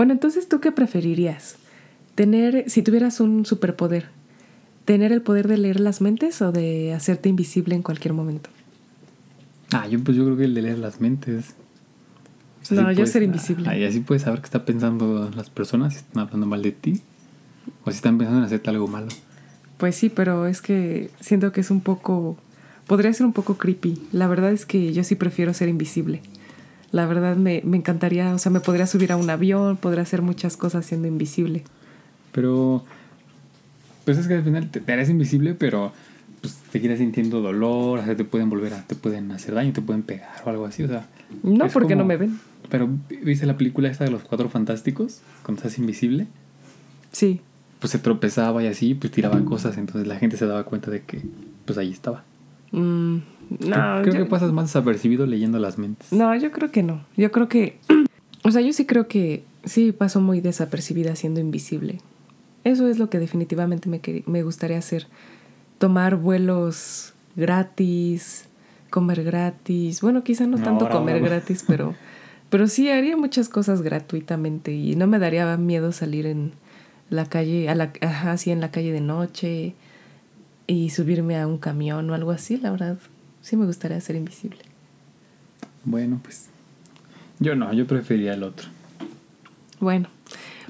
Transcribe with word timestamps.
Bueno, 0.00 0.14
entonces, 0.14 0.48
¿tú 0.48 0.60
qué 0.60 0.72
preferirías? 0.72 1.56
Tener, 2.14 2.70
si 2.70 2.80
tuvieras 2.80 3.20
un 3.20 3.44
superpoder, 3.44 4.06
¿tener 4.86 5.12
el 5.12 5.20
poder 5.20 5.46
de 5.46 5.58
leer 5.58 5.78
las 5.78 6.00
mentes 6.00 6.40
o 6.40 6.52
de 6.52 6.94
hacerte 6.94 7.28
invisible 7.28 7.74
en 7.74 7.82
cualquier 7.82 8.14
momento? 8.14 8.48
Ah, 9.72 9.86
yo 9.86 10.02
pues 10.02 10.16
yo 10.16 10.24
creo 10.24 10.38
que 10.38 10.44
el 10.44 10.54
de 10.54 10.62
leer 10.62 10.78
las 10.78 11.02
mentes. 11.02 11.54
no, 12.70 12.90
yo 12.92 13.04
ser 13.04 13.24
invisible. 13.24 13.68
Ah, 13.68 13.76
y 13.76 13.84
así 13.84 14.00
puedes 14.00 14.22
saber 14.22 14.40
qué 14.40 14.46
están 14.46 14.64
pensando 14.64 15.30
las 15.36 15.50
personas, 15.50 15.92
si 15.92 15.98
están 15.98 16.22
hablando 16.22 16.46
mal 16.46 16.62
de 16.62 16.72
ti 16.72 17.02
o 17.84 17.90
si 17.90 17.96
están 17.96 18.16
pensando 18.16 18.38
en 18.40 18.46
hacerte 18.46 18.70
algo 18.70 18.88
malo. 18.88 19.08
Pues 19.76 19.96
sí, 19.96 20.08
pero 20.08 20.46
es 20.46 20.62
que 20.62 21.10
siento 21.20 21.52
que 21.52 21.60
es 21.60 21.70
un 21.70 21.82
poco... 21.82 22.38
Podría 22.86 23.12
ser 23.12 23.26
un 23.26 23.34
poco 23.34 23.58
creepy. 23.58 24.00
La 24.12 24.28
verdad 24.28 24.50
es 24.50 24.64
que 24.64 24.94
yo 24.94 25.04
sí 25.04 25.14
prefiero 25.14 25.52
ser 25.52 25.68
invisible. 25.68 26.22
La 26.92 27.06
verdad 27.06 27.36
me, 27.36 27.62
me 27.64 27.76
encantaría, 27.76 28.34
o 28.34 28.38
sea, 28.38 28.50
me 28.50 28.60
podría 28.60 28.86
subir 28.86 29.12
a 29.12 29.16
un 29.16 29.30
avión, 29.30 29.76
podría 29.76 30.02
hacer 30.02 30.22
muchas 30.22 30.56
cosas 30.56 30.84
siendo 30.86 31.06
invisible. 31.06 31.62
Pero, 32.32 32.84
pues 34.04 34.18
es 34.18 34.26
que 34.26 34.34
al 34.34 34.42
final 34.42 34.70
te, 34.70 34.92
harás 34.92 35.08
invisible, 35.08 35.54
pero 35.54 35.92
pues 36.40 36.54
te 36.72 36.80
quedas 36.80 36.98
sintiendo 36.98 37.40
dolor, 37.40 37.98
o 37.98 38.04
sea, 38.04 38.16
te 38.16 38.24
pueden 38.24 38.50
volver 38.50 38.74
a, 38.74 38.82
te 38.82 38.94
pueden 38.94 39.30
hacer 39.30 39.54
daño, 39.54 39.72
te 39.72 39.82
pueden 39.82 40.02
pegar 40.02 40.30
o 40.44 40.50
algo 40.50 40.66
así, 40.66 40.82
o 40.82 40.88
sea. 40.88 41.06
No, 41.42 41.68
porque 41.68 41.94
no 41.94 42.04
me 42.04 42.16
ven. 42.16 42.40
Pero, 42.70 42.88
¿viste 43.22 43.46
la 43.46 43.56
película 43.56 43.88
esta 43.88 44.04
de 44.04 44.10
los 44.10 44.22
cuatro 44.22 44.48
fantásticos? 44.48 45.20
Cuando 45.44 45.60
estás 45.60 45.78
invisible. 45.78 46.26
Sí. 47.12 47.40
Pues 47.78 47.92
se 47.92 47.98
tropezaba 47.98 48.62
y 48.62 48.66
así, 48.66 48.94
pues 48.94 49.12
tiraba 49.12 49.42
cosas, 49.44 49.76
entonces 49.78 50.06
la 50.06 50.16
gente 50.16 50.36
se 50.36 50.46
daba 50.46 50.64
cuenta 50.64 50.90
de 50.90 51.02
que, 51.02 51.22
pues 51.64 51.78
ahí 51.78 51.90
estaba. 51.90 52.24
Mm, 52.72 53.18
no, 53.58 54.02
creo, 54.02 54.24
que 54.24 54.24
pasas 54.26 54.52
más 54.52 54.66
desapercibido 54.66 55.26
leyendo 55.26 55.58
las 55.58 55.76
mentes. 55.76 56.12
No, 56.12 56.34
yo 56.36 56.52
creo 56.52 56.70
que 56.70 56.82
no. 56.82 57.04
Yo 57.16 57.32
creo 57.32 57.48
que, 57.48 57.78
o 58.44 58.50
sea, 58.50 58.60
yo 58.62 58.72
sí 58.72 58.86
creo 58.86 59.08
que 59.08 59.42
sí 59.64 59.92
paso 59.92 60.20
muy 60.20 60.40
desapercibida 60.40 61.16
siendo 61.16 61.40
invisible. 61.40 61.98
Eso 62.64 62.88
es 62.88 62.98
lo 62.98 63.10
que 63.10 63.18
definitivamente 63.18 63.88
me, 63.88 64.00
me 64.26 64.42
gustaría 64.42 64.78
hacer. 64.78 65.06
Tomar 65.78 66.16
vuelos 66.16 67.14
gratis, 67.36 68.46
comer 68.90 69.24
gratis. 69.24 70.00
Bueno, 70.00 70.22
quizá 70.22 70.46
no 70.46 70.58
tanto 70.58 70.88
comer 70.88 71.20
gratis, 71.20 71.64
pero, 71.66 71.94
pero 72.50 72.68
sí 72.68 72.88
haría 72.90 73.16
muchas 73.16 73.48
cosas 73.48 73.82
gratuitamente 73.82 74.72
y 74.72 74.94
no 74.94 75.06
me 75.06 75.18
daría 75.18 75.56
miedo 75.56 75.92
salir 75.92 76.26
en 76.26 76.52
la 77.08 77.24
calle, 77.24 77.68
a 77.68 77.74
la, 77.74 77.92
así 78.02 78.50
en 78.50 78.60
la 78.60 78.70
calle 78.70 78.92
de 78.92 79.00
noche 79.00 79.74
y 80.66 80.90
subirme 80.90 81.38
a 81.38 81.46
un 81.46 81.58
camión 81.58 82.08
o 82.10 82.14
algo 82.14 82.30
así, 82.30 82.56
la 82.56 82.70
verdad, 82.70 82.98
sí 83.42 83.56
me 83.56 83.66
gustaría 83.66 84.00
ser 84.00 84.16
invisible. 84.16 84.58
Bueno, 85.84 86.20
pues 86.22 86.48
yo 87.38 87.56
no, 87.56 87.72
yo 87.72 87.86
preferiría 87.86 88.34
el 88.34 88.42
otro. 88.42 88.68
Bueno, 89.80 90.08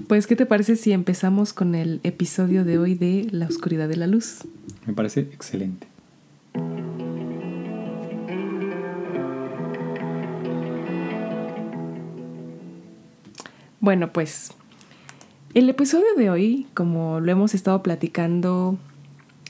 pues, 0.07 0.27
¿qué 0.27 0.37
te 0.37 0.47
parece 0.47 0.77
si 0.77 0.93
empezamos 0.93 1.53
con 1.53 1.75
el 1.75 2.01
episodio 2.05 2.65
de 2.65 2.79
hoy 2.79 2.95
de 2.95 3.27
La 3.31 3.47
Oscuridad 3.47 3.89
de 3.89 3.97
la 3.97 4.07
Luz? 4.07 4.39
Me 4.87 4.93
parece 4.93 5.21
excelente. 5.21 5.87
Bueno, 13.81 14.13
pues 14.13 14.53
el 15.55 15.69
episodio 15.69 16.15
de 16.17 16.31
hoy, 16.31 16.67
como 16.75 17.19
lo 17.19 17.33
hemos 17.33 17.55
estado 17.55 17.83
platicando 17.83 18.79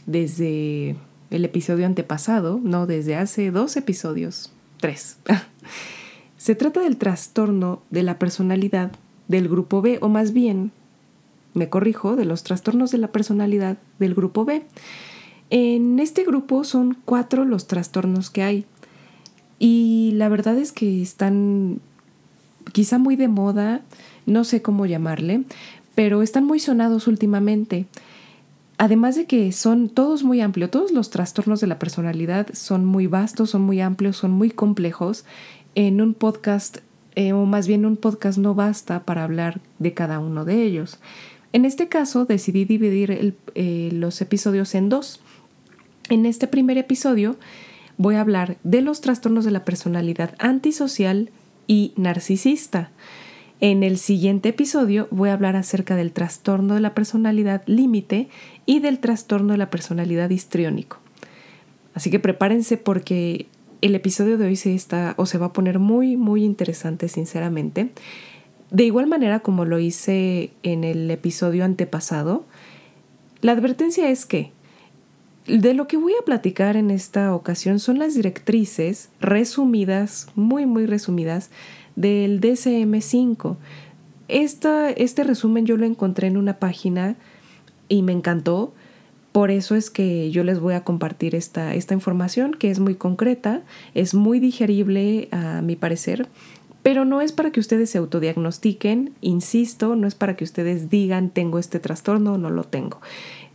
desde 0.07 0.97
el 1.31 1.45
episodio 1.45 1.87
antepasado, 1.87 2.61
no 2.63 2.87
desde 2.87 3.17
hace 3.17 3.51
dos 3.51 3.77
episodios, 3.77 4.53
tres, 4.81 5.19
se 6.37 6.55
trata 6.55 6.81
del 6.81 6.97
trastorno 6.97 7.83
de 7.91 8.03
la 8.03 8.19
personalidad 8.19 8.93
del 9.29 9.49
grupo 9.49 9.81
B, 9.81 9.99
o 10.03 10.09
más 10.09 10.33
bien, 10.33 10.73
me 11.55 11.69
corrijo, 11.69 12.17
de 12.17 12.25
los 12.25 12.43
trastornos 12.43 12.91
de 12.91 12.99
la 12.99 13.09
personalidad 13.09 13.79
del 13.99 14.15
grupo 14.15 14.45
B. 14.45 14.65
En 15.51 15.99
este 15.99 16.25
grupo 16.25 16.65
son 16.65 16.97
cuatro 17.05 17.45
los 17.45 17.67
trastornos 17.67 18.31
que 18.31 18.43
hay. 18.43 18.65
Y 19.59 20.13
la 20.15 20.29
verdad 20.29 20.57
es 20.57 20.73
que 20.73 21.03
están 21.03 21.81
quizá 22.73 22.99
muy 22.99 23.17
de 23.17 23.29
moda, 23.29 23.83
no 24.27 24.45
sé 24.45 24.63
cómo 24.63 24.87
llamarle, 24.87 25.43
pero 25.95 26.23
están 26.23 26.45
muy 26.45 26.61
sonados 26.61 27.07
últimamente. 27.09 27.87
Además 28.81 29.15
de 29.15 29.27
que 29.27 29.53
son 29.53 29.91
todos 29.91 30.25
muy 30.25 30.41
amplios, 30.41 30.71
todos 30.71 30.91
los 30.91 31.11
trastornos 31.11 31.61
de 31.61 31.67
la 31.67 31.79
personalidad 31.79 32.47
son 32.55 32.87
muy 32.87 33.07
vastos, 33.07 33.51
son 33.51 33.61
muy 33.61 33.83
amplios, 33.83 34.17
son 34.17 34.31
muy 34.31 34.51
complejos. 34.51 35.27
En 35.75 36.01
un 36.01 36.15
podcast 36.15 36.79
eh, 37.15 37.35
o 37.35 37.45
más 37.45 37.67
bien 37.67 37.85
un 37.85 37.99
podcast 37.99 38.39
no 38.39 38.55
basta 38.55 39.01
para 39.01 39.23
hablar 39.23 39.61
de 39.81 39.93
cada 39.93 40.19
uno 40.19 40.47
de 40.47 40.63
ellos. 40.63 40.99
En 41.53 41.67
este 41.67 41.89
caso 41.89 42.25
decidí 42.25 42.65
dividir 42.65 43.35
eh, 43.55 43.91
los 43.93 44.23
episodios 44.23 44.75
en 44.75 44.89
dos. 44.89 45.21
En 46.09 46.25
este 46.25 46.47
primer 46.47 46.79
episodio 46.79 47.37
voy 47.99 48.15
a 48.15 48.23
hablar 48.23 48.57
de 48.65 48.81
los 48.81 49.03
trastornos 49.03 49.45
de 49.45 49.51
la 49.51 49.67
personalidad 49.67 50.35
antisocial 50.39 51.29
y 51.67 51.93
narcisista. 51.97 52.93
En 53.61 53.83
el 53.83 53.99
siguiente 53.99 54.49
episodio 54.49 55.07
voy 55.11 55.29
a 55.29 55.35
hablar 55.35 55.55
acerca 55.55 55.95
del 55.95 56.13
trastorno 56.13 56.75
de 56.75 56.81
la 56.81 56.95
personalidad 56.95 57.63
límite 57.67 58.29
y 58.65 58.81
del 58.81 59.01
trastorno 59.01 59.53
de 59.53 59.59
la 59.59 59.69
personalidad 59.69 60.31
histriónico. 60.31 60.99
Así 61.93 62.11
que 62.11 62.19
prepárense 62.19 62.79
porque 62.79 63.47
el 63.83 63.95
episodio 63.95 64.39
de 64.39 64.47
hoy 64.47 64.57
se 64.57 64.75
está 64.75 65.13
o 65.19 65.27
se 65.27 65.37
va 65.37 65.47
a 65.47 65.53
poner 65.53 65.79
muy, 65.79 66.17
muy 66.17 66.43
interesante, 66.43 67.09
sinceramente. 67.09 67.91
De 68.71 68.85
igual 68.85 69.07
manera 69.07 69.41
como 69.41 69.67
lo 69.67 69.79
hice 69.79 70.53
en 70.63 70.83
el 70.83 71.11
episodio 71.11 71.65
antepasado, 71.67 72.47
la 73.43 73.53
advertencia 73.53 74.09
es 74.09 74.25
que 74.25 74.53
de 75.47 75.75
lo 75.75 75.87
que 75.87 75.99
voy 75.99 76.15
a 76.19 76.25
platicar 76.25 76.77
en 76.77 76.91
esta 76.91 77.35
ocasión 77.35 77.79
son 77.79 77.99
las 77.99 78.15
directrices 78.15 79.11
resumidas, 79.21 80.29
muy, 80.35 80.65
muy 80.65 80.87
resumidas, 80.87 81.51
del 81.97 82.41
DCM5. 82.41 83.57
Esta, 84.29 84.91
este 84.91 85.25
resumen 85.25 85.67
yo 85.67 85.77
lo 85.77 85.87
encontré 85.87 86.29
en 86.29 86.37
una 86.37 86.59
página 86.59 87.17
y 87.89 88.03
me 88.03 88.13
encantó 88.13 88.73
por 89.33 89.53
eso 89.53 89.77
es 89.77 89.91
que 89.91 90.31
yo 90.31 90.43
les 90.43 90.59
voy 90.59 90.75
a 90.75 90.83
compartir 90.83 91.35
esta, 91.35 91.75
esta 91.75 91.95
información 91.95 92.53
que 92.53 92.71
es 92.71 92.81
muy 92.81 92.97
concreta, 92.97 93.63
es 93.95 94.13
muy 94.13 94.41
digerible 94.41 95.29
a 95.31 95.63
mi 95.63 95.77
parecer, 95.77 96.27
pero 96.83 97.05
no 97.05 97.21
es 97.21 97.31
para 97.31 97.53
que 97.53 97.61
ustedes 97.61 97.91
se 97.91 97.99
autodiagnostiquen, 97.99 99.13
insisto, 99.21 99.95
no 99.95 100.09
es 100.09 100.17
para 100.17 100.35
que 100.35 100.45
ustedes 100.45 100.91
digan 100.91 101.31
tengo 101.31 101.59
este 101.59 101.79
trastorno 101.79 102.35
o 102.35 102.39
no 102.39 102.51
lo 102.51 102.65
tengo. 102.65 103.01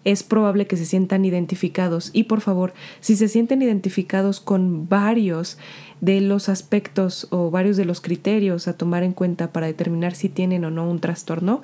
Es 0.06 0.24
probable 0.24 0.68
que 0.68 0.78
se 0.78 0.85
sientan 0.85 1.25
identificados 1.25 2.12
y 2.13 2.24
por 2.24 2.40
favor, 2.40 2.74
si 3.01 3.18
se 3.18 3.28
sienten 3.28 3.62
identificados 3.62 4.40
con 4.40 4.88
varios 4.88 5.57
de 6.06 6.22
los 6.22 6.50
aspectos 6.50 7.28
o 7.32 7.50
varios 7.50 7.78
de 7.78 7.86
los 7.86 8.00
criterios 8.00 8.68
a 8.68 8.74
tomar 8.74 9.02
en 9.02 9.12
cuenta 9.12 9.52
para 9.52 9.66
determinar 9.66 10.14
si 10.14 10.30
tienen 10.30 10.64
o 10.64 10.70
no 10.70 10.88
un 10.88 11.00
trastorno, 11.00 11.64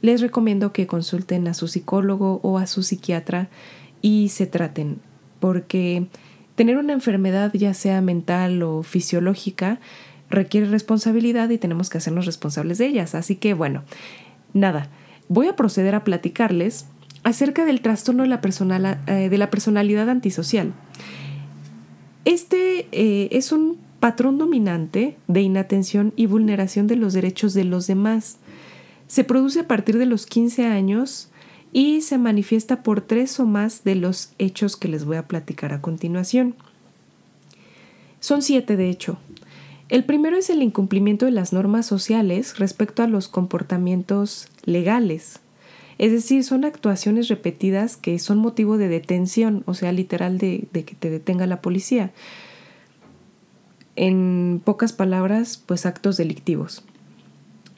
les 0.00 0.20
recomiendo 0.20 0.72
que 0.72 0.86
consulten 0.86 1.48
a 1.48 1.54
su 1.54 1.66
psicólogo 1.66 2.38
o 2.44 2.58
a 2.58 2.68
su 2.68 2.84
psiquiatra 2.84 3.48
y 4.00 4.28
se 4.28 4.46
traten, 4.46 4.98
porque 5.40 6.06
tener 6.54 6.76
una 6.76 6.92
enfermedad, 6.92 7.52
ya 7.52 7.74
sea 7.74 8.00
mental 8.00 8.62
o 8.62 8.84
fisiológica, 8.84 9.80
requiere 10.30 10.68
responsabilidad 10.68 11.50
y 11.50 11.58
tenemos 11.58 11.90
que 11.90 11.98
hacernos 11.98 12.26
responsables 12.26 12.78
de 12.78 12.86
ellas. 12.86 13.16
Así 13.16 13.34
que 13.34 13.54
bueno, 13.54 13.82
nada, 14.52 14.88
voy 15.28 15.48
a 15.48 15.56
proceder 15.56 15.96
a 15.96 16.04
platicarles 16.04 16.86
acerca 17.24 17.64
del 17.64 17.80
trastorno 17.80 18.22
de 18.22 18.28
la, 18.28 19.00
eh, 19.08 19.28
de 19.28 19.38
la 19.38 19.50
personalidad 19.50 20.08
antisocial. 20.08 20.74
Este 22.24 22.86
eh, 22.92 23.28
es 23.32 23.52
un 23.52 23.78
patrón 23.98 24.38
dominante 24.38 25.16
de 25.28 25.42
inatención 25.42 26.12
y 26.16 26.26
vulneración 26.26 26.86
de 26.86 26.96
los 26.96 27.12
derechos 27.12 27.54
de 27.54 27.64
los 27.64 27.86
demás. 27.86 28.38
Se 29.06 29.24
produce 29.24 29.60
a 29.60 29.68
partir 29.68 29.98
de 29.98 30.06
los 30.06 30.26
15 30.26 30.66
años 30.66 31.30
y 31.72 32.00
se 32.00 32.18
manifiesta 32.18 32.82
por 32.82 33.00
tres 33.00 33.38
o 33.40 33.46
más 33.46 33.84
de 33.84 33.94
los 33.94 34.32
hechos 34.38 34.76
que 34.76 34.88
les 34.88 35.04
voy 35.04 35.16
a 35.16 35.28
platicar 35.28 35.72
a 35.72 35.80
continuación. 35.80 36.54
Son 38.18 38.42
siete, 38.42 38.76
de 38.76 38.90
hecho. 38.90 39.18
El 39.88 40.04
primero 40.04 40.36
es 40.36 40.50
el 40.50 40.62
incumplimiento 40.62 41.26
de 41.26 41.32
las 41.32 41.52
normas 41.52 41.86
sociales 41.86 42.58
respecto 42.58 43.02
a 43.02 43.08
los 43.08 43.28
comportamientos 43.28 44.48
legales. 44.64 45.40
Es 46.00 46.12
decir, 46.12 46.42
son 46.44 46.64
actuaciones 46.64 47.28
repetidas 47.28 47.98
que 47.98 48.18
son 48.18 48.38
motivo 48.38 48.78
de 48.78 48.88
detención, 48.88 49.62
o 49.66 49.74
sea, 49.74 49.92
literal 49.92 50.38
de, 50.38 50.66
de 50.72 50.82
que 50.86 50.94
te 50.94 51.10
detenga 51.10 51.46
la 51.46 51.60
policía. 51.60 52.10
En 53.96 54.62
pocas 54.64 54.94
palabras, 54.94 55.62
pues 55.66 55.84
actos 55.84 56.16
delictivos. 56.16 56.84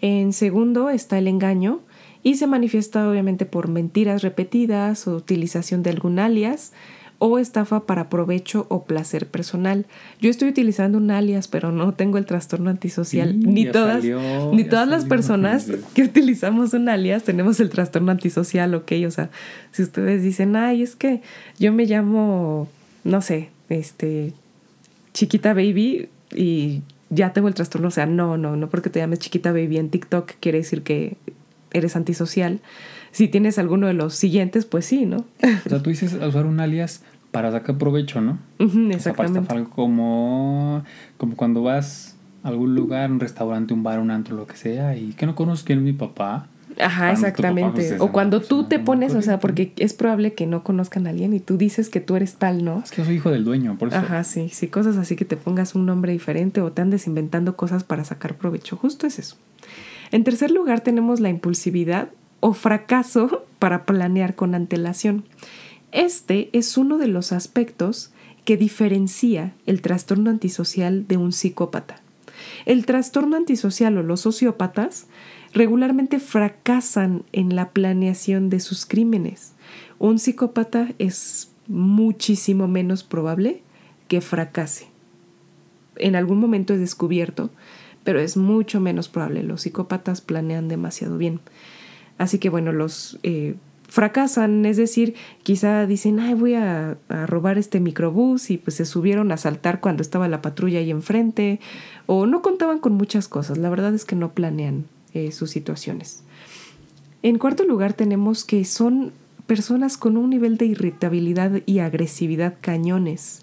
En 0.00 0.32
segundo 0.32 0.88
está 0.88 1.19
el 1.19 1.26
engaño 1.26 1.80
y 2.22 2.36
se 2.36 2.46
manifiesta 2.46 3.10
obviamente 3.10 3.44
por 3.44 3.66
mentiras 3.66 4.22
repetidas 4.22 5.08
o 5.08 5.16
utilización 5.16 5.82
de 5.82 5.90
algún 5.90 6.20
alias 6.20 6.72
o 7.24 7.38
estafa 7.38 7.86
para 7.86 8.08
provecho 8.08 8.66
o 8.69 8.82
placer 8.82 9.28
personal. 9.28 9.86
Yo 10.20 10.28
estoy 10.28 10.48
utilizando 10.48 10.98
un 10.98 11.12
alias, 11.12 11.46
pero 11.46 11.70
no 11.70 11.92
tengo 11.92 12.19
el 12.19 12.26
trastorno 12.26 12.69
antisocial. 12.69 13.38
ni 13.38 13.64
todas, 13.64 14.02
ni 14.02 14.64
todas 14.64 14.88
las 14.88 15.04
personas 15.04 15.69
que 15.94 16.02
utilizamos 16.02 16.74
un 16.74 16.88
alias 16.88 17.22
tenemos 17.22 17.60
el 17.60 17.70
trastorno 17.70 18.10
antisocial, 18.10 18.74
ok. 18.74 18.90
O 19.06 19.12
sea, 19.12 19.30
si 19.70 19.84
ustedes 19.84 20.24
dicen, 20.24 20.56
ay, 20.56 20.82
es 20.82 20.96
que 20.96 21.22
yo 21.60 21.72
me 21.72 21.86
llamo, 21.86 22.66
no 23.04 23.20
sé, 23.20 23.50
este, 23.69 24.32
chiquita 25.14 25.54
baby 25.54 26.08
y 26.34 26.82
ya 27.10 27.32
tengo 27.32 27.46
el 27.46 27.54
trastorno. 27.54 27.86
O 27.86 27.92
sea, 27.92 28.06
no, 28.06 28.36
no, 28.36 28.56
no 28.56 28.69
porque 28.69 28.90
te 28.90 28.98
llames 28.98 29.20
chiquita 29.20 29.52
baby 29.52 29.78
en 29.78 29.90
TikTok 29.90 30.32
quiere 30.40 30.58
decir 30.58 30.82
que 30.82 31.16
eres 31.72 31.94
antisocial. 31.94 32.58
Si 33.12 33.28
tienes 33.28 33.58
alguno 33.58 33.86
de 33.86 33.92
los 33.92 34.14
siguientes, 34.14 34.64
pues 34.64 34.86
sí, 34.86 35.04
¿no? 35.04 35.26
O 35.66 35.69
sea, 35.69 35.82
tú 35.82 35.90
dices 35.90 36.14
usar 36.14 36.46
un 36.46 36.60
alias 36.60 37.02
para 37.32 37.50
sacar 37.50 37.79
provecho, 37.79 38.20
¿no? 38.20 38.38
exactamente. 38.90 39.61
O 39.61 39.70
como, 39.70 40.84
como 41.17 41.34
cuando 41.34 41.62
vas 41.62 42.17
a 42.44 42.49
algún 42.49 42.75
lugar, 42.75 43.11
un 43.11 43.19
restaurante, 43.19 43.75
un 43.75 43.82
bar, 43.82 43.99
un 43.99 44.11
antro, 44.11 44.37
lo 44.37 44.46
que 44.46 44.56
sea, 44.56 44.96
y 44.96 45.14
que 45.14 45.26
no 45.26 45.34
conozco 45.34 45.67
quién 45.67 45.79
es 45.81 45.84
mi 45.84 45.94
papá. 45.94 46.46
Ajá, 46.79 47.11
exactamente. 47.12 47.88
Pues, 47.88 48.00
o 48.00 48.12
cuando 48.12 48.40
tú 48.40 48.64
te 48.64 48.79
pones, 48.79 49.14
o 49.14 49.23
sea, 49.23 49.40
porque 49.40 49.73
es 49.76 49.94
probable 49.94 50.34
que 50.34 50.46
no 50.46 50.62
conozcan 50.62 51.06
a 51.06 51.11
alguien 51.11 51.32
y 51.34 51.40
tú 51.40 51.56
dices 51.56 51.88
que 51.88 52.00
tú 52.00 52.17
eres 52.17 52.37
tal, 52.37 52.64
¿no? 52.64 52.82
Es 52.84 52.90
que 52.90 52.99
yo 52.99 53.05
soy 53.05 53.17
hijo 53.17 53.31
del 53.31 53.44
dueño, 53.44 53.76
por 53.79 53.88
eso. 53.88 53.96
Ajá, 53.96 54.25
sí, 54.25 54.49
sí, 54.50 54.69
cosas 54.69 54.96
así 54.96 55.17
que 55.17 55.25
te 55.25 55.37
pongas 55.37 55.75
un 55.75 55.87
nombre 55.87 56.12
diferente 56.12 56.61
o 56.61 56.70
te 56.73 56.82
andes 56.82 57.06
inventando 57.06 57.56
cosas 57.56 57.84
para 57.84 58.05
sacar 58.05 58.37
provecho. 58.37 58.76
Justo 58.76 59.06
es 59.06 59.19
eso. 59.19 59.37
En 60.11 60.25
tercer 60.25 60.50
lugar 60.50 60.81
tenemos 60.81 61.20
la 61.20 61.31
impulsividad 61.31 62.08
o 62.40 62.52
fracaso 62.52 63.44
para 63.58 63.84
planear 63.84 64.34
con 64.34 64.55
antelación. 64.55 65.25
Este 65.93 66.49
es 66.53 66.79
uno 66.79 66.99
de 66.99 67.06
los 67.06 67.33
aspectos 67.33 68.11
que 68.44 68.56
diferencia 68.56 69.55
el 69.67 69.83
trastorno 69.83 70.31
antisocial 70.31 71.06
de 71.06 71.19
un 71.19 71.33
psicópata. 71.33 72.00
El 72.65 72.87
trastorno 72.87 73.37
antisocial 73.37 73.99
o 73.99 74.03
los 74.03 74.23
sociópatas 74.23 75.06
regularmente 75.53 76.19
fracasan 76.19 77.25
en 77.33 77.55
la 77.55 77.71
planeación 77.71 78.49
de 78.49 78.61
sus 78.61 78.87
crímenes. 78.87 79.53
Un 79.99 80.19
psicópata 80.19 80.89
es 80.99 81.53
muchísimo 81.69 82.69
menos 82.69 83.05
probable 83.05 83.62
que 84.09 84.21
fracase. 84.21 84.87
En 85.97 86.17
algún 86.17 86.39
momento 86.39 86.73
es 86.73 86.81
descubierto, 86.81 87.50
pero 88.03 88.19
es 88.19 88.37
mucho 88.37 88.81
menos 88.81 89.09
probable. 89.09 89.43
Los 89.43 89.62
psicópatas 89.62 90.21
planean 90.23 90.69
demasiado 90.69 91.19
bien. 91.19 91.41
Así 92.19 92.39
que 92.39 92.49
bueno, 92.49 92.73
los 92.73 93.19
eh, 93.23 93.55
fracasan, 93.93 94.65
es 94.65 94.79
decir, 94.79 95.15
quizá 95.43 95.87
dicen, 95.87 96.19
ay, 96.19 96.33
voy 96.33 96.55
a, 96.55 96.97
robar 97.27 97.59
este 97.59 97.79
microbús 97.79 98.50
y 98.50 98.56
pues 98.56 98.77
se 98.77 98.87
subieron 98.87 99.31
a 99.33 99.37
saltar 99.37 99.81
cuando 99.81 100.00
estaba 100.00 100.29
la 100.29 100.41
patrulla 100.41 100.79
ahí 100.79 100.91
enfrente, 100.91 101.61
o 102.06 102.25
no 102.25 102.41
contaban 102.41 102.79
con 102.79 102.94
muchas 102.94 103.29
cosas, 103.29 103.59
la 103.59 103.69
verdad 103.69 103.94
es 103.94 104.06
que 104.06 104.17
no 104.17 104.33
planean 104.33 104.87
eh, 105.12 105.31
sus 105.31 105.50
situaciones. 105.50 106.23
En 107.23 107.37
cuarto 107.37 107.65
lugar 107.65 107.93
tenemos 107.93 108.47
que 108.47 108.65
son 108.65 109.12
personas 109.47 109.99
con 109.99 110.17
un 110.17 110.31
nivel 110.31 110.56
de 110.56 110.65
irritabilidad 110.65 111.61
y 111.67 111.81
agresividad 111.81 112.56
cañones. 112.62 113.43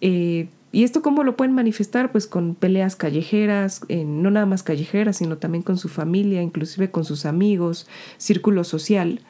Eh, 0.00 0.46
¿Y 0.70 0.84
esto 0.84 1.02
cómo 1.02 1.24
lo 1.24 1.36
pueden 1.36 1.54
manifestar? 1.54 2.12
Pues 2.12 2.28
con 2.28 2.54
peleas 2.54 2.94
callejeras, 2.94 3.80
no 3.88 4.30
nada 4.30 4.46
más 4.46 4.62
callejeras, 4.62 5.16
sino 5.16 5.38
también 5.38 5.62
con 5.62 5.76
su 5.76 5.88
familia, 5.88 6.42
inclusive 6.42 6.90
con 6.90 7.04
sus 7.04 7.26
amigos, 7.26 7.88
círculo 8.18 8.62
social 8.62 9.22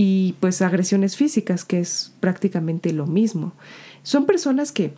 y 0.00 0.36
pues 0.38 0.62
agresiones 0.62 1.16
físicas, 1.16 1.64
que 1.64 1.80
es 1.80 2.12
prácticamente 2.20 2.92
lo 2.92 3.08
mismo. 3.08 3.52
Son 4.04 4.26
personas 4.26 4.70
que 4.70 4.94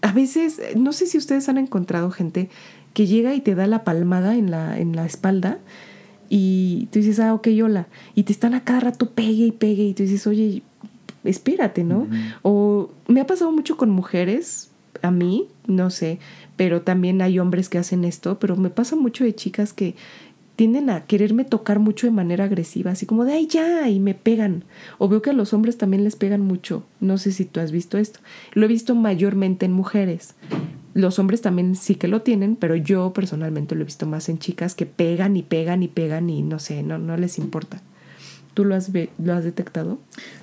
a 0.00 0.12
veces, 0.12 0.60
no 0.76 0.92
sé 0.92 1.06
si 1.06 1.18
ustedes 1.18 1.48
han 1.48 1.58
encontrado 1.58 2.12
gente 2.12 2.50
que 2.94 3.08
llega 3.08 3.34
y 3.34 3.40
te 3.40 3.56
da 3.56 3.66
la 3.66 3.82
palmada 3.82 4.36
en 4.36 4.52
la, 4.52 4.78
en 4.78 4.94
la 4.94 5.06
espalda 5.06 5.58
y 6.28 6.86
tú 6.92 7.00
dices, 7.00 7.18
ah, 7.18 7.34
ok, 7.34 7.48
hola, 7.64 7.88
y 8.14 8.22
te 8.22 8.32
están 8.32 8.54
a 8.54 8.62
cada 8.62 8.78
rato 8.78 9.10
pegue 9.10 9.46
y 9.46 9.50
pegue 9.50 9.82
y 9.82 9.94
tú 9.94 10.04
dices, 10.04 10.24
oye, 10.28 10.62
espérate, 11.24 11.82
¿no? 11.82 12.06
O 12.42 12.90
me 13.08 13.20
ha 13.20 13.26
pasado 13.26 13.50
mucho 13.50 13.76
con 13.76 13.90
mujeres, 13.90 14.70
a 15.02 15.10
mí, 15.10 15.48
no 15.66 15.90
sé, 15.90 16.20
pero 16.56 16.82
también 16.82 17.22
hay 17.22 17.40
hombres 17.40 17.68
que 17.68 17.78
hacen 17.78 18.04
esto, 18.04 18.38
pero 18.38 18.54
me 18.54 18.70
pasa 18.70 18.94
mucho 18.94 19.24
de 19.24 19.34
chicas 19.34 19.72
que 19.72 19.96
tienden 20.60 20.90
a 20.90 21.06
quererme 21.06 21.46
tocar 21.46 21.78
mucho 21.78 22.06
de 22.06 22.10
manera 22.10 22.44
agresiva, 22.44 22.90
así 22.90 23.06
como 23.06 23.24
de 23.24 23.32
ay 23.32 23.46
ya, 23.46 23.88
y 23.88 23.98
me 23.98 24.12
pegan. 24.12 24.64
O 24.98 25.08
veo 25.08 25.22
que 25.22 25.30
a 25.30 25.32
los 25.32 25.54
hombres 25.54 25.78
también 25.78 26.04
les 26.04 26.16
pegan 26.16 26.42
mucho. 26.42 26.84
No 27.00 27.16
sé 27.16 27.32
si 27.32 27.46
tú 27.46 27.60
has 27.60 27.72
visto 27.72 27.96
esto. 27.96 28.20
Lo 28.52 28.66
he 28.66 28.68
visto 28.68 28.94
mayormente 28.94 29.64
en 29.64 29.72
mujeres. 29.72 30.34
Los 30.92 31.18
hombres 31.18 31.40
también 31.40 31.76
sí 31.76 31.94
que 31.94 32.08
lo 32.08 32.20
tienen, 32.20 32.56
pero 32.56 32.76
yo 32.76 33.14
personalmente 33.14 33.74
lo 33.74 33.80
he 33.80 33.84
visto 33.86 34.04
más 34.04 34.28
en 34.28 34.38
chicas 34.38 34.74
que 34.74 34.84
pegan 34.84 35.34
y 35.34 35.42
pegan 35.42 35.82
y 35.82 35.88
pegan 35.88 36.28
y 36.28 36.42
no 36.42 36.58
sé, 36.58 36.82
no, 36.82 36.98
no 36.98 37.16
les 37.16 37.38
importa. 37.38 37.80
¿Tú 38.52 38.66
lo 38.66 38.74
has, 38.74 38.90
lo 38.92 39.32
has 39.32 39.44
detectado? 39.44 39.98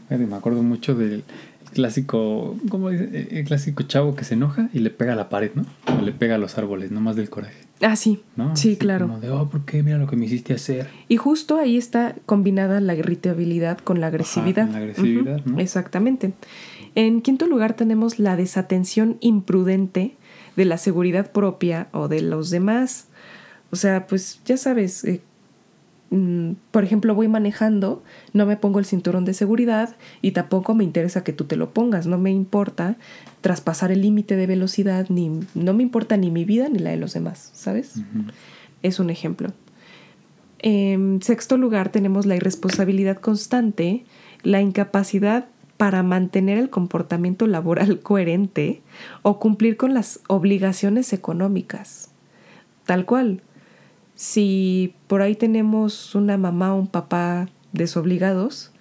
Me 0.09 0.35
acuerdo 0.35 0.63
mucho 0.63 0.95
del 0.95 1.25
clásico, 1.71 2.55
¿cómo 2.69 2.89
dice? 2.89 3.27
El 3.31 3.45
clásico 3.45 3.83
chavo 3.83 4.15
que 4.15 4.23
se 4.23 4.33
enoja 4.33 4.69
y 4.73 4.79
le 4.79 4.89
pega 4.89 5.13
a 5.13 5.15
la 5.15 5.29
pared, 5.29 5.51
¿no? 5.55 5.65
O 5.97 6.01
le 6.01 6.11
pega 6.11 6.35
a 6.35 6.37
los 6.37 6.57
árboles, 6.57 6.91
no 6.91 7.01
más 7.01 7.15
del 7.15 7.29
coraje. 7.29 7.67
Ah, 7.81 7.95
sí. 7.95 8.23
¿no? 8.35 8.55
Sí, 8.55 8.75
claro. 8.75 9.07
Como 9.07 9.19
de, 9.19 9.29
oh, 9.29 9.49
¿por 9.49 9.65
qué? 9.65 9.83
Mira 9.83 9.97
lo 9.97 10.07
que 10.07 10.15
me 10.15 10.25
hiciste 10.25 10.53
hacer. 10.53 10.89
Y 11.07 11.17
justo 11.17 11.57
ahí 11.57 11.77
está 11.77 12.15
combinada 12.25 12.81
la 12.81 12.95
irritabilidad 12.95 13.77
con 13.77 14.01
la 14.01 14.07
agresividad. 14.07 14.69
la 14.69 14.77
agresividad, 14.77 15.45
¿no? 15.45 15.59
Exactamente. 15.59 16.33
En 16.95 17.21
quinto 17.21 17.45
lugar 17.45 17.75
tenemos 17.75 18.19
la 18.19 18.35
desatención 18.35 19.17
imprudente 19.19 20.15
de 20.55 20.65
la 20.65 20.77
seguridad 20.77 21.31
propia 21.31 21.87
o 21.91 22.07
de 22.07 22.21
los 22.21 22.49
demás. 22.49 23.07
O 23.69 23.75
sea, 23.75 24.07
pues 24.07 24.41
ya 24.45 24.57
sabes, 24.57 25.03
eh, 25.03 25.21
por 26.71 26.83
ejemplo, 26.83 27.15
voy 27.15 27.27
manejando, 27.27 28.01
no 28.33 28.45
me 28.45 28.55
pongo 28.55 28.79
el 28.79 28.85
cinturón 28.85 29.25
de 29.25 29.33
seguridad 29.33 29.95
y 30.21 30.31
tampoco 30.31 30.73
me 30.73 30.85
interesa 30.85 31.23
que 31.23 31.33
tú 31.33 31.43
te 31.43 31.57
lo 31.57 31.71
pongas, 31.71 32.07
no 32.07 32.17
me 32.17 32.31
importa 32.31 32.95
traspasar 33.41 33.91
el 33.91 34.01
límite 34.01 34.35
de 34.37 34.47
velocidad, 34.47 35.07
ni 35.09 35.41
no 35.53 35.73
me 35.73 35.83
importa 35.83 36.15
ni 36.15 36.31
mi 36.31 36.45
vida 36.45 36.69
ni 36.69 36.79
la 36.79 36.91
de 36.91 36.97
los 36.97 37.13
demás, 37.13 37.51
¿sabes? 37.53 37.95
Es 38.83 38.99
un 38.99 39.09
ejemplo. 39.09 39.51
En 40.59 41.21
sexto 41.21 41.57
lugar 41.57 41.89
tenemos 41.89 42.25
la 42.25 42.35
irresponsabilidad 42.35 43.17
constante, 43.17 44.05
la 44.43 44.61
incapacidad 44.61 45.47
para 45.75 46.03
mantener 46.03 46.57
el 46.57 46.69
comportamiento 46.69 47.47
laboral 47.47 47.99
coherente 48.01 48.81
o 49.21 49.39
cumplir 49.39 49.77
con 49.77 49.93
las 49.93 50.21
obligaciones 50.27 51.13
económicas. 51.13 52.11
Tal 52.85 53.05
cual, 53.05 53.41
si 54.17 54.95
por 55.05 55.21
ahí 55.21 55.35
tenemos 55.35 56.15
una 56.15 56.37
mamá 56.37 56.73
o 56.73 56.79
un 56.79 56.87
papá 56.87 57.49
desobligados 57.71 58.71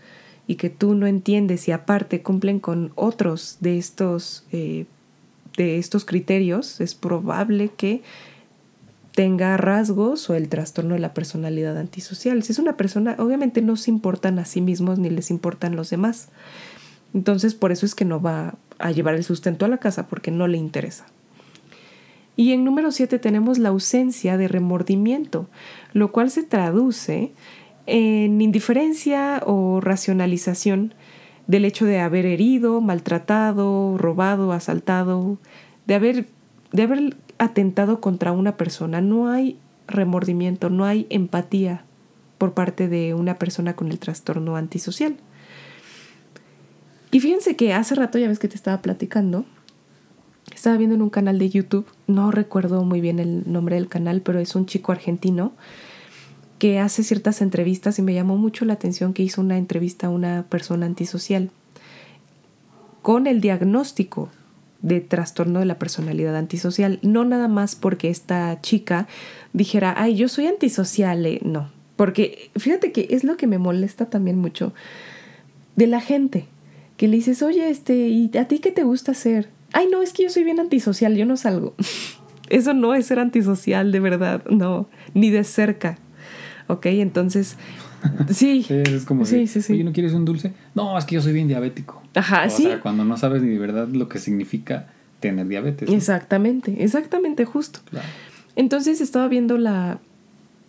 y 0.47 0.55
que 0.55 0.71
tú 0.71 0.95
no 0.95 1.07
entiendes 1.07 1.69
y 1.69 1.73
aparte 1.73 2.23
cumplen 2.23 2.59
con 2.59 2.91
otros 2.95 3.59
de 3.61 3.77
estos, 3.77 4.45
eh, 4.51 4.87
de 5.59 5.77
estos 5.77 6.07
criterios, 6.07 6.81
es 6.81 6.95
probable 6.95 7.71
que 7.77 8.03
tenga 9.15 9.59
rasgos 9.59 10.31
o 10.31 10.35
el 10.35 10.49
trastorno 10.49 10.95
de 10.95 11.01
la 11.01 11.13
personalidad 11.13 11.77
antisocial. 11.77 12.43
Si 12.43 12.53
es 12.53 12.59
una 12.59 12.79
persona, 12.79 13.15
obviamente 13.19 13.61
no 13.61 13.77
se 13.77 13.91
importan 13.91 14.39
a 14.39 14.47
sí 14.47 14.63
mismos 14.63 14.99
ni 14.99 15.11
les 15.11 15.31
importan 15.31 15.77
los 15.77 15.91
demás. 15.91 16.31
Entonces 17.13 17.55
por 17.55 17.73
eso 17.73 17.85
es 17.85 17.95
que 17.95 18.07
no 18.07 18.23
va 18.23 18.55
a 18.79 18.91
llevar 18.91 19.15
el 19.15 19.25
sustento 19.25 19.67
a 19.67 19.69
la 19.69 19.79
casa 19.79 20.07
porque 20.07 20.31
no 20.31 20.49
le 20.49 20.57
interesa. 20.57 21.05
Y 22.37 22.53
en 22.53 22.65
número 22.65 22.93
7 22.93 23.19
tenemos 23.19 23.59
la 23.59 23.71
ausencia 23.71 24.37
de 24.37 24.47
remordimiento, 24.47 25.49
lo 25.95 26.13
cual 26.13 26.31
se 26.31 26.43
traduce 26.43 27.33
en 27.87 28.41
indiferencia 28.43 29.43
o 29.47 29.81
racionalización 29.81 30.95
del 31.47 31.65
hecho 31.65 31.87
de 31.87 32.01
haber 32.01 32.27
herido, 32.27 32.81
maltratado, 32.81 33.97
robado, 33.97 34.53
asaltado, 34.53 35.39
de 35.87 35.95
haber, 35.95 36.27
de 36.73 36.83
haber 36.83 37.17
atentado 37.39 38.01
contra 38.01 38.33
una 38.33 38.57
persona. 38.57 39.01
No 39.01 39.31
hay 39.31 39.59
remordimiento, 39.87 40.69
no 40.69 40.85
hay 40.85 41.07
empatía 41.09 41.85
por 42.37 42.53
parte 42.53 42.89
de 42.89 43.15
una 43.15 43.39
persona 43.39 43.75
con 43.75 43.91
el 43.91 43.99
trastorno 43.99 44.57
antisocial. 44.57 45.17
Y 47.13 47.21
fíjense 47.21 47.57
que 47.57 47.73
hace 47.73 47.95
rato, 47.95 48.19
ya 48.19 48.29
ves 48.29 48.39
que 48.39 48.49
te 48.49 48.57
estaba 48.57 48.83
platicando, 48.83 49.47
estaba 50.55 50.77
viendo 50.77 50.95
en 50.95 51.03
un 51.03 51.11
canal 51.11 51.39
de 51.39 51.49
YouTube, 51.49 51.87
no 52.07 52.31
recuerdo 52.31 52.85
muy 52.85 53.01
bien 53.01 53.19
el 53.19 53.51
nombre 53.51 53.77
del 53.77 53.89
canal, 53.89 54.21
pero 54.23 54.39
es 54.39 54.55
un 54.55 54.67
chico 54.67 54.93
argentino 54.93 55.53
que 56.59 56.79
hace 56.79 57.03
ciertas 57.03 57.43
entrevistas 57.43 57.99
y 57.99 58.03
me 58.03 58.15
llamó 58.15 58.37
mucho 58.37 58.65
la 58.65 58.75
atención 58.75 59.13
que 59.13 59.23
hizo 59.23 59.41
una 59.41 59.59
entrevista 59.59 60.07
a 60.07 60.11
una 60.11 60.45
persona 60.49 60.87
antisocial 60.87 61.51
con 63.03 63.27
el 63.27 63.41
diagnóstico 63.41 64.31
de 64.83 65.01
trastorno 65.01 65.61
de 65.61 65.67
la 65.67 65.79
personalidad 65.79 66.37
antisocial. 66.37 66.99
No 67.03 67.25
nada 67.25 67.49
más 67.49 67.75
porque 67.75 68.09
esta 68.09 68.61
chica 68.63 69.07
dijera, 69.53 69.95
ay, 69.97 70.17
yo 70.17 70.29
soy 70.29 70.47
antisocial, 70.47 71.25
eh", 71.27 71.41
no. 71.45 71.71
Porque 71.97 72.51
fíjate 72.57 72.93
que 72.93 73.09
es 73.11 73.25
lo 73.25 73.37
que 73.37 73.47
me 73.47 73.59
molesta 73.59 74.07
también 74.07 74.39
mucho 74.39 74.73
de 75.77 75.87
la 75.87 76.01
gente 76.01 76.47
que 76.97 77.09
le 77.09 77.17
dices, 77.17 77.43
oye, 77.43 77.69
este, 77.69 78.09
¿y 78.09 78.31
a 78.39 78.49
ti 78.49 78.59
qué 78.59 78.71
te 78.71 78.85
gusta 78.85 79.13
hacer? 79.13 79.49
Ay, 79.77 79.89
no, 79.93 80.01
es 80.01 80.15
que 80.15 80.23
yo 80.23 80.31
soy 80.31 80.43
bien 80.43 80.59
antisocial, 80.59 81.15
yo 81.17 81.27
no 81.27 81.37
salgo. 81.37 81.75
Eso 82.49 82.73
no 82.73 82.95
es 82.95 83.05
ser 83.05 83.19
antisocial, 83.19 83.93
de 83.93 84.01
verdad, 84.01 84.43
no, 84.49 84.89
ni 85.13 85.29
de 85.29 85.45
cerca. 85.45 85.99
¿Ok? 86.67 86.87
Entonces, 86.87 87.59
sí. 88.31 88.65
es 88.71 89.05
como, 89.05 89.27
sí, 89.27 89.47
sí, 89.47 89.61
sí. 89.61 89.75
Oye, 89.75 89.85
¿no 89.85 89.93
quieres 89.93 90.15
un 90.15 90.25
dulce? 90.25 90.55
No, 90.75 90.97
es 90.97 91.05
que 91.05 91.17
yo 91.17 91.21
soy 91.21 91.35
bien 91.35 91.47
diabético. 91.47 92.03
Ajá, 92.15 92.49
sí. 92.49 92.65
O 92.65 92.69
sea, 92.71 92.81
cuando 92.81 93.05
no 93.05 93.19
sabes 93.19 93.43
ni 93.43 93.51
de 93.51 93.59
verdad 93.59 93.87
lo 93.89 94.09
que 94.09 94.19
significa 94.19 94.87
tener 95.21 95.47
diabetes. 95.47 95.91
Exactamente, 95.91 96.83
exactamente, 96.83 97.45
justo. 97.45 97.81
Entonces 98.55 99.03
estaba 99.03 99.29
viendo 99.29 99.59
la, 99.59 99.99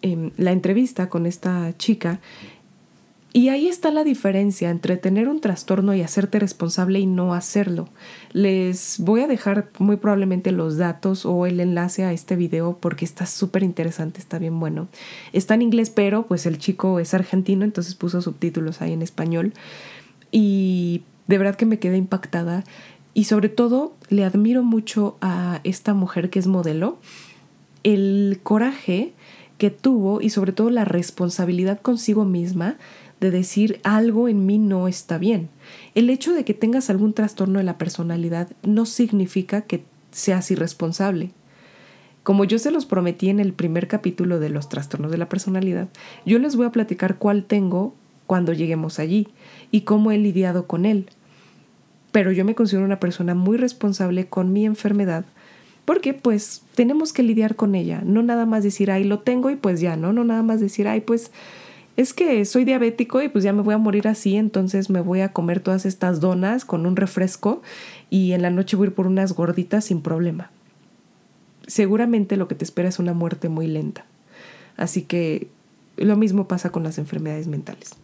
em, 0.01 0.31
la 0.35 0.51
entrevista 0.51 1.07
con 1.07 1.25
esta 1.25 1.77
chica 1.77 2.19
y 3.38 3.50
ahí 3.50 3.67
está 3.67 3.91
la 3.91 4.03
diferencia 4.03 4.72
entre 4.72 4.98
tener 4.98 5.27
un 5.27 5.41
trastorno 5.41 5.94
y 5.94 6.01
hacerte 6.01 6.39
responsable 6.39 7.00
y 7.00 7.06
no 7.06 7.36
hacerlo. 7.36 7.88
Les 8.32 8.98
voy 8.98 9.22
a 9.22 9.27
dejar 9.27 9.70
muy 9.77 9.98
probablemente 9.98 10.51
los 10.51 10.77
datos 10.77 11.24
o 11.24 11.46
el 11.46 11.60
enlace 11.60 12.03
a 12.03 12.13
este 12.13 12.36
video 12.36 12.79
porque 12.82 13.06
está 13.06 13.27
súper 13.27 13.62
interesante, 13.62 14.20
está 14.20 14.39
bien 14.39 14.60
bueno. 14.60 14.88
Está 15.34 15.53
en 15.53 15.62
inglés, 15.62 15.91
pero 15.91 16.25
pues 16.25 16.48
el 16.48 16.58
chico 16.58 17.00
es 17.00 17.13
argentino, 17.13 17.63
entonces 17.63 17.94
puso 17.94 18.24
subtítulos 18.24 18.82
ahí 18.82 18.94
en 18.94 19.03
español. 19.03 19.53
Y 20.32 21.03
de 21.27 21.38
verdad 21.38 21.58
que 21.58 21.67
me 21.67 21.77
quedé 21.77 21.98
impactada. 21.98 22.63
Y 23.13 23.25
sobre 23.25 23.50
todo 23.50 23.94
le 24.10 24.24
admiro 24.24 24.63
mucho 24.63 25.15
a 25.22 25.62
esta 25.63 25.94
mujer 25.94 26.32
que 26.32 26.39
es 26.39 26.48
modelo, 26.48 26.98
el 27.84 28.39
coraje 28.41 29.13
que 29.60 29.70
tuvo 29.70 30.22
y 30.22 30.29
sobre 30.29 30.51
todo 30.51 30.70
la 30.70 30.86
responsabilidad 30.86 31.79
consigo 31.82 32.25
misma 32.25 32.77
de 33.19 33.31
decir 33.31 33.79
algo 33.83 34.27
en 34.27 34.45
mí 34.45 34.59
no 34.59 34.88
está 34.88 35.17
bien. 35.17 35.50
El 35.95 36.09
hecho 36.09 36.33
de 36.33 36.45
que 36.45 36.53
tengas 36.53 36.89
algún 36.89 37.13
trastorno 37.13 37.59
de 37.59 37.65
la 37.65 37.77
personalidad 37.77 38.50
no 38.63 38.86
significa 38.86 39.62
que 39.62 39.83
seas 40.12 40.51
irresponsable. 40.51 41.31
Como 42.24 42.43
yo 42.43 42.59
se 42.59 42.71
los 42.71 42.86
prometí 42.86 43.29
en 43.29 43.39
el 43.39 43.53
primer 43.53 43.88
capítulo 43.88 44.39
de 44.39 44.50
los 44.50 44.69
trastornos 44.69 45.12
de 45.12 45.17
la 45.17 45.29
personalidad, 45.29 45.88
yo 46.25 46.39
les 46.39 46.55
voy 46.55 46.65
a 46.65 46.71
platicar 46.71 47.17
cuál 47.17 47.45
tengo 47.45 47.95
cuando 48.25 48.53
lleguemos 48.53 49.00
allí 49.00 49.29
y 49.71 49.81
cómo 49.81 50.12
he 50.12 50.17
lidiado 50.17 50.67
con 50.67 50.86
él. 50.86 51.09
Pero 52.12 52.31
yo 52.31 52.45
me 52.45 52.55
considero 52.55 52.86
una 52.86 53.00
persona 53.00 53.33
muy 53.33 53.57
responsable 53.57 54.27
con 54.27 54.51
mi 54.51 54.65
enfermedad 54.65 55.25
porque 55.86 56.13
pues 56.13 56.63
tenemos 56.75 57.13
que 57.13 57.24
lidiar 57.24 57.55
con 57.55 57.74
ella, 57.74 58.01
no 58.03 58.21
nada 58.21 58.45
más 58.45 58.62
decir, 58.62 58.91
ay, 58.91 59.05
lo 59.05 59.19
tengo 59.19 59.50
y 59.50 59.55
pues 59.55 59.79
ya, 59.79 59.95
¿no? 59.95 60.12
No 60.12 60.25
nada 60.25 60.43
más 60.43 60.59
decir, 60.59 60.86
ay, 60.86 61.00
pues 61.00 61.31
es 61.97 62.13
que 62.13 62.45
soy 62.45 62.63
diabético 62.63 63.21
y 63.23 63.27
pues 63.27 63.43
ya 63.43 63.51
me 63.51 63.63
voy 63.63 63.73
a 63.73 63.79
morir 63.79 64.07
así, 64.07 64.35
entonces 64.35 64.91
me 64.91 65.01
voy 65.01 65.21
a 65.21 65.33
comer 65.33 65.59
todas 65.59 65.85
estas 65.85 66.19
donas 66.19 66.63
con 66.63 66.85
un 66.85 66.95
refresco 66.95 67.63
y 68.11 68.33
en 68.33 68.43
la 68.43 68.51
noche 68.51 68.77
voy 68.77 68.85
a 68.85 68.89
ir 68.89 68.95
por 68.95 69.07
unas 69.07 69.33
gorditas 69.33 69.85
sin 69.85 70.01
problema. 70.01 70.51
Seguramente 71.65 72.37
lo 72.37 72.47
que 72.47 72.53
te 72.53 72.63
espera 72.63 72.87
es 72.87 72.99
una 72.99 73.13
muerte 73.13 73.49
muy 73.49 73.65
lenta. 73.67 74.05
Así 74.77 75.01
que 75.01 75.47
lo 75.97 76.15
mismo 76.15 76.47
pasa 76.47 76.71
con 76.71 76.83
las 76.83 76.99
enfermedades 76.99 77.47
mentales. 77.47 77.95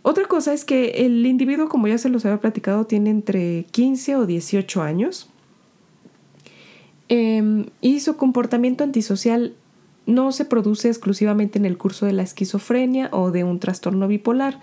Otra 0.00 0.24
cosa 0.24 0.54
es 0.54 0.64
que 0.64 1.04
el 1.06 1.24
individuo, 1.26 1.68
como 1.68 1.86
ya 1.86 1.98
se 1.98 2.08
los 2.08 2.24
había 2.24 2.40
platicado, 2.40 2.86
tiene 2.86 3.10
entre 3.10 3.66
15 3.70 4.16
o 4.16 4.26
18 4.26 4.82
años 4.82 5.28
em, 7.08 7.66
y 7.82 8.00
su 8.00 8.16
comportamiento 8.16 8.84
antisocial 8.84 9.54
no 10.06 10.32
se 10.32 10.44
produce 10.44 10.88
exclusivamente 10.88 11.58
en 11.58 11.64
el 11.64 11.76
curso 11.76 12.06
de 12.06 12.12
la 12.12 12.22
esquizofrenia 12.22 13.08
o 13.12 13.30
de 13.30 13.44
un 13.44 13.58
trastorno 13.58 14.08
bipolar. 14.08 14.60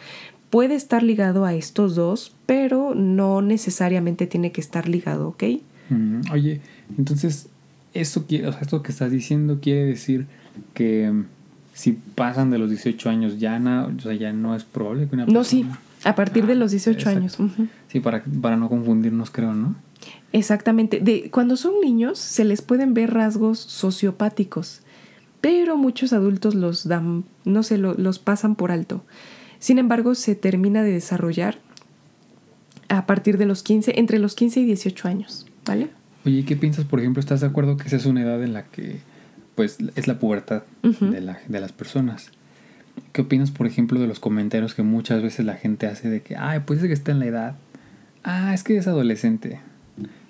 Puede 0.50 0.76
estar 0.76 1.04
ligado 1.04 1.46
a 1.46 1.54
estos 1.54 1.96
dos, 1.96 2.36
pero 2.46 2.96
no 2.96 3.42
necesariamente 3.42 4.28
tiene 4.28 4.52
que 4.52 4.62
estar 4.62 4.90
ligado, 4.90 5.30
¿ok? 5.30 5.44
Mm, 5.90 6.22
oye, 6.32 6.62
entonces, 6.98 7.50
esto, 7.94 8.26
esto 8.30 8.84
que 8.84 8.92
estás 8.92 9.12
diciendo 9.12 9.60
quiere 9.62 9.86
decir 9.86 10.28
que 10.74 11.12
mm, 11.12 11.26
si 11.74 11.94
pasan 11.94 12.50
de 12.52 12.58
los 12.58 12.70
18 12.70 13.10
años 13.10 13.40
ya 13.40 13.60
no, 13.60 13.96
ya 13.98 14.34
no 14.34 14.56
es 14.56 14.64
probable 14.64 15.08
que 15.08 15.16
una 15.16 15.26
persona... 15.26 15.40
No, 15.40 15.44
sí, 15.44 15.66
a 16.04 16.16
partir 16.16 16.46
de 16.46 16.56
los 16.56 16.72
18 16.72 17.10
años. 17.10 17.38
Sí, 17.88 18.00
para, 18.00 18.24
para 18.42 18.58
no 18.58 18.70
confundirnos, 18.70 19.30
creo, 19.30 19.54
¿no? 19.54 19.76
Exactamente. 20.32 21.00
De, 21.00 21.30
cuando 21.30 21.58
son 21.58 21.74
niños 21.84 22.20
se 22.20 22.46
les 22.46 22.62
pueden 22.62 22.94
ver 22.94 23.14
rasgos 23.14 23.60
sociopáticos 23.60 24.82
pero 25.42 25.78
muchos 25.78 26.14
adultos 26.14 26.56
los 26.56 26.88
dan, 26.88 27.24
no 27.46 27.64
sé, 27.64 27.78
los 27.78 28.20
pasan 28.20 28.56
por 28.56 28.72
alto. 28.72 29.04
Sin 29.60 29.78
embargo, 29.78 30.16
se 30.16 30.36
termina 30.36 30.84
de 30.84 30.92
desarrollar 30.92 31.60
a 32.88 33.06
partir 33.06 33.38
de 33.38 33.46
los 33.46 33.64
15, 33.64 34.00
entre 34.00 34.20
los 34.20 34.36
15 34.36 34.62
y 34.62 34.66
18 34.66 35.08
años, 35.08 35.46
¿vale? 35.66 35.90
Oye, 36.26 36.44
¿qué 36.46 36.56
piensas, 36.56 36.86
por 36.86 37.00
ejemplo? 37.00 37.20
¿Estás 37.20 37.42
de 37.42 37.48
acuerdo 37.48 37.78
que 37.78 37.88
esa 37.88 37.96
es 37.96 38.06
una 38.06 38.22
edad 38.22 38.44
en 38.44 38.54
la 38.54 38.64
que, 38.64 39.00
pues, 39.56 39.78
es 39.96 40.08
la 40.08 40.20
pubertad 40.20 40.64
de, 40.82 41.22
la, 41.22 41.40
de 41.48 41.60
las 41.60 41.72
personas? 41.72 42.32
¿Qué 43.14 43.22
opinas, 43.22 43.52
por 43.52 43.68
ejemplo, 43.68 44.00
de 44.00 44.08
los 44.08 44.20
comentarios 44.20 44.74
que 44.74 44.84
muchas 44.84 45.22
veces 45.22 45.46
la 45.46 45.56
gente 45.56 45.88
hace 45.88 46.10
de 46.10 46.22
que, 46.22 46.36
ay, 46.36 46.62
pues 46.66 46.80
es 46.82 46.88
que 46.88 46.94
está 46.94 47.12
en 47.12 47.20
la 47.20 47.26
edad, 47.28 47.56
ah, 48.24 48.54
es 48.54 48.64
que 48.64 48.78
es 48.78 48.88
adolescente? 48.88 49.60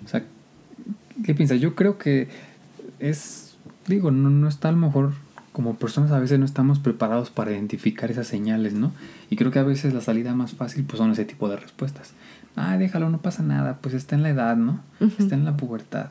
O 0.04 0.08
sea, 0.08 0.22
¿qué 1.24 1.34
piensas? 1.34 1.60
Yo 1.60 1.74
creo 1.74 1.98
que 1.98 2.28
es 2.98 3.39
digo, 3.96 4.10
no, 4.10 4.30
no 4.30 4.48
está 4.48 4.68
a 4.68 4.72
lo 4.72 4.78
mejor 4.78 5.12
como 5.52 5.76
personas 5.76 6.12
a 6.12 6.20
veces 6.20 6.38
no 6.38 6.44
estamos 6.44 6.78
preparados 6.78 7.30
para 7.30 7.50
identificar 7.50 8.10
esas 8.10 8.28
señales, 8.28 8.72
¿no? 8.72 8.92
Y 9.30 9.36
creo 9.36 9.50
que 9.50 9.58
a 9.58 9.64
veces 9.64 9.92
la 9.92 10.00
salida 10.00 10.34
más 10.34 10.52
fácil 10.52 10.84
pues 10.84 10.98
son 10.98 11.10
ese 11.10 11.24
tipo 11.24 11.48
de 11.48 11.56
respuestas. 11.56 12.12
Ah, 12.56 12.76
déjalo, 12.76 13.10
no 13.10 13.20
pasa 13.20 13.42
nada, 13.42 13.78
pues 13.80 13.94
está 13.94 14.14
en 14.14 14.22
la 14.22 14.30
edad, 14.30 14.56
¿no? 14.56 14.80
Está 15.18 15.34
en 15.34 15.44
la 15.44 15.56
pubertad. 15.56 16.10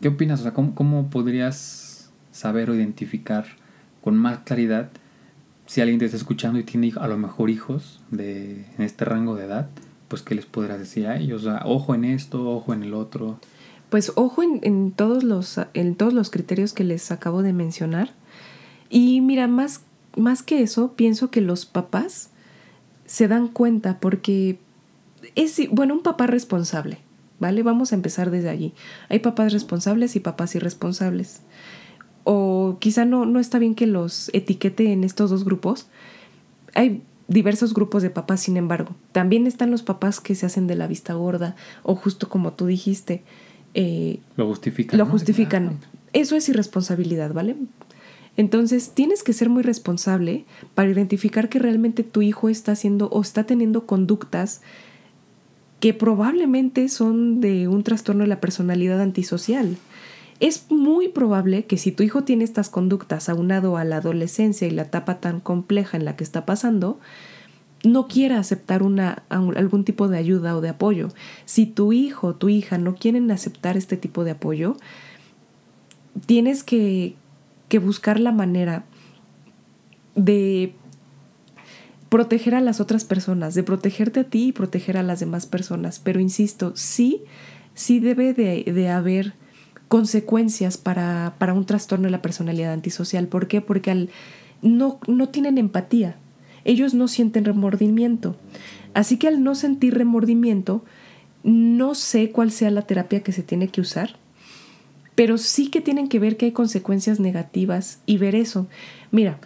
¿Qué 0.00 0.08
opinas? 0.08 0.40
O 0.40 0.42
sea, 0.42 0.52
¿cómo, 0.52 0.74
¿cómo 0.74 1.10
podrías 1.10 2.10
saber 2.32 2.70
o 2.70 2.74
identificar 2.74 3.46
con 4.02 4.16
más 4.16 4.40
claridad 4.40 4.90
si 5.66 5.80
alguien 5.80 5.98
te 5.98 6.06
está 6.06 6.16
escuchando 6.16 6.58
y 6.58 6.64
tiene 6.64 6.92
a 6.98 7.08
lo 7.08 7.18
mejor 7.18 7.50
hijos 7.50 8.00
de, 8.10 8.66
en 8.76 8.84
este 8.84 9.04
rango 9.04 9.36
de 9.36 9.46
edad? 9.46 9.68
Pues, 10.08 10.22
¿qué 10.22 10.34
les 10.34 10.46
podrás 10.46 10.78
decir 10.78 11.06
a 11.06 11.16
ellos? 11.16 11.42
O 11.44 11.50
sea, 11.50 11.62
ojo 11.64 11.94
en 11.94 12.04
esto, 12.04 12.50
ojo 12.50 12.72
en 12.72 12.82
el 12.82 12.94
otro 12.94 13.38
pues 13.90 14.12
ojo 14.16 14.42
en, 14.42 14.92
todos 14.92 15.24
los, 15.24 15.58
en 15.74 15.94
todos 15.94 16.12
los 16.12 16.30
criterios 16.30 16.72
que 16.72 16.84
les 16.84 17.10
acabo 17.10 17.42
de 17.42 17.52
mencionar. 17.52 18.12
Y 18.90 19.20
mira, 19.20 19.46
más, 19.48 19.82
más 20.16 20.42
que 20.42 20.62
eso, 20.62 20.92
pienso 20.94 21.30
que 21.30 21.40
los 21.40 21.66
papás 21.66 22.30
se 23.06 23.28
dan 23.28 23.48
cuenta 23.48 23.98
porque 24.00 24.58
es, 25.34 25.60
bueno, 25.70 25.94
un 25.94 26.02
papá 26.02 26.26
responsable, 26.26 26.98
¿vale? 27.40 27.62
Vamos 27.62 27.92
a 27.92 27.94
empezar 27.94 28.30
desde 28.30 28.50
allí. 28.50 28.74
Hay 29.08 29.20
papás 29.20 29.52
responsables 29.52 30.16
y 30.16 30.20
papás 30.20 30.54
irresponsables. 30.54 31.40
O 32.24 32.76
quizá 32.80 33.06
no, 33.06 33.24
no 33.24 33.40
está 33.40 33.58
bien 33.58 33.74
que 33.74 33.86
los 33.86 34.30
etiquete 34.34 34.92
en 34.92 35.04
estos 35.04 35.30
dos 35.30 35.44
grupos. 35.44 35.86
Hay 36.74 37.02
diversos 37.28 37.72
grupos 37.72 38.02
de 38.02 38.10
papás, 38.10 38.40
sin 38.40 38.58
embargo. 38.58 38.94
También 39.12 39.46
están 39.46 39.70
los 39.70 39.82
papás 39.82 40.20
que 40.20 40.34
se 40.34 40.44
hacen 40.44 40.66
de 40.66 40.74
la 40.74 40.86
vista 40.86 41.14
gorda 41.14 41.56
o 41.82 41.94
justo 41.94 42.28
como 42.28 42.52
tú 42.52 42.66
dijiste, 42.66 43.22
eh, 43.80 44.18
lo 44.36 44.48
justifican. 44.48 44.98
Lo 44.98 45.06
justifican. 45.06 45.78
Eso 46.12 46.34
es 46.34 46.48
irresponsabilidad, 46.48 47.32
¿vale? 47.32 47.54
Entonces 48.36 48.90
tienes 48.92 49.22
que 49.22 49.32
ser 49.32 49.50
muy 49.50 49.62
responsable 49.62 50.46
para 50.74 50.90
identificar 50.90 51.48
que 51.48 51.60
realmente 51.60 52.02
tu 52.02 52.20
hijo 52.20 52.48
está 52.48 52.72
haciendo 52.72 53.08
o 53.10 53.20
está 53.20 53.44
teniendo 53.44 53.86
conductas 53.86 54.62
que 55.78 55.94
probablemente 55.94 56.88
son 56.88 57.40
de 57.40 57.68
un 57.68 57.84
trastorno 57.84 58.22
de 58.22 58.28
la 58.28 58.40
personalidad 58.40 59.00
antisocial. 59.00 59.76
Es 60.40 60.68
muy 60.70 61.06
probable 61.06 61.66
que 61.66 61.76
si 61.76 61.92
tu 61.92 62.02
hijo 62.02 62.24
tiene 62.24 62.42
estas 62.42 62.70
conductas 62.70 63.28
aunado 63.28 63.76
a 63.76 63.84
la 63.84 63.98
adolescencia 63.98 64.66
y 64.66 64.72
la 64.72 64.82
etapa 64.82 65.20
tan 65.20 65.38
compleja 65.38 65.96
en 65.96 66.04
la 66.04 66.16
que 66.16 66.24
está 66.24 66.44
pasando, 66.46 66.98
no 67.84 68.08
quiera 68.08 68.38
aceptar 68.38 68.82
una, 68.82 69.22
algún 69.28 69.84
tipo 69.84 70.08
de 70.08 70.18
ayuda 70.18 70.56
o 70.56 70.60
de 70.60 70.70
apoyo. 70.70 71.08
Si 71.44 71.66
tu 71.66 71.92
hijo 71.92 72.28
o 72.28 72.34
tu 72.34 72.48
hija 72.48 72.78
no 72.78 72.94
quieren 72.94 73.30
aceptar 73.30 73.76
este 73.76 73.96
tipo 73.96 74.24
de 74.24 74.32
apoyo, 74.32 74.76
tienes 76.26 76.64
que, 76.64 77.14
que 77.68 77.78
buscar 77.78 78.18
la 78.18 78.32
manera 78.32 78.84
de 80.16 80.74
proteger 82.08 82.54
a 82.54 82.60
las 82.60 82.80
otras 82.80 83.04
personas, 83.04 83.54
de 83.54 83.62
protegerte 83.62 84.20
a 84.20 84.24
ti 84.24 84.48
y 84.48 84.52
proteger 84.52 84.96
a 84.96 85.02
las 85.02 85.20
demás 85.20 85.46
personas. 85.46 86.00
Pero 86.00 86.20
insisto, 86.20 86.72
sí, 86.74 87.22
sí 87.74 88.00
debe 88.00 88.34
de, 88.34 88.64
de 88.64 88.88
haber 88.88 89.34
consecuencias 89.86 90.76
para, 90.78 91.34
para, 91.38 91.54
un 91.54 91.64
trastorno 91.64 92.06
de 92.06 92.10
la 92.10 92.22
personalidad 92.22 92.72
antisocial. 92.72 93.28
¿Por 93.28 93.46
qué? 93.46 93.60
Porque 93.60 93.90
al, 93.90 94.10
no, 94.62 94.98
no 95.06 95.28
tienen 95.28 95.58
empatía 95.58 96.16
ellos 96.68 96.92
no 96.92 97.08
sienten 97.08 97.46
remordimiento. 97.46 98.36
Así 98.92 99.16
que 99.16 99.26
al 99.26 99.42
no 99.42 99.54
sentir 99.54 99.94
remordimiento, 99.94 100.84
no 101.42 101.94
sé 101.94 102.30
cuál 102.30 102.50
sea 102.50 102.70
la 102.70 102.82
terapia 102.82 103.22
que 103.22 103.32
se 103.32 103.42
tiene 103.42 103.68
que 103.68 103.80
usar, 103.80 104.16
pero 105.14 105.38
sí 105.38 105.70
que 105.70 105.80
tienen 105.80 106.08
que 106.08 106.18
ver 106.18 106.36
que 106.36 106.44
hay 106.44 106.52
consecuencias 106.52 107.20
negativas 107.20 108.00
y 108.04 108.18
ver 108.18 108.34
eso. 108.34 108.68
Mira, 109.10 109.38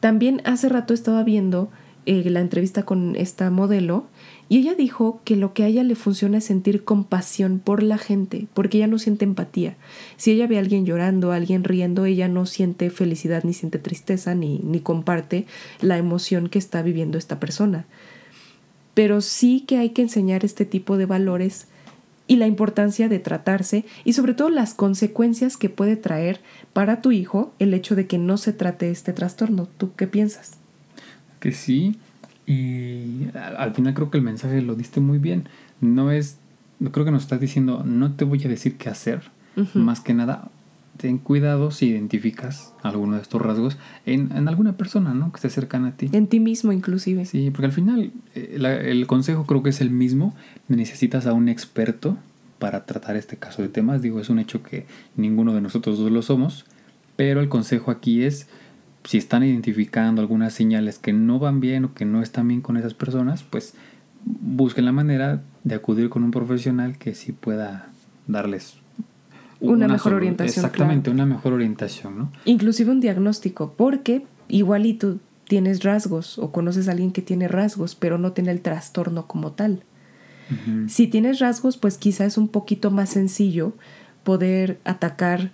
también 0.00 0.40
hace 0.44 0.70
rato 0.70 0.94
estaba 0.94 1.22
viendo 1.22 1.70
eh, 2.06 2.28
la 2.30 2.40
entrevista 2.40 2.84
con 2.84 3.14
esta 3.14 3.50
modelo 3.50 4.06
y 4.50 4.58
ella 4.58 4.74
dijo 4.74 5.20
que 5.22 5.36
lo 5.36 5.54
que 5.54 5.62
a 5.62 5.68
ella 5.68 5.84
le 5.84 5.94
funciona 5.94 6.38
es 6.38 6.44
sentir 6.44 6.82
compasión 6.82 7.60
por 7.60 7.84
la 7.84 7.98
gente, 7.98 8.48
porque 8.52 8.78
ella 8.78 8.88
no 8.88 8.98
siente 8.98 9.24
empatía. 9.24 9.76
Si 10.16 10.32
ella 10.32 10.48
ve 10.48 10.56
a 10.56 10.58
alguien 10.58 10.84
llorando, 10.84 11.30
a 11.30 11.36
alguien 11.36 11.62
riendo, 11.62 12.04
ella 12.04 12.26
no 12.26 12.46
siente 12.46 12.90
felicidad, 12.90 13.44
ni 13.44 13.54
siente 13.54 13.78
tristeza, 13.78 14.34
ni, 14.34 14.58
ni 14.58 14.80
comparte 14.80 15.46
la 15.80 15.98
emoción 15.98 16.48
que 16.48 16.58
está 16.58 16.82
viviendo 16.82 17.16
esta 17.16 17.38
persona. 17.38 17.86
Pero 18.92 19.20
sí 19.20 19.60
que 19.68 19.78
hay 19.78 19.90
que 19.90 20.02
enseñar 20.02 20.44
este 20.44 20.64
tipo 20.64 20.96
de 20.96 21.06
valores 21.06 21.68
y 22.26 22.34
la 22.34 22.48
importancia 22.48 23.08
de 23.08 23.20
tratarse 23.20 23.84
y 24.02 24.14
sobre 24.14 24.34
todo 24.34 24.50
las 24.50 24.74
consecuencias 24.74 25.56
que 25.56 25.70
puede 25.70 25.94
traer 25.94 26.40
para 26.72 27.02
tu 27.02 27.12
hijo 27.12 27.54
el 27.60 27.72
hecho 27.72 27.94
de 27.94 28.08
que 28.08 28.18
no 28.18 28.36
se 28.36 28.52
trate 28.52 28.90
este 28.90 29.12
trastorno. 29.12 29.68
¿Tú 29.78 29.92
qué 29.94 30.08
piensas? 30.08 30.54
Que 31.38 31.52
sí, 31.52 32.00
y 32.46 33.28
al 33.34 33.74
final 33.74 33.94
creo 33.94 34.10
que 34.10 34.18
el 34.18 34.24
mensaje 34.24 34.60
lo 34.62 34.74
diste 34.74 35.00
muy 35.00 35.18
bien. 35.18 35.48
No 35.80 36.10
es, 36.10 36.38
creo 36.90 37.04
que 37.04 37.12
nos 37.12 37.22
estás 37.22 37.40
diciendo, 37.40 37.82
no 37.84 38.12
te 38.12 38.24
voy 38.24 38.44
a 38.44 38.48
decir 38.48 38.76
qué 38.76 38.88
hacer. 38.88 39.22
Más 39.74 40.00
que 40.00 40.14
nada, 40.14 40.48
ten 40.96 41.18
cuidado 41.18 41.70
si 41.70 41.86
identificas 41.88 42.72
alguno 42.82 43.16
de 43.16 43.22
estos 43.22 43.40
rasgos 43.42 43.78
en, 44.06 44.32
en, 44.34 44.48
alguna 44.48 44.74
persona, 44.74 45.12
¿no? 45.12 45.32
Que 45.32 45.36
esté 45.36 45.50
cercana 45.50 45.88
a 45.88 45.92
ti. 45.92 46.08
En 46.12 46.26
ti 46.28 46.40
mismo, 46.40 46.72
inclusive. 46.72 47.24
Sí, 47.24 47.50
porque 47.50 47.66
al 47.66 47.72
final 47.72 48.12
eh, 48.34 48.84
el 48.86 49.06
consejo 49.06 49.44
creo 49.44 49.62
que 49.62 49.70
es 49.70 49.80
el 49.80 49.90
mismo. 49.90 50.34
Necesitas 50.68 51.26
a 51.26 51.32
un 51.32 51.48
experto 51.48 52.16
para 52.58 52.84
tratar 52.86 53.16
este 53.16 53.36
caso 53.36 53.62
de 53.62 53.68
temas. 53.68 54.02
Digo, 54.02 54.20
es 54.20 54.28
un 54.28 54.38
hecho 54.38 54.62
que 54.62 54.86
ninguno 55.16 55.54
de 55.54 55.60
nosotros 55.60 55.98
dos 55.98 56.10
lo 56.10 56.22
somos. 56.22 56.64
Pero 57.16 57.40
el 57.40 57.48
consejo 57.48 57.90
aquí 57.90 58.22
es 58.22 58.48
si 59.04 59.18
están 59.18 59.42
identificando 59.42 60.20
algunas 60.20 60.52
señales 60.52 60.98
que 60.98 61.12
no 61.12 61.38
van 61.38 61.60
bien 61.60 61.86
o 61.86 61.94
que 61.94 62.04
no 62.04 62.22
están 62.22 62.48
bien 62.48 62.60
con 62.60 62.76
esas 62.76 62.94
personas, 62.94 63.42
pues 63.42 63.74
busquen 64.24 64.84
la 64.84 64.92
manera 64.92 65.42
de 65.64 65.74
acudir 65.74 66.10
con 66.10 66.22
un 66.24 66.30
profesional 66.30 66.98
que 66.98 67.14
sí 67.14 67.32
pueda 67.32 67.88
darles 68.26 68.76
una, 69.60 69.88
mejor 69.88 70.14
orientación. 70.14 70.64
Exactamente, 70.64 71.10
una 71.10 71.26
mejor 71.26 71.52
orientación, 71.52 72.18
¿no? 72.18 72.32
Inclusive 72.44 72.90
un 72.90 73.00
diagnóstico, 73.00 73.74
porque 73.76 74.24
igualito 74.48 75.18
tienes 75.46 75.82
rasgos 75.82 76.38
o 76.38 76.52
conoces 76.52 76.88
a 76.88 76.92
alguien 76.92 77.12
que 77.12 77.22
tiene 77.22 77.48
rasgos, 77.48 77.94
pero 77.94 78.18
no 78.18 78.32
tiene 78.32 78.50
el 78.52 78.60
trastorno 78.60 79.26
como 79.26 79.52
tal. 79.52 79.82
Si 80.88 81.06
tienes 81.06 81.38
rasgos, 81.38 81.76
pues 81.76 81.96
quizá 81.96 82.24
es 82.24 82.36
un 82.36 82.48
poquito 82.48 82.90
más 82.90 83.10
sencillo 83.10 83.72
poder 84.24 84.80
atacar 84.82 85.52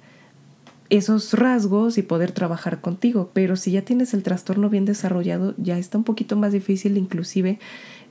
esos 0.90 1.32
rasgos 1.32 1.98
y 1.98 2.02
poder 2.02 2.32
trabajar 2.32 2.80
contigo. 2.80 3.30
Pero 3.32 3.56
si 3.56 3.72
ya 3.72 3.82
tienes 3.82 4.14
el 4.14 4.22
trastorno 4.22 4.68
bien 4.68 4.84
desarrollado, 4.84 5.54
ya 5.56 5.78
está 5.78 5.98
un 5.98 6.04
poquito 6.04 6.36
más 6.36 6.52
difícil, 6.52 6.96
inclusive 6.96 7.58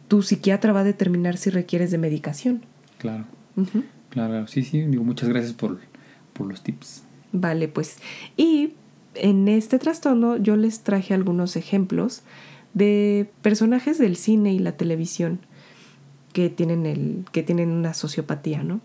tu 0.08 0.22
psiquiatra 0.22 0.74
va 0.74 0.82
a 0.82 0.84
determinar 0.84 1.38
si 1.38 1.50
requieres 1.50 1.92
de 1.92 1.98
medicación. 1.98 2.62
Claro. 2.98 3.26
Claro, 4.10 4.48
sí, 4.48 4.64
sí. 4.64 4.82
Digo, 4.82 5.04
muchas 5.04 5.30
gracias 5.30 5.54
por, 5.54 5.80
por 6.34 6.48
los 6.48 6.62
tips. 6.62 7.04
Vale, 7.32 7.68
pues. 7.68 7.98
Y 8.38 8.74
en 9.16 9.48
este 9.48 9.80
trastorno 9.80 10.38
yo 10.38 10.56
les 10.56 10.82
traje 10.82 11.14
algunos 11.14 11.56
ejemplos 11.56 12.22
de 12.74 13.30
personajes 13.42 13.98
del 13.98 14.16
cine 14.16 14.54
y 14.54 14.60
la 14.60 14.74
televisión 14.74 15.40
que 16.34 16.50
tienen, 16.50 16.86
el, 16.86 17.24
que 17.32 17.44
tienen 17.44 17.70
una 17.70 17.94
sociopatía, 17.94 18.62
¿no? 18.62 18.82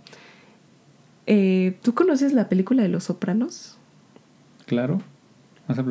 Eh, 1.27 1.77
¿Tú 1.83 1.95
conoces 1.95 2.33
la 2.33 2.49
película 2.49 2.83
de 2.83 2.89
Los 2.89 3.05
Sopranos? 3.05 3.77
Claro. 4.71 5.03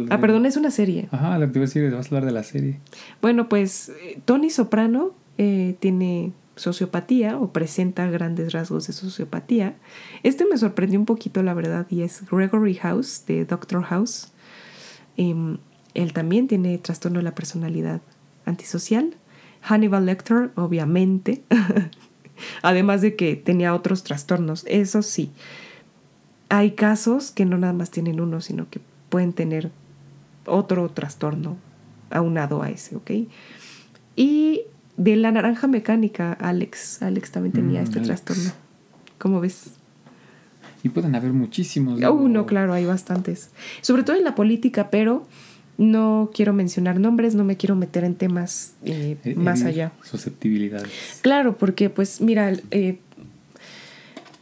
ah, 0.10 0.22
perdón, 0.22 0.46
es 0.46 0.56
una 0.56 0.72
serie. 0.72 1.10
Ajá, 1.12 1.38
lo 1.38 1.48
que 1.48 1.52
te 1.52 1.60
iba 1.60 1.66
a 1.66 1.68
decir, 1.68 1.92
vas 1.92 2.06
a 2.06 2.08
hablar 2.08 2.24
de 2.24 2.32
la 2.32 2.44
serie. 2.44 2.80
Bueno, 3.22 3.50
pues 3.50 3.90
eh, 3.90 4.22
Tony 4.24 4.50
Soprano 4.50 5.12
eh, 5.38 5.76
tiene 5.82 6.32
sociopatía 6.56 7.38
o 7.38 7.52
presenta 7.52 8.10
grandes 8.10 8.54
rasgos 8.54 8.88
de 8.88 8.94
sociopatía. 8.94 9.76
Este 10.24 10.46
me 10.46 10.58
sorprendió 10.58 10.98
un 10.98 11.06
poquito, 11.06 11.44
la 11.44 11.54
verdad, 11.54 11.88
y 11.90 12.04
es 12.04 12.24
Gregory 12.32 12.76
House 12.76 13.26
de 13.28 13.44
Doctor 13.44 13.84
House. 13.84 14.32
Em, 15.18 15.58
él 15.94 16.14
también 16.14 16.48
tiene 16.48 16.78
trastorno 16.78 17.20
de 17.20 17.24
la 17.24 17.36
personalidad 17.36 18.00
antisocial. 18.46 19.14
Hannibal 19.62 20.06
Lecter, 20.06 20.52
obviamente. 20.56 21.44
Además 22.62 23.02
de 23.02 23.18
que 23.18 23.36
tenía 23.36 23.76
otros 23.76 24.04
trastornos, 24.04 24.64
eso 24.70 25.02
sí 25.02 25.34
hay 26.50 26.72
casos 26.72 27.32
que 27.32 27.46
no 27.46 27.58
nada 27.58 27.74
más 27.74 27.92
tienen 27.92 28.20
uno, 28.20 28.42
sino 28.42 28.70
que 28.70 28.82
pueden 29.10 29.34
tener 29.34 29.72
otro 30.46 30.90
trastorno 30.90 31.58
aunado 32.10 32.62
a 32.64 32.70
ese, 32.70 32.96
¿ok? 32.96 33.12
Y 34.16 34.62
de 34.98 35.16
la 35.16 35.32
naranja 35.32 35.68
mecánica, 35.68 36.34
Alex, 36.34 37.02
Alex 37.02 37.32
también 37.32 37.54
tenía 37.54 37.82
mm, 37.82 37.84
este 37.84 38.00
trastorno. 38.02 38.52
¿Cómo 39.18 39.40
ves? 39.40 39.72
Y 40.84 40.90
pueden 40.90 41.16
haber 41.16 41.34
muchísimos. 41.34 42.00
¿no? 42.00 42.12
Uh, 42.12 42.28
no, 42.28 42.46
claro, 42.46 42.74
hay 42.74 42.86
bastantes. 42.86 43.52
Sobre 43.82 44.04
todo 44.04 44.16
en 44.16 44.24
la 44.24 44.36
política, 44.36 44.90
pero 44.90 45.26
no 45.78 46.32
quiero 46.34 46.52
mencionar 46.52 47.00
nombres, 47.00 47.36
no 47.36 47.46
me 47.46 47.56
quiero 47.56 47.76
meter 47.76 48.04
en 48.04 48.16
temas 48.16 48.74
eh, 48.84 49.18
eh, 49.24 49.36
más 49.36 49.64
allá. 49.64 49.94
Susceptibilidades. 50.04 50.92
Claro, 51.22 51.58
porque 51.58 51.90
pues 51.90 52.20
mira, 52.20 52.52
eh, 52.72 53.00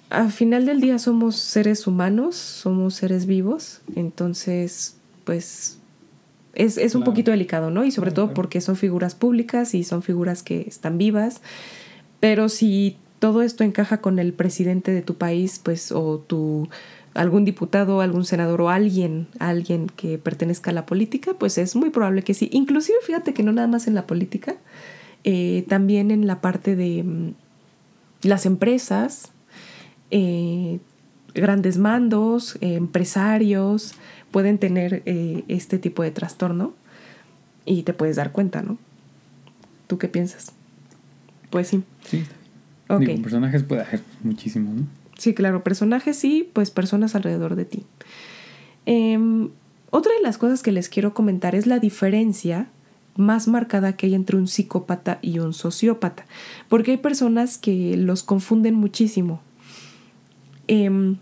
al 0.09 0.31
final 0.31 0.65
del 0.65 0.79
día 0.79 0.99
somos 0.99 1.35
seres 1.35 1.87
humanos, 1.87 2.35
somos 2.35 2.95
seres 2.95 3.25
vivos, 3.25 3.81
entonces 3.95 4.95
pues 5.23 5.79
es, 6.53 6.95
un 6.95 7.03
poquito 7.03 7.31
delicado, 7.31 7.69
¿no? 7.69 7.85
Y 7.85 7.91
sobre 7.91 8.11
todo 8.11 8.33
porque 8.33 8.61
son 8.61 8.75
figuras 8.75 9.13
públicas 9.13 9.75
y 9.75 9.83
son 9.83 10.01
figuras 10.01 10.41
que 10.41 10.61
están 10.61 10.97
vivas, 10.97 11.41
pero 12.19 12.49
si 12.49 12.97
todo 13.19 13.41
esto 13.41 13.63
encaja 13.63 14.01
con 14.01 14.17
el 14.19 14.33
presidente 14.33 14.91
de 14.91 15.01
tu 15.01 15.15
país, 15.15 15.59
pues 15.61 15.91
o 15.91 16.19
tu 16.25 16.69
algún 17.13 17.45
diputado, 17.45 18.01
algún 18.01 18.25
senador 18.25 18.61
o 18.61 18.69
alguien, 18.69 19.27
alguien 19.39 19.87
que 19.87 20.17
pertenezca 20.17 20.71
a 20.71 20.73
la 20.73 20.85
política, 20.85 21.33
pues 21.37 21.57
es 21.57 21.75
muy 21.75 21.89
probable 21.89 22.23
que 22.23 22.33
sí. 22.33 22.49
Inclusive 22.51 22.97
fíjate 23.05 23.33
que 23.33 23.43
no 23.43 23.51
nada 23.51 23.67
más 23.67 23.87
en 23.87 23.95
la 23.95 24.05
política, 24.05 24.55
eh, 25.23 25.65
también 25.67 26.11
en 26.11 26.27
la 26.27 26.41
parte 26.41 26.75
de 26.75 27.03
mm, 27.03 27.33
las 28.21 28.45
empresas, 28.45 29.31
eh, 30.11 30.79
grandes 31.33 31.77
mandos, 31.77 32.57
empresarios, 32.61 33.93
pueden 34.31 34.57
tener 34.57 35.03
eh, 35.05 35.43
este 35.47 35.79
tipo 35.79 36.03
de 36.03 36.11
trastorno 36.11 36.73
y 37.65 37.83
te 37.83 37.93
puedes 37.93 38.15
dar 38.15 38.31
cuenta, 38.31 38.61
¿no? 38.61 38.77
¿Tú 39.87 39.97
qué 39.97 40.07
piensas? 40.07 40.51
Pues 41.49 41.67
sí. 41.67 41.83
Sí, 42.03 42.23
okay. 42.87 43.17
personajes 43.17 43.63
puede 43.63 43.81
haber 43.81 44.01
muchísimo, 44.23 44.73
¿no? 44.73 44.87
Sí, 45.17 45.33
claro, 45.33 45.63
personajes 45.63 46.17
sí, 46.17 46.49
pues 46.53 46.71
personas 46.71 47.15
alrededor 47.15 47.55
de 47.55 47.65
ti. 47.65 47.85
Em, 48.85 49.49
otra 49.89 50.13
de 50.13 50.21
las 50.21 50.37
cosas 50.37 50.61
que 50.61 50.71
les 50.71 50.89
quiero 50.89 51.13
comentar 51.13 51.55
es 51.55 51.65
la 51.65 51.79
diferencia 51.79 52.67
más 53.15 53.47
marcada 53.47 53.93
que 53.93 54.07
hay 54.07 54.15
entre 54.15 54.37
un 54.37 54.47
psicópata 54.47 55.17
y 55.21 55.39
un 55.39 55.53
sociópata, 55.53 56.25
porque 56.69 56.91
hay 56.91 56.97
personas 56.97 57.57
que 57.57 57.97
los 57.97 58.21
confunden 58.21 58.75
muchísimo. 58.75 59.41
Em, 60.67 61.17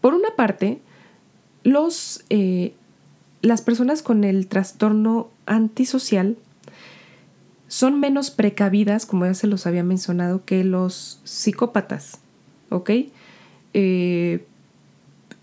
por 0.00 0.14
una 0.14 0.34
parte, 0.36 0.80
los, 1.62 2.24
eh, 2.30 2.72
las 3.42 3.62
personas 3.62 4.02
con 4.02 4.24
el 4.24 4.46
trastorno 4.46 5.28
antisocial 5.46 6.36
son 7.68 8.00
menos 8.00 8.30
precavidas, 8.30 9.06
como 9.06 9.26
ya 9.26 9.34
se 9.34 9.46
los 9.46 9.66
había 9.66 9.84
mencionado, 9.84 10.44
que 10.44 10.64
los 10.64 11.20
psicópatas. 11.24 12.18
Eh, 13.74 14.44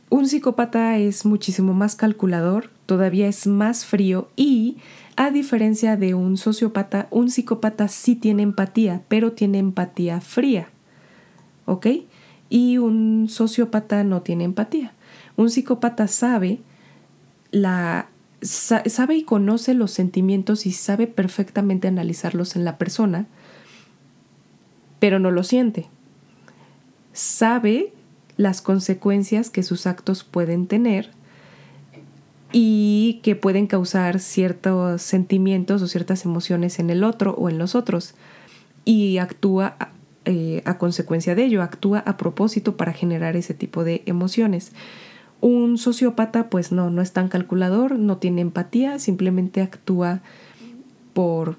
un 0.09 0.27
psicópata 0.27 0.97
es 0.97 1.25
muchísimo 1.25 1.73
más 1.73 1.95
calculador, 1.95 2.69
todavía 2.85 3.27
es 3.27 3.47
más 3.47 3.85
frío 3.85 4.29
y, 4.35 4.77
a 5.15 5.31
diferencia 5.31 5.97
de 5.97 6.13
un 6.13 6.37
sociópata, 6.37 7.07
un 7.11 7.29
psicópata 7.29 7.87
sí 7.87 8.15
tiene 8.15 8.43
empatía, 8.43 9.01
pero 9.07 9.33
tiene 9.33 9.59
empatía 9.59 10.21
fría. 10.21 10.69
¿Ok? 11.67 11.87
Y 12.49 12.79
un 12.79 13.27
sociópata 13.29 14.03
no 14.03 14.23
tiene 14.23 14.45
empatía. 14.45 14.93
Un 15.35 15.51
psicópata 15.51 16.07
sabe 16.07 16.59
la 17.51 18.09
sabe 18.41 19.15
y 19.15 19.23
conoce 19.23 19.73
los 19.73 19.91
sentimientos 19.91 20.65
y 20.65 20.71
sabe 20.71 21.07
perfectamente 21.07 21.87
analizarlos 21.87 22.55
en 22.55 22.65
la 22.65 22.77
persona, 22.77 23.25
pero 24.99 25.19
no 25.19 25.31
lo 25.31 25.43
siente. 25.43 25.87
Sabe 27.13 27.93
las 28.37 28.61
consecuencias 28.61 29.49
que 29.49 29.63
sus 29.63 29.87
actos 29.87 30.23
pueden 30.23 30.67
tener 30.67 31.09
y 32.51 33.19
que 33.23 33.35
pueden 33.35 33.67
causar 33.67 34.19
ciertos 34.19 35.01
sentimientos 35.01 35.81
o 35.81 35.87
ciertas 35.87 36.23
emociones 36.23 36.79
en 36.79 36.89
el 36.91 37.03
otro 37.03 37.33
o 37.33 37.49
en 37.49 37.57
los 37.57 37.75
otros 37.75 38.13
y 38.85 39.17
actúa 39.17 39.75
eh, 40.29 40.61
a 40.65 40.77
consecuencia 40.77 41.35
de 41.35 41.45
ello, 41.45 41.63
actúa 41.63 41.99
a 41.99 42.17
propósito 42.17 42.75
para 42.75 42.91
generar 42.91 43.37
ese 43.37 43.53
tipo 43.53 43.85
de 43.85 44.03
emociones. 44.05 44.73
Un 45.39 45.77
sociópata, 45.77 46.49
pues 46.49 46.73
no, 46.73 46.89
no 46.89 47.01
es 47.01 47.13
tan 47.13 47.29
calculador, 47.29 47.97
no 47.97 48.17
tiene 48.17 48.41
empatía, 48.41 48.99
simplemente 48.99 49.61
actúa 49.61 50.19
por, 51.13 51.55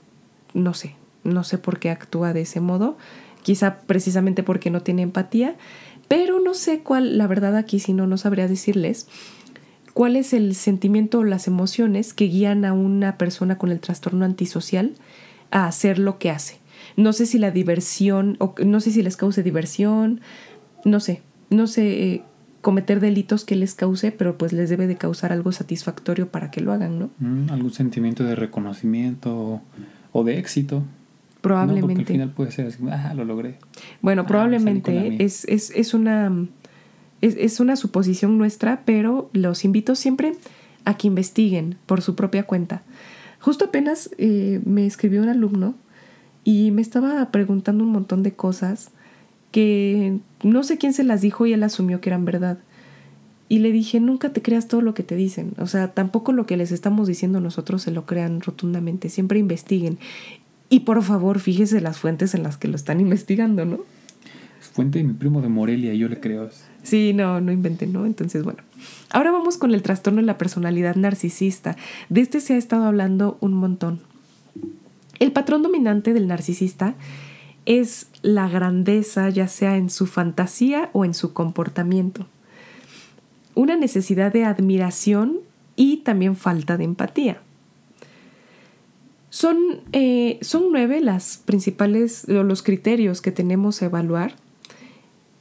no 0.52 0.74
sé, 0.74 0.96
no 1.24 1.44
sé 1.44 1.56
por 1.56 1.78
qué 1.78 1.88
actúa 1.88 2.34
de 2.34 2.42
ese 2.42 2.60
modo, 2.60 2.98
quizá 3.42 3.78
precisamente 3.80 4.42
porque 4.42 4.68
no 4.70 4.82
tiene 4.82 5.00
empatía, 5.00 5.56
pero 6.06 6.38
no 6.38 6.52
sé 6.52 6.80
cuál, 6.80 7.16
la 7.16 7.26
verdad 7.26 7.56
aquí 7.56 7.80
si 7.80 7.94
no, 7.94 8.06
no 8.06 8.18
sabría 8.18 8.48
decirles 8.48 9.08
cuál 9.94 10.14
es 10.14 10.34
el 10.34 10.54
sentimiento 10.54 11.20
o 11.20 11.24
las 11.24 11.46
emociones 11.46 12.12
que 12.12 12.26
guían 12.26 12.66
a 12.66 12.74
una 12.74 13.16
persona 13.16 13.56
con 13.56 13.70
el 13.70 13.80
trastorno 13.80 14.26
antisocial 14.26 14.92
a 15.50 15.66
hacer 15.66 15.98
lo 15.98 16.18
que 16.18 16.30
hace. 16.30 16.58
No 16.98 17.12
sé 17.12 17.26
si 17.26 17.38
la 17.38 17.50
diversión, 17.50 18.36
o 18.40 18.54
no 18.64 18.80
sé 18.80 18.90
si 18.90 19.02
les 19.02 19.16
cause 19.16 19.42
diversión, 19.42 20.20
no 20.84 21.00
sé, 21.00 21.22
no 21.48 21.66
sé 21.66 22.14
eh, 22.14 22.22
cometer 22.60 23.00
delitos 23.00 23.44
que 23.44 23.54
les 23.54 23.74
cause, 23.74 24.10
pero 24.10 24.36
pues 24.36 24.52
les 24.52 24.68
debe 24.68 24.86
de 24.86 24.96
causar 24.96 25.32
algo 25.32 25.52
satisfactorio 25.52 26.28
para 26.28 26.50
que 26.50 26.60
lo 26.60 26.72
hagan, 26.72 26.98
¿no? 26.98 27.10
Mm, 27.20 27.50
algún 27.50 27.70
sentimiento 27.72 28.24
de 28.24 28.34
reconocimiento 28.34 29.62
o 30.12 30.24
de 30.24 30.38
éxito. 30.38 30.82
Probablemente. 31.40 31.86
porque 31.86 32.00
al 32.00 32.06
final 32.06 32.30
puede 32.32 32.50
ser 32.50 32.66
así, 32.66 32.78
ah, 32.90 33.14
lo 33.14 33.24
logré. 33.24 33.58
Bueno, 34.02 34.22
Ah, 34.22 34.26
probablemente 34.26 35.22
es, 35.22 35.44
es, 35.44 35.70
es 35.70 35.94
una 35.94 36.32
es, 37.20 37.36
es 37.38 37.60
una 37.60 37.76
suposición 37.76 38.38
nuestra, 38.38 38.82
pero 38.84 39.30
los 39.32 39.64
invito 39.64 39.94
siempre 39.94 40.32
a 40.84 40.96
que 40.96 41.06
investiguen 41.06 41.76
por 41.86 42.02
su 42.02 42.14
propia 42.16 42.42
cuenta. 42.42 42.82
Justo 43.40 43.66
apenas 43.66 44.10
eh, 44.18 44.60
me 44.64 44.86
escribió 44.86 45.22
un 45.22 45.28
alumno 45.28 45.74
y 46.48 46.70
me 46.70 46.80
estaba 46.80 47.30
preguntando 47.30 47.84
un 47.84 47.90
montón 47.90 48.22
de 48.22 48.32
cosas 48.32 48.88
que 49.50 50.16
no 50.42 50.62
sé 50.62 50.78
quién 50.78 50.94
se 50.94 51.04
las 51.04 51.20
dijo 51.20 51.44
y 51.44 51.52
él 51.52 51.62
asumió 51.62 52.00
que 52.00 52.08
eran 52.08 52.24
verdad. 52.24 52.56
Y 53.50 53.58
le 53.58 53.70
dije, 53.70 54.00
nunca 54.00 54.32
te 54.32 54.40
creas 54.40 54.66
todo 54.66 54.80
lo 54.80 54.94
que 54.94 55.02
te 55.02 55.14
dicen. 55.14 55.52
O 55.58 55.66
sea, 55.66 55.92
tampoco 55.92 56.32
lo 56.32 56.46
que 56.46 56.56
les 56.56 56.72
estamos 56.72 57.06
diciendo 57.06 57.38
nosotros 57.40 57.82
se 57.82 57.90
lo 57.90 58.06
crean 58.06 58.40
rotundamente. 58.40 59.10
Siempre 59.10 59.38
investiguen. 59.38 59.98
Y 60.70 60.80
por 60.80 61.02
favor, 61.02 61.38
fíjese 61.38 61.82
las 61.82 61.98
fuentes 61.98 62.34
en 62.34 62.44
las 62.44 62.56
que 62.56 62.68
lo 62.68 62.76
están 62.76 63.02
investigando, 63.02 63.66
¿no? 63.66 63.80
Fuente 64.72 65.00
de 65.00 65.04
mi 65.04 65.12
primo 65.12 65.42
de 65.42 65.50
Morelia, 65.50 65.92
yo 65.92 66.08
le 66.08 66.18
creo. 66.18 66.48
Sí, 66.82 67.12
no, 67.12 67.42
no 67.42 67.52
inventen, 67.52 67.92
¿no? 67.92 68.06
Entonces, 68.06 68.42
bueno. 68.42 68.60
Ahora 69.10 69.32
vamos 69.32 69.58
con 69.58 69.74
el 69.74 69.82
trastorno 69.82 70.22
de 70.22 70.26
la 70.26 70.38
personalidad 70.38 70.96
narcisista. 70.96 71.76
De 72.08 72.22
este 72.22 72.40
se 72.40 72.54
ha 72.54 72.56
estado 72.56 72.84
hablando 72.84 73.36
un 73.42 73.52
montón. 73.52 74.00
El 75.18 75.32
patrón 75.32 75.62
dominante 75.62 76.12
del 76.12 76.28
narcisista 76.28 76.94
es 77.66 78.08
la 78.22 78.48
grandeza, 78.48 79.28
ya 79.28 79.48
sea 79.48 79.76
en 79.76 79.90
su 79.90 80.06
fantasía 80.06 80.90
o 80.92 81.04
en 81.04 81.14
su 81.14 81.32
comportamiento. 81.32 82.26
Una 83.54 83.76
necesidad 83.76 84.32
de 84.32 84.44
admiración 84.44 85.40
y 85.76 85.98
también 85.98 86.36
falta 86.36 86.76
de 86.76 86.84
empatía. 86.84 87.42
Son, 89.30 89.58
eh, 89.92 90.38
son 90.40 90.72
nueve 90.72 91.00
las 91.00 91.42
principales, 91.44 92.26
los 92.28 92.62
criterios 92.62 93.20
que 93.20 93.32
tenemos 93.32 93.82
a 93.82 93.86
evaluar. 93.86 94.34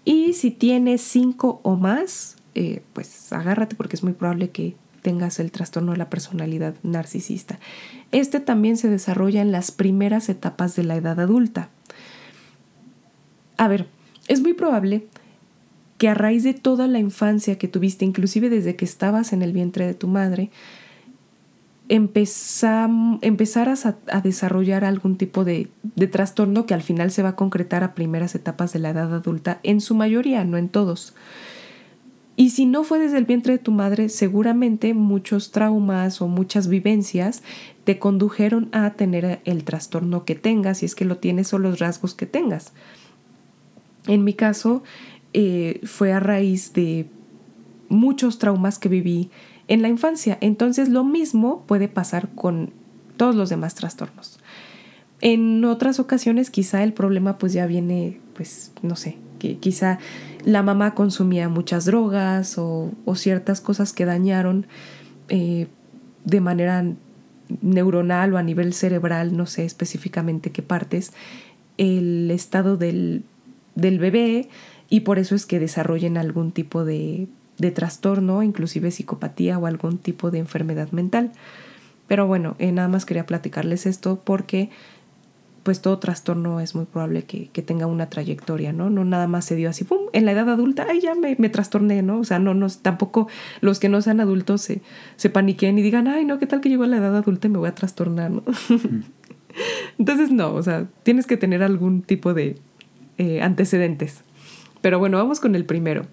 Y 0.03 0.33
si 0.33 0.51
tienes 0.51 1.01
cinco 1.01 1.59
o 1.63 1.75
más, 1.75 2.37
eh, 2.55 2.81
pues 2.93 3.31
agárrate 3.31 3.75
porque 3.75 3.95
es 3.95 4.03
muy 4.03 4.13
probable 4.13 4.49
que 4.49 4.75
tengas 5.01 5.39
el 5.39 5.51
trastorno 5.51 5.91
de 5.91 5.97
la 5.97 6.09
personalidad 6.09 6.75
narcisista. 6.83 7.59
Este 8.11 8.39
también 8.39 8.77
se 8.77 8.89
desarrolla 8.89 9.41
en 9.41 9.51
las 9.51 9.71
primeras 9.71 10.29
etapas 10.29 10.75
de 10.75 10.83
la 10.83 10.95
edad 10.95 11.19
adulta. 11.19 11.69
A 13.57 13.67
ver, 13.67 13.87
es 14.27 14.41
muy 14.41 14.53
probable 14.53 15.07
que 15.97 16.09
a 16.09 16.13
raíz 16.13 16.43
de 16.43 16.53
toda 16.53 16.87
la 16.87 16.99
infancia 16.99 17.57
que 17.57 17.67
tuviste, 17.67 18.05
inclusive 18.05 18.49
desde 18.49 18.75
que 18.75 18.85
estabas 18.85 19.33
en 19.33 19.41
el 19.41 19.51
vientre 19.51 19.87
de 19.87 19.95
tu 19.95 20.07
madre, 20.07 20.51
empezaras 21.89 22.65
a, 23.85 23.97
a, 24.11 24.21
desarrollar 24.21 24.83
algún 24.83 25.17
tipo 25.17 25.45
de, 25.45 25.69
de 25.95 26.07
trastorno 26.07 26.65
que 26.65 26.73
al 26.73 26.81
final 26.81 27.11
se 27.11 27.23
va 27.23 27.29
a 27.29 27.35
concretar 27.35 27.83
a 27.83 27.95
primeras 27.95 28.35
etapas 28.35 28.73
de 28.73 28.79
la 28.79 28.89
edad 28.89 29.13
adulta, 29.13 29.59
en 29.63 29.81
su 29.81 29.95
mayoría, 29.95 30.43
no 30.43 30.57
en 30.57 30.69
todos. 30.69 31.15
Y 32.39 32.51
si 32.51 32.67
no 32.67 32.83
fue 32.83 32.99
desde 32.99 33.17
el 33.17 33.25
vientre 33.25 33.53
de 33.53 33.59
tu 33.59 33.71
madre, 33.71 34.09
seguramente 34.09 34.93
muchos 34.93 35.51
traumas 35.51 36.21
o 36.21 36.27
muchas 36.27 36.67
vivencias 36.67 37.41
te 37.83 37.97
condujeron 37.97 38.69
a 38.73 38.91
tener 38.91 39.41
el 39.43 39.63
trastorno 39.63 40.23
que 40.23 40.35
tengas, 40.35 40.77
si 40.77 40.85
es 40.85 40.93
que 40.93 41.03
lo 41.03 41.17
tienes 41.17 41.51
o 41.53 41.57
los 41.57 41.79
rasgos 41.79 42.13
que 42.13 42.27
tengas. 42.27 42.73
En 44.05 44.23
mi 44.23 44.33
caso, 44.33 44.83
eh, 45.33 45.81
fue 45.83 46.13
a 46.13 46.19
raíz 46.19 46.73
de 46.73 47.07
muchos 47.89 48.37
traumas 48.37 48.77
que 48.77 48.87
viví 48.87 49.31
en 49.67 49.81
la 49.81 49.89
infancia. 49.89 50.37
Entonces 50.39 50.89
lo 50.89 51.03
mismo 51.03 51.63
puede 51.65 51.87
pasar 51.87 52.29
con 52.35 52.71
todos 53.17 53.33
los 53.35 53.49
demás 53.49 53.73
trastornos. 53.73 54.39
En 55.21 55.65
otras 55.65 55.99
ocasiones 55.99 56.51
quizá 56.51 56.83
el 56.83 56.93
problema 56.93 57.39
pues 57.39 57.51
ya 57.53 57.65
viene, 57.65 58.19
pues 58.35 58.71
no 58.83 58.95
sé, 58.95 59.17
que 59.39 59.57
quizá 59.57 59.97
la 60.47 60.63
mamá 60.63 60.95
consumía 60.95 61.49
muchas 61.49 61.83
drogas 61.83 62.57
o, 62.57 62.93
ciertas 63.15 63.59
cosas 63.59 63.91
que 63.91 64.05
dañaron 64.05 64.65
eh, 65.27 65.67
de 66.23 66.39
manera 66.39 66.85
neuronal 67.61 68.33
o 68.33 68.37
a 68.37 68.43
nivel 68.43 68.73
cerebral, 68.73 69.35
no 69.35 69.45
sé 69.45 69.65
específicamente 69.65 70.53
qué 70.53 70.61
partes, 70.61 71.11
el 71.77 72.31
estado 72.31 72.77
del, 72.77 73.25
del 73.75 73.99
bebé 73.99 74.47
y 74.89 75.01
por 75.01 75.19
eso 75.19 75.35
es 75.35 75.45
que 75.45 75.59
desarrollen 75.59 76.17
algún 76.17 76.53
tipo 76.53 76.85
de, 76.85 77.27
de 77.57 77.71
trastorno, 77.71 78.41
inclusive 78.41 78.91
psicopatía 78.91 79.59
o 79.59 79.65
algún 79.65 79.97
tipo 79.97 80.31
de 80.31 80.39
enfermedad 80.39 80.91
mental. 80.91 81.33
Pero 82.07 82.25
bueno, 82.25 82.55
eh, 82.57 82.71
nada 82.71 82.87
más 82.87 83.05
quería 83.05 83.25
platicarles 83.25 83.85
esto 83.85 84.21
porque 84.23 84.69
pues 85.67 85.81
todo 85.81 85.99
trastorno 85.99 86.61
es 86.61 86.75
muy 86.75 86.85
probable 86.85 87.23
que, 87.23 87.49
que, 87.49 87.61
tenga 87.61 87.87
una 87.87 88.09
trayectoria, 88.09 88.71
¿no? 88.71 88.89
No 88.89 89.03
nada 89.03 89.27
más 89.27 89.43
se 89.43 89.57
dio 89.57 89.69
así, 89.69 89.83
¡pum! 89.83 89.99
En 90.13 90.23
la 90.23 90.31
edad 90.31 90.49
adulta, 90.49 90.87
ay, 90.89 91.01
ya 91.01 91.13
me, 91.13 91.35
me 91.37 91.49
trastorné, 91.49 92.01
¿no? 92.03 92.19
O 92.19 92.23
sea, 92.23 92.39
no, 92.39 92.53
no, 92.53 92.67
tampoco 92.69 93.27
los 93.59 93.77
que 93.77 93.89
no 93.89 93.99
sean 93.99 94.21
adultos 94.21 94.61
se, 94.61 94.79
se 95.17 95.29
paniquen 95.29 95.77
y 95.77 95.81
digan, 95.81 96.07
ay, 96.07 96.23
no, 96.23 96.39
¿qué 96.39 96.47
tal 96.47 96.61
que 96.61 96.69
llego 96.69 96.85
a 96.85 96.87
la 96.87 96.95
edad 96.95 97.17
adulta 97.17 97.47
y 97.47 97.49
me 97.49 97.57
voy 97.57 97.67
a 97.67 97.75
trastornar, 97.75 98.31
¿no? 98.31 98.43
Entonces, 99.99 100.31
no, 100.31 100.53
o 100.53 100.63
sea, 100.63 100.87
tienes 101.03 101.27
que 101.27 101.35
tener 101.35 101.61
algún 101.61 102.01
tipo 102.01 102.33
de 102.33 102.55
eh, 103.17 103.41
antecedentes. 103.41 104.21
Pero 104.79 104.99
bueno, 104.99 105.17
vamos 105.17 105.41
con 105.41 105.53
el 105.53 105.65
primero. 105.65 106.05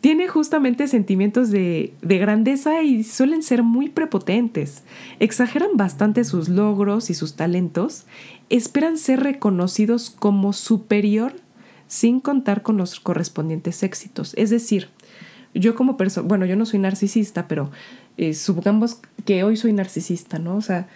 Tiene 0.00 0.28
justamente 0.28 0.86
sentimientos 0.86 1.50
de, 1.50 1.92
de, 2.02 2.18
grandeza 2.18 2.82
y 2.82 3.02
suelen 3.02 3.42
ser 3.42 3.64
muy 3.64 3.88
prepotentes. 3.88 4.84
Exageran 5.18 5.70
bastante 5.74 6.22
sus 6.22 6.48
logros 6.48 7.10
y 7.10 7.14
sus 7.14 7.34
talentos. 7.34 8.06
Esperan 8.48 8.96
ser 8.96 9.20
reconocidos 9.20 10.10
como 10.10 10.52
superior 10.52 11.34
sin 11.88 12.20
contar 12.20 12.62
con 12.62 12.76
los 12.76 13.00
correspondientes 13.00 13.82
éxitos. 13.82 14.34
Es 14.36 14.50
decir, 14.50 14.88
yo 15.54 15.74
como 15.74 15.96
persona, 15.96 16.28
bueno, 16.28 16.46
yo 16.46 16.54
no 16.54 16.66
soy 16.66 16.78
narcisista, 16.78 17.48
pero 17.48 17.70
eh, 18.16 18.34
supongamos 18.34 19.00
que 19.24 19.42
hoy 19.42 19.56
soy 19.56 19.72
narcisista, 19.72 20.38
¿no? 20.38 20.56
O 20.56 20.60
sea, 20.60 20.86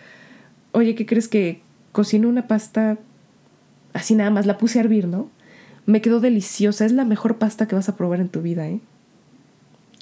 oye, 0.73 0.95
¿qué 0.95 1.07
crees 1.07 1.29
que 1.29 1.63
cocino 1.93 2.29
una 2.29 2.47
pasta 2.47 2.99
así 3.95 4.15
nada 4.15 4.31
más? 4.31 4.47
La 4.47 4.59
puse 4.59 4.79
a 4.79 4.83
hervir, 4.83 5.09
¿no? 5.09 5.31
Me 5.87 6.01
quedó 6.01 6.21
deliciosa, 6.21 6.85
es 6.85 6.93
la 6.93 7.05
mejor 7.05 7.39
pasta 7.39 7.67
que 7.67 7.75
vas 7.75 7.89
a 7.89 7.97
probar 7.97 8.21
en 8.21 8.29
tu 8.29 8.43
vida, 8.43 8.69
¿eh? 8.69 8.81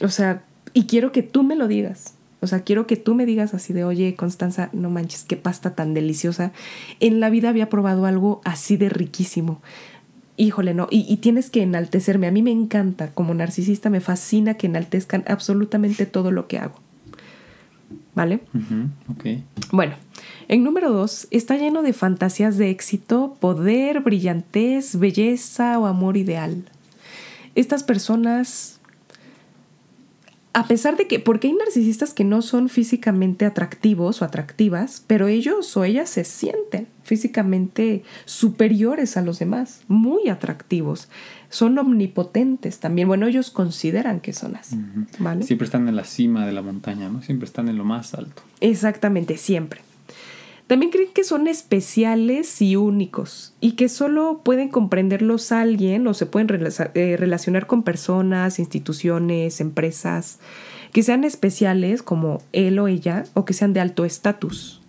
O 0.01 0.09
sea, 0.09 0.43
y 0.73 0.85
quiero 0.85 1.13
que 1.13 1.23
tú 1.23 1.43
me 1.43 1.57
lo 1.57 1.69
digas. 1.69 2.15
O 2.41 2.47
sea, 2.47 2.61
quiero 2.61 2.87
que 2.87 2.97
tú 2.97 3.15
me 3.15 3.27
digas 3.27 3.53
así 3.53 3.73
de, 3.73 3.85
oye, 3.85 4.15
Constanza, 4.15 4.71
no 4.73 4.89
manches, 4.89 5.25
qué 5.25 5.37
pasta 5.37 5.75
tan 5.75 5.93
deliciosa. 5.93 6.53
En 6.99 7.21
la 7.21 7.29
vida 7.29 7.51
había 7.51 7.69
probado 7.69 8.07
algo 8.07 8.41
así 8.45 8.77
de 8.79 8.89
riquísimo. 8.89 9.61
Híjole, 10.39 10.73
no. 10.73 10.89
Y, 10.91 11.05
y 11.07 11.19
tienes 11.19 11.51
que 11.51 11.63
enaltecerme. 11.63 12.27
A 12.27 12.31
mí 12.31 12.41
me 12.41 12.51
encanta, 12.51 13.11
como 13.13 13.35
narcisista, 13.35 13.91
me 13.91 14.01
fascina 14.01 14.55
que 14.55 14.69
enaltezcan 14.69 15.23
absolutamente 15.29 16.07
todo 16.07 16.31
lo 16.31 16.49
que 16.49 16.59
hago. 16.59 16.77
¿Vale? 18.15 18.41
Uh 18.55 18.59
-huh. 18.59 19.43
Bueno, 19.71 19.95
en 20.49 20.65
número 20.65 20.91
dos, 20.91 21.29
está 21.31 21.57
lleno 21.57 21.83
de 21.83 21.93
fantasías 21.93 22.57
de 22.57 22.71
éxito, 22.71 23.37
poder, 23.39 24.01
brillantez, 24.01 24.97
belleza 24.97 25.79
o 25.79 25.87
amor 25.87 26.17
ideal. 26.17 26.65
Estas 27.55 27.83
personas 27.83 28.80
a 30.53 30.67
pesar 30.67 30.97
de 30.97 31.07
que, 31.07 31.21
porque 31.21 31.49
hay 31.49 31.55
narcisistas 31.55 32.13
que 32.13 32.25
no 32.25 32.43
son 32.43 32.69
físicamente 32.69 33.45
atractivos 33.45 34.21
o 34.21 34.25
atractivas, 34.25 35.05
pero 35.07 35.29
ellos 35.29 35.77
o 35.77 35.85
ellas 35.85 36.11
se 36.11 36.25
sienten 36.25 36.89
físicamente 37.05 38.03
superiores 38.25 39.17
a 39.17 39.23
los 39.23 39.39
demás, 39.39 39.83
muy 39.87 40.29
atractivos, 40.29 41.09
son 41.51 41.79
omnipotentes 41.79 42.79
también. 42.79 43.09
Bueno, 43.09 43.27
ellos 43.27 43.51
consideran 43.51 44.21
que 44.21 44.33
son 44.33 44.57
así. 44.57 44.77
Uh 44.77 44.79
-huh. 44.79 45.07
¿vale? 45.19 45.43
Siempre 45.45 45.65
están 45.67 45.89
en 45.89 45.97
la 45.97 46.05
cima 46.05 46.47
de 46.47 46.53
la 46.53 46.63
montaña, 46.63 47.09
¿no? 47.09 47.23
Siempre 47.23 47.47
están 47.47 47.69
en 47.69 47.79
lo 47.79 47.85
más 47.85 48.15
alto. 48.15 48.43
Exactamente, 48.61 49.37
siempre. 49.37 49.81
También 50.70 50.92
creen 50.92 51.09
que 51.12 51.24
son 51.24 51.48
especiales 51.48 52.62
y 52.62 52.76
únicos 52.76 53.54
y 53.61 53.72
que 53.72 53.88
solo 53.88 54.40
pueden 54.44 54.68
comprenderlos 54.68 55.50
a 55.50 55.62
alguien 55.62 56.06
o 56.06 56.14
se 56.14 56.26
pueden 56.26 56.48
eh, 56.94 57.16
relacionar 57.18 57.66
con 57.66 57.83
personas, 57.83 58.61
instituciones, 58.61 59.61
empresas, 59.61 60.38
que 60.92 61.02
sean 61.02 61.24
especiales 61.24 62.04
como 62.04 62.40
él 62.52 62.78
o 62.78 62.87
ella 62.87 63.24
o 63.35 63.44
que 63.44 63.52
sean 63.52 63.72
de 63.72 63.80
alto 63.80 64.04
estatus, 64.04 64.80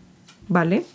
¿vale? 0.48 0.86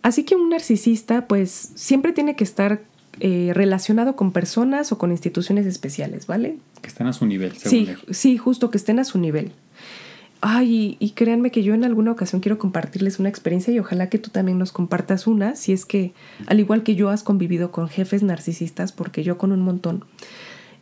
Así 0.00 0.24
que 0.24 0.36
un 0.36 0.48
narcisista 0.48 1.26
pues 1.26 1.72
siempre 1.74 2.14
tiene 2.14 2.34
que 2.34 2.44
estar 2.44 2.80
eh, 3.20 3.50
relacionado 3.52 4.16
con 4.16 4.32
personas 4.32 4.90
o 4.92 4.96
con 4.96 5.10
instituciones 5.10 5.66
especiales, 5.66 6.26
¿vale? 6.26 6.56
Que 6.80 6.88
estén 6.88 7.08
a 7.08 7.12
su 7.12 7.26
nivel, 7.26 7.58
según 7.58 7.88
Sí, 7.88 7.94
sí, 8.10 8.38
justo 8.38 8.70
que 8.70 8.78
estén 8.78 9.00
a 9.00 9.04
su 9.04 9.18
nivel. 9.18 9.52
Ay, 10.44 10.96
y, 10.98 11.10
créanme 11.10 11.52
que 11.52 11.62
yo 11.62 11.72
en 11.72 11.84
alguna 11.84 12.10
ocasión 12.10 12.40
quiero 12.40 12.58
compartirles 12.58 13.20
una 13.20 13.28
experiencia 13.28 13.72
y 13.72 13.78
ojalá 13.78 14.08
que 14.08 14.18
tú 14.18 14.30
también 14.30 14.58
nos 14.58 14.72
compartas 14.72 15.28
una, 15.28 15.54
si 15.54 15.72
es 15.72 15.86
que, 15.86 16.14
al 16.48 16.58
igual 16.58 16.82
que 16.82 16.96
yo, 16.96 17.10
has 17.10 17.22
convivido 17.22 17.70
con 17.70 17.88
jefes 17.88 18.24
narcisistas, 18.24 18.90
porque 18.90 19.22
yo 19.22 19.38
con 19.38 19.52
un 19.52 19.60
montón. 19.60 20.04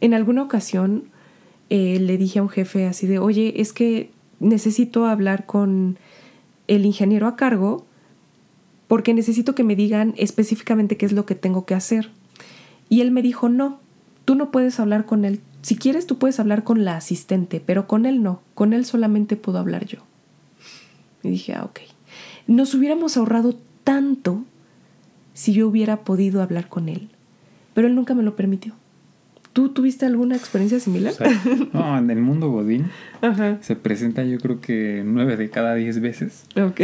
En 0.01 0.15
alguna 0.15 0.43
ocasión 0.43 1.05
eh, 1.69 1.99
le 2.01 2.17
dije 2.17 2.39
a 2.39 2.43
un 2.43 2.49
jefe 2.49 2.87
así 2.87 3.07
de, 3.07 3.19
oye, 3.19 3.61
es 3.61 3.75
que 3.75 4.11
necesito 4.39 5.05
hablar 5.05 5.45
con 5.45 5.99
el 6.67 6.87
ingeniero 6.87 7.27
a 7.27 7.37
cargo 7.37 7.85
porque 8.89 9.13
necesito 9.13 9.55
que 9.55 9.63
me 9.63 9.77
digan 9.77 10.15
específicamente 10.17 10.97
qué 10.97 11.05
es 11.05 11.13
lo 11.13 11.27
que 11.27 11.35
tengo 11.35 11.67
que 11.67 11.75
hacer. 11.75 12.09
Y 12.89 13.03
él 13.03 13.11
me 13.11 13.21
dijo, 13.21 13.51
no, 13.51 13.79
tú 14.25 14.37
no 14.37 14.51
puedes 14.51 14.81
hablar 14.81 15.05
con 15.05 15.27
él, 15.27 15.43
si 15.63 15.77
quieres, 15.77 16.07
tú 16.07 16.19
puedes 16.19 16.41
hablar 16.41 16.65
con 16.65 16.85
la 16.85 16.97
asistente, 16.97 17.63
pero 17.65 17.87
con 17.87 18.07
él 18.07 18.23
no. 18.23 18.43
Con 18.55 18.73
él 18.73 18.85
solamente 18.85 19.37
puedo 19.37 19.59
hablar 19.59 19.85
yo. 19.85 19.99
Y 21.23 21.31
dije, 21.31 21.55
ah, 21.55 21.65
ok. 21.65 21.81
Nos 22.47 22.75
hubiéramos 22.75 23.17
ahorrado 23.17 23.57
tanto 23.85 24.45
si 25.35 25.53
yo 25.53 25.69
hubiera 25.69 25.99
podido 25.99 26.43
hablar 26.43 26.69
con 26.69 26.89
él. 26.89 27.11
Pero 27.75 27.89
él 27.89 27.95
nunca 27.95 28.15
me 28.15 28.23
lo 28.23 28.37
permitió. 28.37 28.75
¿Tú 29.53 29.71
tuviste 29.71 30.07
alguna 30.07 30.37
experiencia 30.37 30.79
similar? 30.81 31.13
no, 31.73 31.99
en 31.99 32.11
el 32.11 32.21
mundo 32.21 32.51
Godín 32.51 32.87
se 33.61 33.75
presenta 33.75 34.23
yo 34.23 34.39
creo 34.39 34.61
que 34.61 35.03
nueve 35.05 35.37
de 35.37 35.51
cada 35.51 35.75
diez 35.75 36.01
veces. 36.01 36.45
Ok. 36.57 36.81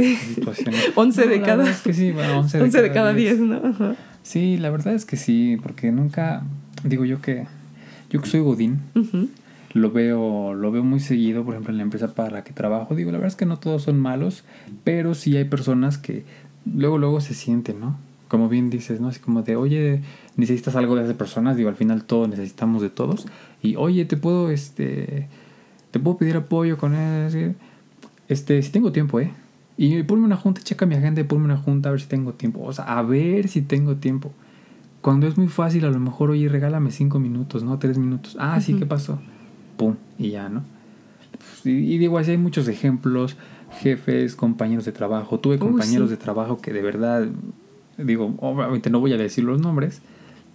Once 0.96 1.26
de 1.26 1.40
cada... 1.40 1.70
Es 1.70 1.80
que 1.80 1.94
sí, 1.94 2.10
once, 2.10 2.58
de, 2.82 2.92
cada 2.92 3.14
diez, 3.14 3.38
¿no? 3.38 3.96
Sí, 4.22 4.58
la 4.58 4.70
verdad 4.70 4.94
es 4.94 5.04
que 5.04 5.16
sí, 5.16 5.56
porque 5.62 5.92
nunca, 5.92 6.42
digo 6.82 7.04
yo 7.04 7.22
que 7.22 7.46
yo 8.10 8.20
que 8.20 8.28
soy 8.28 8.40
Godín, 8.40 8.80
lo 9.74 9.90
veo, 9.90 10.54
lo 10.54 10.70
veo 10.70 10.82
muy 10.82 11.00
seguido, 11.00 11.44
por 11.44 11.54
ejemplo, 11.54 11.72
en 11.72 11.78
la 11.78 11.82
empresa 11.82 12.14
para 12.14 12.30
la 12.30 12.44
que 12.44 12.52
trabajo. 12.52 12.94
Digo, 12.94 13.10
la 13.10 13.18
verdad 13.18 13.28
es 13.28 13.36
que 13.36 13.46
no 13.46 13.58
todos 13.58 13.82
son 13.82 13.98
malos, 13.98 14.44
pero 14.84 15.14
sí 15.14 15.36
hay 15.36 15.44
personas 15.44 15.98
que 15.98 16.24
luego, 16.64 16.98
luego 16.98 17.20
se 17.20 17.34
sienten, 17.34 17.80
¿no? 17.80 17.98
Como 18.28 18.48
bien 18.48 18.70
dices, 18.70 19.00
¿no? 19.00 19.08
Así 19.08 19.20
como 19.20 19.42
de, 19.42 19.56
oye, 19.56 20.02
necesitas 20.36 20.74
algo 20.76 20.96
de 20.96 21.04
esas 21.04 21.16
personas, 21.16 21.56
digo, 21.56 21.68
al 21.68 21.76
final 21.76 22.04
todos 22.04 22.28
necesitamos 22.28 22.82
de 22.82 22.90
todos. 22.90 23.26
Y, 23.62 23.76
oye, 23.76 24.04
te 24.04 24.16
puedo, 24.16 24.50
este, 24.50 25.28
te 25.90 26.00
puedo 26.00 26.16
pedir 26.18 26.36
apoyo 26.36 26.78
con 26.78 26.94
él. 26.94 27.54
Este, 28.28 28.60
si 28.62 28.70
tengo 28.72 28.92
tiempo, 28.92 29.20
¿eh? 29.20 29.32
Y 29.76 30.02
ponme 30.04 30.24
una 30.24 30.36
junta, 30.36 30.62
checa 30.62 30.86
mi 30.86 30.94
agenda 30.94 31.20
y 31.20 31.24
ponme 31.24 31.44
una 31.44 31.58
junta 31.58 31.90
a 31.90 31.92
ver 31.92 32.00
si 32.00 32.08
tengo 32.08 32.32
tiempo. 32.32 32.62
O 32.64 32.72
sea, 32.72 32.84
a 32.84 33.02
ver 33.02 33.48
si 33.48 33.62
tengo 33.62 33.96
tiempo. 33.96 34.32
Cuando 35.06 35.28
es 35.28 35.38
muy 35.38 35.46
fácil, 35.46 35.84
a 35.84 35.90
lo 35.92 36.00
mejor, 36.00 36.30
oye, 36.30 36.48
regálame 36.48 36.90
cinco 36.90 37.20
minutos, 37.20 37.62
¿no? 37.62 37.78
Tres 37.78 37.96
minutos. 37.96 38.36
Ah, 38.40 38.60
sí, 38.60 38.74
¿qué 38.74 38.86
pasó? 38.86 39.20
Pum, 39.76 39.94
y 40.18 40.30
ya, 40.30 40.48
¿no? 40.48 40.64
y, 41.62 41.96
digo, 41.98 42.18
así 42.18 42.32
hay 42.32 42.38
muchos 42.38 42.66
ejemplos, 42.66 43.36
jefes, 43.80 44.34
compañeros 44.34 44.84
de 44.84 44.90
trabajo. 44.90 45.38
Tuve 45.38 45.60
compañeros 45.60 46.10
de 46.10 46.16
trabajo 46.16 46.60
que 46.60 46.72
de 46.72 46.82
verdad, 46.82 47.24
digo, 47.96 48.34
obviamente 48.40 48.90
no 48.90 48.98
voy 48.98 49.12
a 49.12 49.16
decir 49.16 49.44
los 49.44 49.60
nombres, 49.60 50.02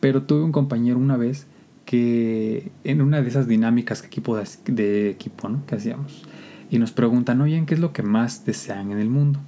pero 0.01 0.23
tuve 0.23 0.43
un 0.43 0.51
compañero 0.51 0.99
una 0.99 1.15
vez 1.15 1.47
que 1.85 2.73
en 2.83 3.01
una 3.01 3.21
de 3.21 3.29
esas 3.29 3.47
dinámicas 3.47 4.01
que 4.01 4.07
equipo 4.07 4.35
de, 4.35 4.45
de 4.65 5.11
equipo, 5.11 5.47
¿no? 5.47 5.65
Que 5.65 5.75
hacíamos. 5.75 6.23
Y 6.69 6.77
nos 6.77 6.91
preguntan, 6.91 7.39
oye, 7.39 7.63
¿qué 7.65 7.75
es 7.75 7.79
lo 7.79 7.93
que 7.93 8.03
más 8.03 8.43
desean 8.43 8.91
en 8.91 8.99
el 8.99 9.07
mundo? 9.07 9.39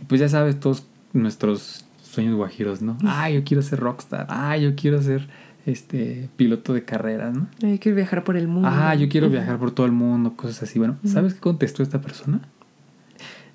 Y 0.00 0.06
pues 0.06 0.18
ya 0.18 0.30
sabes, 0.30 0.58
todos 0.58 0.86
nuestros 1.12 1.83
sueños 2.14 2.34
guajiros, 2.36 2.82
¿no? 2.82 2.96
Ah, 3.04 3.28
yo 3.30 3.44
quiero 3.44 3.62
ser 3.62 3.80
rockstar. 3.80 4.26
Ah, 4.30 4.56
yo 4.56 4.74
quiero 4.74 5.02
ser 5.02 5.28
este 5.66 6.28
piloto 6.36 6.72
de 6.72 6.84
carreras, 6.84 7.34
¿no? 7.34 7.48
Yo 7.58 7.78
quiero 7.78 7.96
viajar 7.96 8.24
por 8.24 8.36
el 8.36 8.48
mundo. 8.48 8.68
Ah, 8.70 8.94
yo 8.94 9.08
quiero 9.08 9.28
viajar 9.28 9.58
por 9.58 9.70
todo 9.70 9.86
el 9.86 9.92
mundo, 9.92 10.34
cosas 10.36 10.62
así. 10.62 10.78
Bueno, 10.78 10.96
¿sabes 11.04 11.34
qué 11.34 11.40
contestó 11.40 11.82
esta 11.82 12.00
persona? 12.00 12.40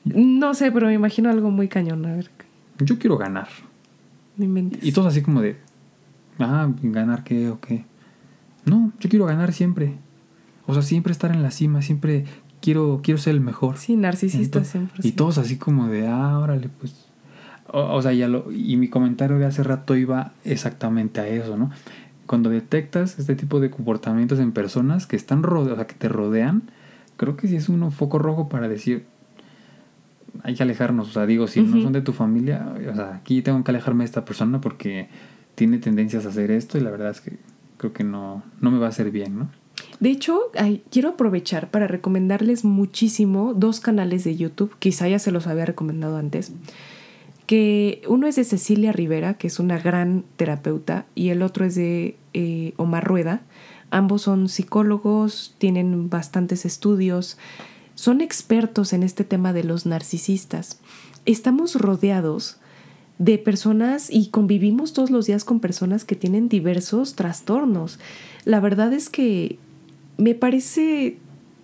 No 0.04 0.54
sé, 0.54 0.72
pero 0.72 0.88
me 0.88 0.94
imagino 0.94 1.30
algo 1.30 1.52
muy 1.52 1.68
cañón. 1.68 2.06
A 2.06 2.16
ver. 2.16 2.32
Yo 2.80 2.98
quiero 2.98 3.18
ganar. 3.18 3.48
Y 4.82 4.92
todos 4.94 5.08
así 5.08 5.22
como 5.22 5.42
de, 5.42 5.58
ah, 6.40 6.70
¿ganar 6.82 7.24
qué 7.24 7.50
o 7.50 7.60
qué? 7.60 7.86
No, 8.66 8.92
yo 9.00 9.10
quiero 9.10 9.26
ganar 9.26 9.54
siempre. 9.54 9.96
O 10.66 10.74
sea, 10.74 10.82
siempre 10.84 11.12
estar 11.12 11.32
en 11.32 11.44
la 11.44 11.52
cima, 11.52 11.82
siempre 11.82 12.26
quiero, 12.62 13.02
quiero 13.04 13.18
ser 13.18 13.36
el 13.36 13.42
mejor. 13.42 13.78
Sí, 13.78 13.96
narcisista 13.96 14.64
siempre. 14.64 15.08
Y 15.08 15.12
todos 15.14 15.38
así 15.38 15.58
como 15.58 15.88
de, 15.88 16.08
ah, 16.08 16.40
órale, 16.40 16.70
pues 16.70 17.09
o, 17.72 18.02
sea, 18.02 18.14
ya 18.14 18.28
lo, 18.28 18.52
y 18.52 18.78
mi 18.78 18.88
comentario 18.88 19.38
de 19.38 19.46
hace 19.46 19.64
rato 19.64 19.96
iba 19.96 20.34
exactamente 20.44 21.20
a 21.20 21.28
eso, 21.28 21.58
¿no? 21.58 21.72
Cuando 22.26 22.50
detectas 22.50 23.18
este 23.20 23.36
tipo 23.36 23.60
de 23.60 23.70
comportamientos 23.70 24.40
en 24.40 24.52
personas 24.52 25.08
que 25.08 25.16
están 25.16 25.44
rodeadas, 25.44 25.74
o 25.74 25.76
sea, 25.78 25.88
que 25.88 25.96
te 25.96 26.10
rodean, 26.10 26.64
creo 27.18 27.36
que 27.38 27.48
sí 27.48 27.56
es 27.56 27.70
un 27.70 27.92
foco 27.92 28.20
rojo 28.20 28.50
para 28.50 28.68
decir, 28.68 29.06
hay 30.44 30.56
que 30.56 30.64
alejarnos, 30.64 31.10
o 31.10 31.12
sea, 31.12 31.26
digo, 31.26 31.48
si 31.48 31.62
no 31.62 31.82
son 31.82 31.94
de 31.94 32.02
tu 32.02 32.14
familia, 32.14 32.74
o 32.92 32.96
sea, 32.96 33.16
aquí 33.16 33.42
tengo 33.42 33.64
que 33.64 33.72
alejarme 33.72 34.04
de 34.04 34.06
esta 34.06 34.26
persona 34.26 34.62
porque 34.62 35.10
tiene 35.56 35.80
tendencias 35.80 36.26
a 36.26 36.30
hacer 36.30 36.52
esto 36.52 36.78
y 36.78 36.82
la 36.82 36.92
verdad 36.92 37.10
es 37.10 37.22
que 37.22 37.38
creo 37.78 37.94
que 37.94 38.04
no, 38.04 38.44
no 38.62 38.72
me 38.72 38.78
va 38.78 38.86
a 38.86 38.90
hacer 38.90 39.12
bien, 39.12 39.40
¿no? 39.40 39.50
De 40.00 40.10
hecho, 40.10 40.40
quiero 40.92 41.10
aprovechar 41.10 41.70
para 41.72 41.88
recomendarles 41.88 42.64
muchísimo 42.64 43.54
dos 43.54 43.80
canales 43.80 44.24
de 44.24 44.36
YouTube, 44.36 44.74
quizá 44.80 45.08
ya 45.08 45.20
se 45.20 45.32
los 45.32 45.48
había 45.48 45.66
recomendado 45.66 46.18
antes 46.18 46.54
que 47.50 48.04
uno 48.08 48.28
es 48.28 48.36
de 48.36 48.44
Cecilia 48.44 48.92
Rivera, 48.92 49.34
que 49.34 49.48
es 49.48 49.58
una 49.58 49.80
gran 49.80 50.24
terapeuta, 50.36 51.08
y 51.16 51.30
el 51.30 51.42
otro 51.42 51.66
es 51.66 51.74
de 51.74 52.16
eh, 52.36 52.74
Omar 52.78 53.04
Rueda. 53.04 53.42
Ambos 53.90 54.22
son 54.22 54.50
psicólogos, 54.50 55.56
tienen 55.58 56.12
bastantes 56.12 56.64
estudios, 56.64 57.40
son 57.96 58.22
expertos 58.22 58.94
en 58.94 59.02
este 59.02 59.24
tema 59.24 59.52
de 59.52 59.64
los 59.64 59.88
narcisistas. 59.88 60.80
Estamos 61.26 61.74
rodeados 61.74 62.58
de 63.18 63.40
personas 63.40 64.12
y 64.12 64.28
convivimos 64.28 64.94
todos 64.94 65.10
los 65.10 65.26
días 65.26 65.44
con 65.44 65.60
personas 65.60 66.06
que 66.06 66.16
tienen 66.16 66.50
diversos 66.50 67.16
trastornos. 67.16 67.98
La 68.46 68.60
verdad 68.60 68.94
es 68.94 69.10
que 69.10 69.58
me 70.18 70.36
parece, 70.36 71.18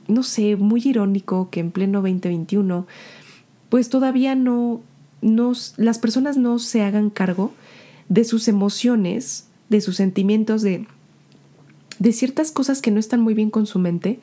no 0.08 0.24
sé, 0.24 0.56
muy 0.56 0.82
irónico 0.84 1.52
que 1.52 1.60
en 1.60 1.69
pleno 1.69 2.02
2021, 2.02 2.88
pues 3.69 3.89
todavía 3.89 4.34
no 4.34 4.82
las 5.21 5.99
personas 5.99 6.38
no 6.38 6.60
se 6.60 6.82
hagan 6.82 7.10
cargo 7.10 7.51
de 8.10 8.23
sus 8.23 8.47
emociones, 8.47 9.47
de 9.69 9.82
sus 9.82 9.95
sentimientos, 9.95 10.62
de, 10.62 10.88
de 11.99 12.13
ciertas 12.13 12.51
cosas 12.51 12.82
que 12.82 12.91
no 12.91 12.99
están 12.99 13.21
muy 13.21 13.34
bien 13.34 13.49
con 13.49 13.65
su 13.65 13.80
mente. 13.80 14.19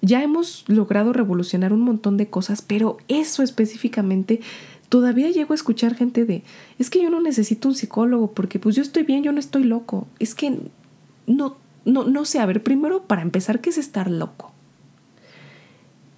Ya 0.00 0.22
hemos 0.22 0.64
logrado 0.68 1.12
revolucionar 1.12 1.72
un 1.72 1.80
montón 1.80 2.16
de 2.16 2.28
cosas, 2.28 2.62
pero 2.62 2.98
eso 3.08 3.42
específicamente 3.42 4.40
todavía 4.88 5.30
llego 5.30 5.52
a 5.52 5.56
escuchar 5.56 5.94
gente 5.94 6.24
de, 6.24 6.42
es 6.78 6.88
que 6.88 7.02
yo 7.02 7.10
no 7.10 7.20
necesito 7.20 7.68
un 7.68 7.74
psicólogo 7.74 8.32
porque 8.32 8.58
pues 8.58 8.76
yo 8.76 8.82
estoy 8.82 9.02
bien, 9.02 9.22
yo 9.22 9.32
no 9.32 9.40
estoy 9.40 9.64
loco. 9.64 10.06
Es 10.18 10.34
que 10.34 10.58
no, 11.26 11.56
no, 11.84 12.04
no 12.04 12.24
sé, 12.24 12.38
a 12.38 12.46
ver, 12.46 12.62
primero 12.62 13.02
para 13.02 13.22
empezar, 13.22 13.60
¿qué 13.60 13.70
es 13.70 13.78
estar 13.78 14.10
loco? 14.10 14.52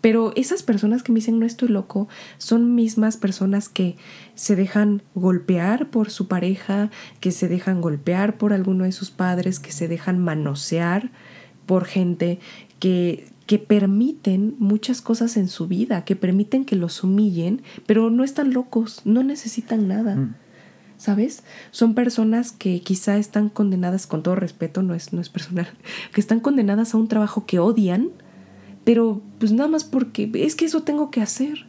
Pero 0.00 0.32
esas 0.36 0.62
personas 0.62 1.02
que 1.02 1.12
me 1.12 1.16
dicen 1.18 1.38
no 1.38 1.46
estoy 1.46 1.68
loco 1.68 2.08
son 2.38 2.74
mismas 2.74 3.16
personas 3.16 3.68
que 3.68 3.96
se 4.34 4.56
dejan 4.56 5.02
golpear 5.14 5.90
por 5.90 6.10
su 6.10 6.26
pareja, 6.28 6.90
que 7.20 7.32
se 7.32 7.48
dejan 7.48 7.80
golpear 7.80 8.38
por 8.38 8.52
alguno 8.52 8.84
de 8.84 8.92
sus 8.92 9.10
padres, 9.10 9.60
que 9.60 9.72
se 9.72 9.88
dejan 9.88 10.18
manosear 10.18 11.10
por 11.66 11.84
gente 11.84 12.40
que, 12.78 13.28
que 13.46 13.58
permiten 13.58 14.56
muchas 14.58 15.02
cosas 15.02 15.36
en 15.36 15.48
su 15.48 15.68
vida, 15.68 16.04
que 16.04 16.16
permiten 16.16 16.64
que 16.64 16.76
los 16.76 17.04
humillen, 17.04 17.62
pero 17.86 18.10
no 18.10 18.24
están 18.24 18.52
locos, 18.52 19.02
no 19.04 19.22
necesitan 19.22 19.86
nada. 19.86 20.16
Mm. 20.16 20.34
¿Sabes? 20.96 21.44
Son 21.70 21.94
personas 21.94 22.52
que 22.52 22.80
quizá 22.82 23.16
están 23.16 23.48
condenadas, 23.48 24.06
con 24.06 24.22
todo 24.22 24.34
respeto, 24.34 24.82
no 24.82 24.94
es, 24.94 25.14
no 25.14 25.20
es 25.20 25.30
personal, 25.30 25.68
que 26.12 26.20
están 26.20 26.40
condenadas 26.40 26.92
a 26.92 26.98
un 26.98 27.08
trabajo 27.08 27.46
que 27.46 27.58
odian, 27.58 28.10
pero 28.84 29.20
pues 29.38 29.52
nada 29.52 29.68
más 29.68 29.84
porque 29.84 30.30
es 30.34 30.56
que 30.56 30.64
eso 30.64 30.82
tengo 30.82 31.10
que 31.10 31.20
hacer. 31.20 31.66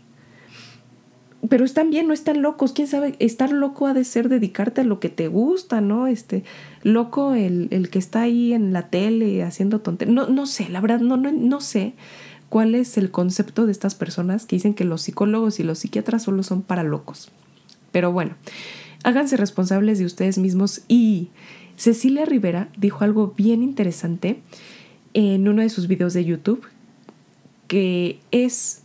Pero 1.50 1.65
están 1.65 1.89
bien, 1.89 2.08
no 2.08 2.13
están 2.13 2.43
locos. 2.43 2.71
¿Quién 2.71 2.88
sabe? 2.88 3.15
Estar 3.17 3.52
loco 3.52 3.88
ha 3.88 3.95
de 3.95 4.04
ser 4.04 4.30
dedicarte 4.30 4.82
a 4.82 4.84
lo 4.84 5.00
que 5.00 5.10
te 5.10 5.28
gusta, 5.28 5.82
¿no? 5.82 6.06
Este, 6.06 6.43
loco 6.84 7.34
el, 7.34 7.67
el 7.71 7.89
que 7.89 7.97
está 7.97 8.21
ahí 8.21 8.54
en 8.54 8.74
la 8.74 8.89
tele 8.89 9.41
haciendo 9.41 9.82
tonterías. 9.82 10.13
No, 10.13 10.28
no 10.28 10.45
sé, 10.45 10.69
la 10.69 10.82
verdad, 10.82 11.00
no, 11.00 11.17
no, 11.17 11.32
no 11.32 11.60
sé 11.60 11.93
cuál 12.50 12.76
es 12.76 12.97
el 12.97 13.12
concepto 13.12 13.65
de 13.65 13.71
estas 13.71 13.95
personas 13.95 14.45
que 14.45 14.58
dicen 14.58 14.74
que 14.74 14.84
los 14.84 15.02
psicólogos 15.02 15.60
y 15.60 15.63
los 15.63 15.80
psiquiatras 15.80 16.24
solo 16.24 16.43
son 16.43 16.62
para 16.62 16.84
locos. 16.84 17.32
Pero 17.91 18.12
bueno, 18.12 18.36
háganse 19.04 19.38
responsables 19.38 20.00
de 20.00 20.06
ustedes 20.06 20.38
mismos 20.38 20.82
y 20.88 21.30
Cecilia 21.78 22.26
Rivera 22.26 22.69
dijo 22.78 23.04
algo 23.04 23.34
bien 23.38 23.63
interesante 23.63 24.41
en 25.13 25.47
uno 25.47 25.62
de 25.62 25.69
sus 25.69 25.88
videos 25.88 26.13
de 26.13 26.26
YouTube, 26.26 26.65
que 27.72 28.20
es... 28.32 28.82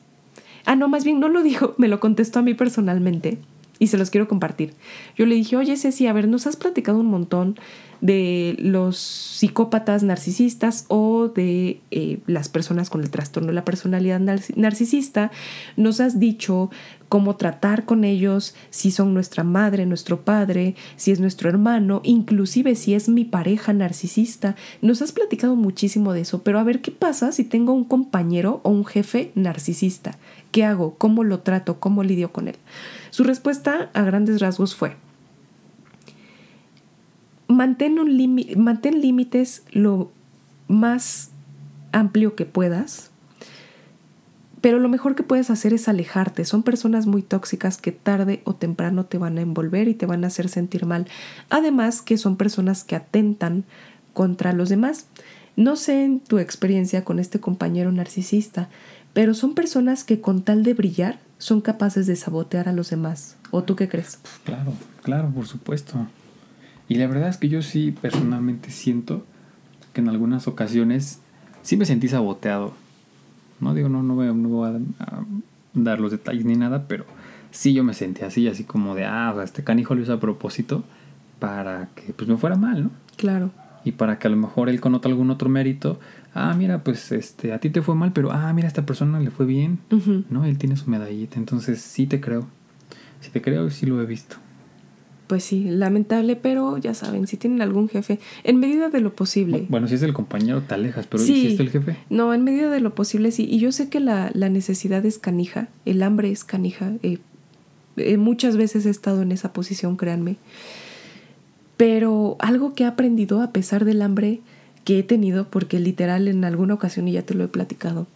Ah, 0.65 0.77
no, 0.77 0.87
más 0.87 1.03
bien 1.03 1.19
no 1.19 1.29
lo 1.29 1.43
dijo, 1.43 1.75
me 1.79 1.89
lo 1.89 1.99
contestó 1.99 2.39
a 2.39 2.43
mí 2.43 2.55
personalmente 2.55 3.39
y 3.81 3.89
se 3.89 3.99
los 3.99 4.11
quiero 4.11 4.29
compartir. 4.29 4.75
Yo 5.17 5.27
le 5.27 5.35
dije, 5.35 5.57
oye 5.57 5.77
Ceci, 5.77 6.07
a 6.07 6.13
ver, 6.13 6.29
nos 6.29 6.47
has 6.47 6.55
platicado 6.55 7.01
un 7.01 7.07
montón 7.07 7.59
de 8.01 8.55
los 8.61 8.97
psicópatas 8.97 10.05
narcisistas 10.05 10.85
o 10.87 11.29
de 11.29 11.81
eh, 11.91 12.19
las 12.27 12.49
personas 12.49 12.89
con 12.89 13.01
el 13.01 13.11
trastorno 13.11 13.49
de 13.49 13.55
la 13.55 13.65
personalidad 13.65 14.21
narcisista. 14.21 15.33
Nos 15.77 15.99
has 15.99 16.21
dicho 16.21 16.71
cómo 17.09 17.37
tratar 17.37 17.85
con 17.85 18.05
ellos, 18.05 18.55
si 18.71 18.91
son 18.91 19.15
nuestra 19.15 19.45
madre, 19.45 19.87
nuestro 19.87 20.23
padre, 20.23 20.75
si 20.97 21.13
es 21.13 21.21
nuestro 21.21 21.49
hermano, 21.49 22.01
inclusive 22.05 22.75
si 22.75 22.95
es 22.95 23.09
mi 23.09 23.25
pareja 23.25 23.73
narcisista. 23.73 24.57
Nos 24.83 25.03
has 25.03 25.13
platicado 25.13 25.57
muchísimo 25.57 26.13
de 26.13 26.23
eso, 26.23 26.43
pero 26.43 26.59
a 26.59 26.65
ver 26.65 26.81
qué 26.81 26.91
pasa 26.91 27.33
si 27.33 27.45
tengo 27.45 27.73
un 27.73 27.85
compañero 27.85 28.61
o 28.65 28.71
un 28.71 28.85
jefe 28.85 29.33
narcisista. 29.35 30.19
¿Qué 30.53 30.65
hago? 30.65 30.95
¿Cómo 30.97 31.25
lo 31.25 31.41
trato? 31.41 31.81
¿Cómo 31.81 32.03
lidio 32.03 32.33
con 32.33 32.49
él? 32.49 32.57
Su 33.11 33.25
respuesta 33.25 33.91
a 33.95 34.03
grandes 34.03 34.41
rasgos 34.41 34.75
fue, 34.75 34.97
mantén, 37.49 37.97
límites 39.01 39.65
lo 39.71 40.11
más 40.69 41.31
amplio 41.93 42.35
que 42.35 42.45
puedas, 42.45 43.11
pero 44.67 44.81
lo 44.81 44.89
mejor 44.89 45.15
que 45.15 45.23
puedes 45.23 45.49
hacer 45.51 45.73
es 45.73 45.87
alejarte. 45.87 46.45
Son 46.45 46.65
personas 46.65 47.07
muy 47.07 47.23
tóxicas 47.23 47.79
que 47.79 47.93
tarde 47.93 48.43
o 48.43 48.57
temprano 48.57 49.05
te 49.05 49.17
van 49.17 49.39
a 49.39 49.41
envolver 49.41 49.87
y 49.87 49.95
te 49.95 50.07
van 50.07 50.25
a 50.25 50.27
hacer 50.27 50.49
sentir 50.49 50.87
mal. 50.87 51.07
Además 51.51 52.03
que 52.03 52.19
son 52.19 52.37
personas 52.37 52.83
que 52.83 52.97
atentan 52.97 53.63
contra 54.13 54.53
los 54.53 54.69
demás. 54.69 55.07
No 55.55 55.77
sé 55.77 56.03
en 56.03 56.19
tu 56.19 56.41
experiencia 56.41 57.05
con 57.05 57.21
este 57.21 57.39
compañero 57.39 57.93
narcisista, 57.93 58.69
pero 59.13 59.35
son 59.35 59.55
personas 59.55 60.03
que 60.03 60.21
con 60.21 60.43
tal 60.43 60.65
de 60.65 60.75
brillar 60.75 61.21
son 61.39 61.61
capaces 61.61 62.09
de 62.09 62.17
sabotear 62.17 62.69
a 62.69 62.73
los 62.73 62.91
demás. 62.91 63.37
¿O 63.53 63.63
tú 63.63 63.77
qué 63.77 63.89
crees? 63.89 64.19
Claro, 64.43 64.73
claro, 65.05 65.31
por 65.31 65.47
supuesto. 65.47 66.09
Y 66.89 66.97
la 66.97 67.07
verdad 67.07 67.29
es 67.29 67.37
que 67.37 67.49
yo 67.49 67.63
sí 67.63 67.93
personalmente 67.93 68.73
siento 68.73 69.25
que 69.93 70.01
en 70.01 70.09
algunas 70.09 70.49
ocasiones 70.49 71.21
sí 71.63 71.77
me 71.77 71.87
sentí 71.87 72.09
saboteado. 72.09 72.75
No 73.61 73.75
digo, 73.75 73.89
no, 73.89 74.03
no 74.03 74.15
voy, 74.15 74.29
a, 74.29 74.79
dar 75.75 76.01
los 76.01 76.11
detalles 76.11 76.45
ni 76.45 76.55
nada, 76.57 76.87
pero 76.89 77.05
sí 77.51 77.73
yo 77.73 77.85
me 77.85 77.95
sentí 77.95 78.23
así, 78.23 78.49
así 78.49 78.65
como 78.65 78.95
de, 78.95 79.05
ah, 79.05 79.35
este 79.43 79.65
canijo 79.65 79.95
lo 79.95 80.03
hizo 80.03 80.13
a 80.13 80.21
propósito 80.21 80.85
para 81.39 81.89
que 81.95 82.13
pues 82.13 82.29
me 82.29 82.37
fuera 82.37 82.57
mal, 82.57 82.85
¿no? 82.85 82.91
Claro. 83.17 83.51
Y 83.85 83.93
para 83.93 84.19
que 84.19 84.27
a 84.27 84.31
lo 84.31 84.37
mejor 84.37 84.69
él 84.69 84.81
conota 84.81 85.09
algún 85.09 85.31
otro 85.31 85.49
mérito, 85.49 86.01
ah, 86.35 86.55
mira, 86.57 86.83
pues 86.83 87.13
este, 87.13 87.53
a 87.53 87.61
ti 87.61 87.71
te 87.71 87.83
fue 87.83 87.95
mal, 87.95 88.13
pero 88.13 88.33
ah, 88.33 88.53
mira, 88.53 88.67
a 88.67 88.69
esta 88.69 88.85
persona 88.85 89.21
le 89.21 89.31
fue 89.31 89.47
bien, 89.47 89.79
¿no? 90.29 90.45
Él 90.45 90.59
tiene 90.59 90.77
su 90.77 90.91
medallita, 90.91 91.39
entonces 91.39 91.81
sí 91.81 92.07
te 92.07 92.21
creo. 92.21 92.47
Sí 93.21 93.31
te 93.31 93.41
creo 93.41 93.67
y 93.67 93.71
sí 93.71 93.87
lo 93.87 94.01
he 94.01 94.07
visto 94.07 94.37
pues 95.27 95.45
sí, 95.45 95.65
lamentable, 95.65 96.37
pero 96.37 96.79
ya 96.79 96.95
saben, 96.95 97.27
si 97.27 97.37
tienen 97.37 97.63
algún 97.63 97.89
jefe, 97.89 98.19
en 98.45 98.59
medida 98.59 98.89
de 98.89 99.01
lo 99.01 99.15
posible. 99.15 99.67
Bueno, 99.69 99.89
si 99.89 99.95
es 99.95 100.03
el 100.03 100.13
compañero 100.13 100.63
te 100.63 100.75
alejas, 100.75 101.07
pero 101.07 101.23
si 101.23 101.55
es 101.55 101.61
el 101.61 101.71
jefe. 101.71 101.97
No, 102.11 102.33
en 102.33 102.45
medida 102.45 102.71
de 102.71 102.81
lo 102.81 102.95
posible 102.95 103.31
sí. 103.31 103.47
Y 103.51 103.59
yo 103.59 103.73
sé 103.73 103.89
que 103.89 104.01
la, 104.01 104.31
necesidad 104.35 105.05
es 105.05 105.19
canija, 105.19 105.69
el 105.85 106.03
hambre 106.03 106.31
es 106.31 106.45
canija. 106.45 106.93
Eh, 107.03 107.19
eh, 107.97 108.17
muchas 108.17 108.57
veces 108.57 108.87
he 108.87 108.91
estado 108.91 109.23
en 109.23 109.33
esa 109.33 109.53
posición, 109.53 109.97
créanme. 109.97 110.37
Pero 111.77 112.37
algo 112.39 112.75
que 112.75 112.85
he 112.85 112.87
aprendido 112.87 113.43
a 113.43 113.53
pesar 113.53 113.85
del 113.85 114.03
hambre 114.03 114.41
que 114.85 115.01
he 115.01 115.03
tenido, 115.03 115.49
porque 115.51 115.81
literal 115.81 116.29
en 116.29 116.45
alguna 116.45 116.75
ocasión, 116.75 117.09
y 117.09 117.13
ya 117.13 117.23
te 117.23 117.35
lo 117.35 117.45
he 117.45 117.49
platicado, 117.49 118.07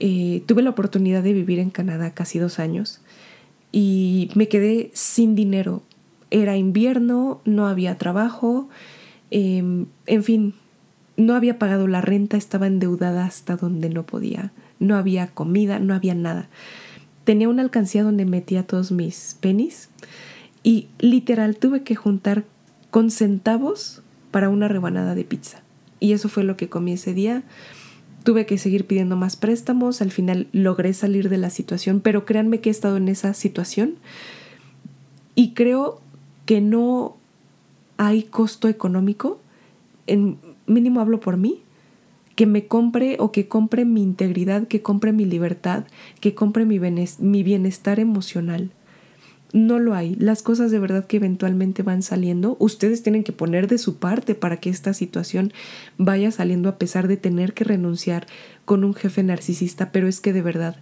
eh, 0.00 0.42
tuve 0.46 0.62
la 0.62 0.70
oportunidad 0.70 1.22
de 1.22 1.32
vivir 1.32 1.58
en 1.58 1.70
Canadá 1.70 2.12
casi 2.12 2.38
dos 2.38 2.58
años 2.58 3.00
y 3.76 4.30
me 4.36 4.46
quedé 4.46 4.92
sin 4.92 5.34
dinero 5.34 5.82
era 6.34 6.56
invierno, 6.56 7.40
no 7.44 7.68
había 7.68 7.96
trabajo, 7.96 8.68
em, 9.30 9.86
en 10.06 10.24
fin, 10.24 10.54
no 11.16 11.36
había 11.36 11.60
pagado 11.60 11.86
la 11.86 12.00
renta, 12.00 12.36
estaba 12.36 12.66
endeudada 12.66 13.24
hasta 13.24 13.54
donde 13.54 13.88
no 13.88 14.04
podía, 14.04 14.50
no 14.80 14.96
había 14.96 15.28
comida, 15.28 15.78
no 15.78 15.94
había 15.94 16.16
nada. 16.16 16.48
Tenía 17.22 17.48
una 17.48 17.62
alcancía 17.62 18.02
donde 18.02 18.24
metía 18.24 18.66
todos 18.66 18.90
mis 18.90 19.36
pennies 19.40 19.90
y 20.64 20.88
literal 20.98 21.56
tuve 21.56 21.84
que 21.84 21.94
juntar 21.94 22.44
con 22.90 23.12
centavos 23.12 24.02
para 24.32 24.48
una 24.48 24.66
rebanada 24.66 25.14
de 25.14 25.24
pizza. 25.24 25.62
Y 26.00 26.14
eso 26.14 26.28
fue 26.28 26.42
lo 26.42 26.56
que 26.56 26.68
comí 26.68 26.94
ese 26.94 27.14
día. 27.14 27.44
Tuve 28.24 28.44
que 28.44 28.58
seguir 28.58 28.86
pidiendo 28.86 29.14
más 29.14 29.36
préstamos, 29.36 30.02
al 30.02 30.10
final 30.10 30.48
logré 30.50 30.94
salir 30.94 31.28
de 31.28 31.38
la 31.38 31.50
situación, 31.50 32.00
pero 32.00 32.24
créanme 32.24 32.58
que 32.58 32.70
he 32.70 32.72
estado 32.72 32.96
en 32.96 33.06
esa 33.06 33.34
situación 33.34 33.94
y 35.36 35.52
creo 35.54 36.00
que 36.46 36.60
no 36.60 37.16
hay 37.96 38.24
costo 38.24 38.68
económico, 38.68 39.40
en 40.06 40.38
mínimo 40.66 41.00
hablo 41.00 41.20
por 41.20 41.36
mí, 41.36 41.62
que 42.34 42.46
me 42.46 42.66
compre 42.66 43.16
o 43.20 43.32
que 43.32 43.48
compre 43.48 43.84
mi 43.84 44.02
integridad, 44.02 44.66
que 44.66 44.82
compre 44.82 45.12
mi 45.12 45.24
libertad, 45.24 45.84
que 46.20 46.34
compre 46.34 46.64
mi 46.64 47.42
bienestar 47.42 48.00
emocional. 48.00 48.70
No 49.52 49.78
lo 49.78 49.94
hay. 49.94 50.16
Las 50.16 50.42
cosas 50.42 50.72
de 50.72 50.80
verdad 50.80 51.06
que 51.06 51.18
eventualmente 51.18 51.84
van 51.84 52.02
saliendo, 52.02 52.56
ustedes 52.58 53.04
tienen 53.04 53.22
que 53.22 53.32
poner 53.32 53.68
de 53.68 53.78
su 53.78 53.98
parte 53.98 54.34
para 54.34 54.56
que 54.56 54.68
esta 54.68 54.92
situación 54.94 55.52
vaya 55.96 56.32
saliendo 56.32 56.68
a 56.68 56.76
pesar 56.76 57.06
de 57.06 57.16
tener 57.16 57.54
que 57.54 57.62
renunciar 57.62 58.26
con 58.64 58.82
un 58.82 58.94
jefe 58.94 59.22
narcisista, 59.22 59.92
pero 59.92 60.08
es 60.08 60.20
que 60.20 60.32
de 60.32 60.42
verdad 60.42 60.74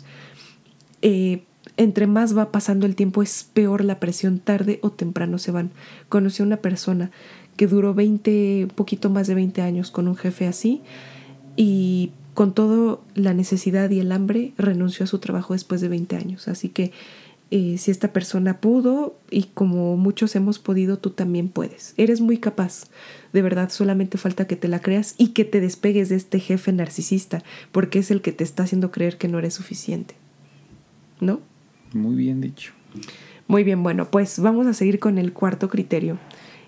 eh, 1.02 1.42
entre 1.76 2.06
más 2.06 2.36
va 2.36 2.52
pasando 2.52 2.86
el 2.86 2.94
tiempo 2.94 3.22
es 3.22 3.48
peor 3.52 3.84
la 3.84 4.00
presión, 4.00 4.38
tarde 4.38 4.78
o 4.82 4.90
temprano 4.90 5.38
se 5.38 5.50
van. 5.50 5.70
Conocí 6.08 6.42
a 6.42 6.46
una 6.46 6.58
persona 6.58 7.10
que 7.56 7.66
duró 7.66 7.94
20, 7.94 8.68
poquito 8.74 9.10
más 9.10 9.26
de 9.26 9.34
20 9.34 9.62
años 9.62 9.90
con 9.90 10.08
un 10.08 10.16
jefe 10.16 10.46
así 10.46 10.82
y 11.56 12.12
con 12.34 12.54
toda 12.54 12.98
la 13.14 13.34
necesidad 13.34 13.90
y 13.90 14.00
el 14.00 14.12
hambre 14.12 14.52
renunció 14.56 15.04
a 15.04 15.06
su 15.06 15.18
trabajo 15.18 15.52
después 15.52 15.80
de 15.80 15.88
20 15.88 16.16
años. 16.16 16.48
Así 16.48 16.68
que 16.68 16.92
eh, 17.50 17.76
si 17.76 17.90
esta 17.90 18.14
persona 18.14 18.60
pudo 18.60 19.18
y 19.30 19.44
como 19.52 19.98
muchos 19.98 20.34
hemos 20.36 20.58
podido, 20.58 20.98
tú 20.98 21.10
también 21.10 21.50
puedes. 21.50 21.92
Eres 21.98 22.22
muy 22.22 22.38
capaz. 22.38 22.84
De 23.34 23.42
verdad, 23.42 23.68
solamente 23.68 24.16
falta 24.16 24.46
que 24.46 24.56
te 24.56 24.68
la 24.68 24.80
creas 24.80 25.14
y 25.18 25.28
que 25.28 25.44
te 25.44 25.60
despegues 25.60 26.08
de 26.08 26.16
este 26.16 26.40
jefe 26.40 26.72
narcisista, 26.72 27.42
porque 27.70 27.98
es 27.98 28.10
el 28.10 28.22
que 28.22 28.32
te 28.32 28.42
está 28.42 28.62
haciendo 28.62 28.90
creer 28.90 29.18
que 29.18 29.28
no 29.28 29.38
eres 29.38 29.52
suficiente. 29.52 30.14
¿No? 31.20 31.40
Muy 31.94 32.14
bien 32.14 32.40
dicho. 32.40 32.72
Muy 33.48 33.64
bien, 33.64 33.82
bueno, 33.82 34.10
pues 34.10 34.38
vamos 34.38 34.66
a 34.66 34.74
seguir 34.74 34.98
con 34.98 35.18
el 35.18 35.32
cuarto 35.32 35.68
criterio. 35.68 36.18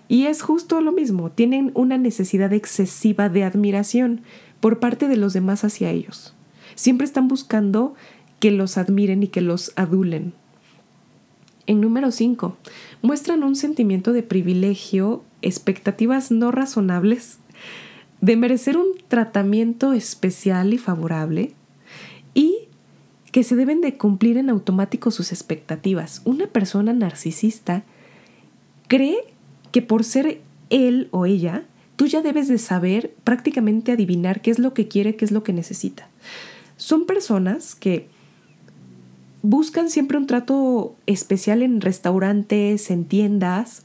Y 0.07 0.25
es 0.25 0.41
justo 0.41 0.81
lo 0.81 0.91
mismo, 0.91 1.31
tienen 1.31 1.71
una 1.73 1.97
necesidad 1.97 2.53
excesiva 2.53 3.29
de 3.29 3.43
admiración 3.43 4.21
por 4.59 4.79
parte 4.79 5.07
de 5.07 5.17
los 5.17 5.33
demás 5.33 5.63
hacia 5.63 5.89
ellos. 5.89 6.35
Siempre 6.75 7.05
están 7.05 7.27
buscando 7.27 7.95
que 8.39 8.51
los 8.51 8.77
admiren 8.77 9.23
y 9.23 9.27
que 9.27 9.41
los 9.41 9.71
adulen. 9.75 10.33
En 11.67 11.81
número 11.81 12.11
5, 12.11 12.57
muestran 13.01 13.43
un 13.43 13.55
sentimiento 13.55 14.13
de 14.13 14.21
privilegio, 14.21 15.23
expectativas 15.41 16.29
no 16.29 16.51
razonables, 16.51 17.39
de 18.21 18.37
merecer 18.37 18.77
un 18.77 18.89
tratamiento 19.07 19.93
especial 19.93 20.73
y 20.73 20.77
favorable, 20.77 21.53
que 23.35 23.43
se 23.43 23.57
deben 23.57 23.81
de 23.81 23.97
cumplir 23.97 24.37
en 24.37 24.49
automático 24.49 25.11
sus 25.11 25.33
expectativas. 25.33 26.21
Una 26.23 26.47
persona 26.47 26.93
narcisista 26.93 27.83
cree 28.87 29.17
que 29.73 29.81
por 29.81 30.05
ser 30.05 30.39
él 30.69 31.09
o 31.11 31.25
ella, 31.25 31.65
tú 31.97 32.05
ya 32.05 32.21
debes 32.21 32.47
de 32.47 32.57
saber, 32.57 33.13
prácticamente 33.25 33.91
adivinar 33.91 34.41
qué 34.41 34.51
es 34.51 34.57
lo 34.57 34.73
que 34.73 34.87
quiere, 34.87 35.17
qué 35.17 35.25
es 35.25 35.33
lo 35.33 35.43
que 35.43 35.51
necesita. 35.51 36.07
Son 36.77 37.05
personas 37.05 37.75
que 37.75 38.07
buscan 39.41 39.89
siempre 39.89 40.17
un 40.17 40.27
trato 40.27 40.95
especial 41.05 41.61
en 41.61 41.81
restaurantes, 41.81 42.89
en 42.89 43.03
tiendas, 43.03 43.83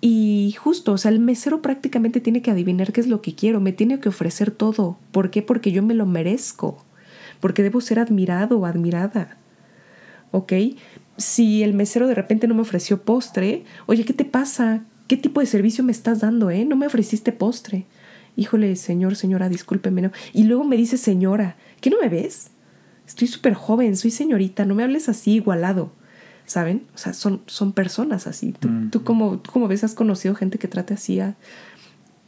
y 0.00 0.54
justo, 0.56 0.94
o 0.94 0.96
sea, 0.96 1.10
el 1.10 1.18
mesero 1.18 1.60
prácticamente 1.60 2.22
tiene 2.22 2.40
que 2.40 2.50
adivinar 2.50 2.94
qué 2.94 3.02
es 3.02 3.06
lo 3.06 3.20
que 3.20 3.34
quiero, 3.34 3.60
me 3.60 3.74
tiene 3.74 4.00
que 4.00 4.08
ofrecer 4.08 4.50
todo. 4.50 4.96
¿Por 5.10 5.30
qué? 5.30 5.42
Porque 5.42 5.72
yo 5.72 5.82
me 5.82 5.92
lo 5.92 6.06
merezco 6.06 6.82
porque 7.42 7.64
debo 7.64 7.80
ser 7.80 7.98
admirado 7.98 8.58
o 8.60 8.66
admirada. 8.66 9.36
¿Ok? 10.30 10.52
Si 11.18 11.62
el 11.64 11.74
mesero 11.74 12.06
de 12.06 12.14
repente 12.14 12.46
no 12.46 12.54
me 12.54 12.62
ofreció 12.62 13.02
postre, 13.02 13.64
oye, 13.86 14.04
¿qué 14.04 14.12
te 14.14 14.24
pasa? 14.24 14.84
¿Qué 15.08 15.16
tipo 15.16 15.40
de 15.40 15.46
servicio 15.46 15.82
me 15.84 15.92
estás 15.92 16.20
dando, 16.20 16.50
eh? 16.50 16.64
No 16.64 16.76
me 16.76 16.86
ofreciste 16.86 17.32
postre. 17.32 17.84
Híjole, 18.36 18.76
señor, 18.76 19.16
señora, 19.16 19.48
discúlpeme, 19.50 20.00
¿no? 20.02 20.12
Y 20.32 20.44
luego 20.44 20.62
me 20.64 20.76
dice 20.76 20.96
señora, 20.96 21.56
¿qué 21.80 21.90
no 21.90 21.96
me 22.00 22.08
ves? 22.08 22.52
Estoy 23.06 23.26
súper 23.26 23.54
joven, 23.54 23.96
soy 23.96 24.12
señorita, 24.12 24.64
no 24.64 24.74
me 24.76 24.84
hables 24.84 25.08
así 25.08 25.32
igualado. 25.32 25.92
¿saben? 26.44 26.82
O 26.94 26.98
sea, 26.98 27.14
son, 27.14 27.40
son 27.46 27.72
personas 27.72 28.26
así. 28.26 28.52
Tú, 28.52 28.68
Mm. 28.68 28.90
tú 28.90 29.04
como, 29.04 29.38
tú 29.38 29.52
como 29.52 29.68
ves, 29.68 29.84
has 29.84 29.94
conocido 29.94 30.34
gente 30.34 30.58
que 30.58 30.68
trate 30.68 30.92
así 30.92 31.20
a, 31.20 31.36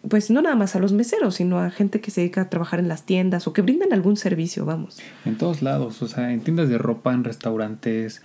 pues 0.09 0.30
no 0.30 0.42
nada 0.42 0.57
más 0.57 0.76
a 0.76 0.78
los 0.80 0.92
meseros, 0.92 1.36
sino 1.36 1.59
a 1.59 1.70
gente 1.70 2.00
que 2.00 2.11
se 2.11 2.20
dedica 2.20 2.42
a 2.42 2.50
trabajar 2.50 2.78
en 2.80 2.88
las 2.88 3.05
tiendas 3.05 3.46
o 3.46 3.52
que 3.52 3.62
brindan 3.62 3.92
algún 3.92 4.16
servicio, 4.16 4.64
vamos. 4.64 4.98
En 5.24 5.36
todos 5.36 5.62
lados, 5.62 6.02
o 6.02 6.09
sea, 6.09 6.32
en 6.32 6.40
tiendas 6.40 6.68
de 6.68 6.78
ropa, 6.78 7.14
en 7.14 7.24
restaurantes. 7.24 8.22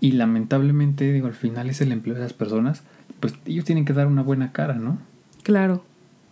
Y 0.00 0.12
lamentablemente, 0.12 1.12
digo, 1.12 1.26
al 1.26 1.34
final 1.34 1.68
es 1.68 1.80
el 1.80 1.92
empleo 1.92 2.14
de 2.14 2.22
esas 2.22 2.32
personas. 2.32 2.82
Pues 3.20 3.34
ellos 3.46 3.64
tienen 3.64 3.84
que 3.84 3.92
dar 3.92 4.06
una 4.06 4.22
buena 4.22 4.52
cara, 4.52 4.74
¿no? 4.74 4.98
Claro, 5.42 5.82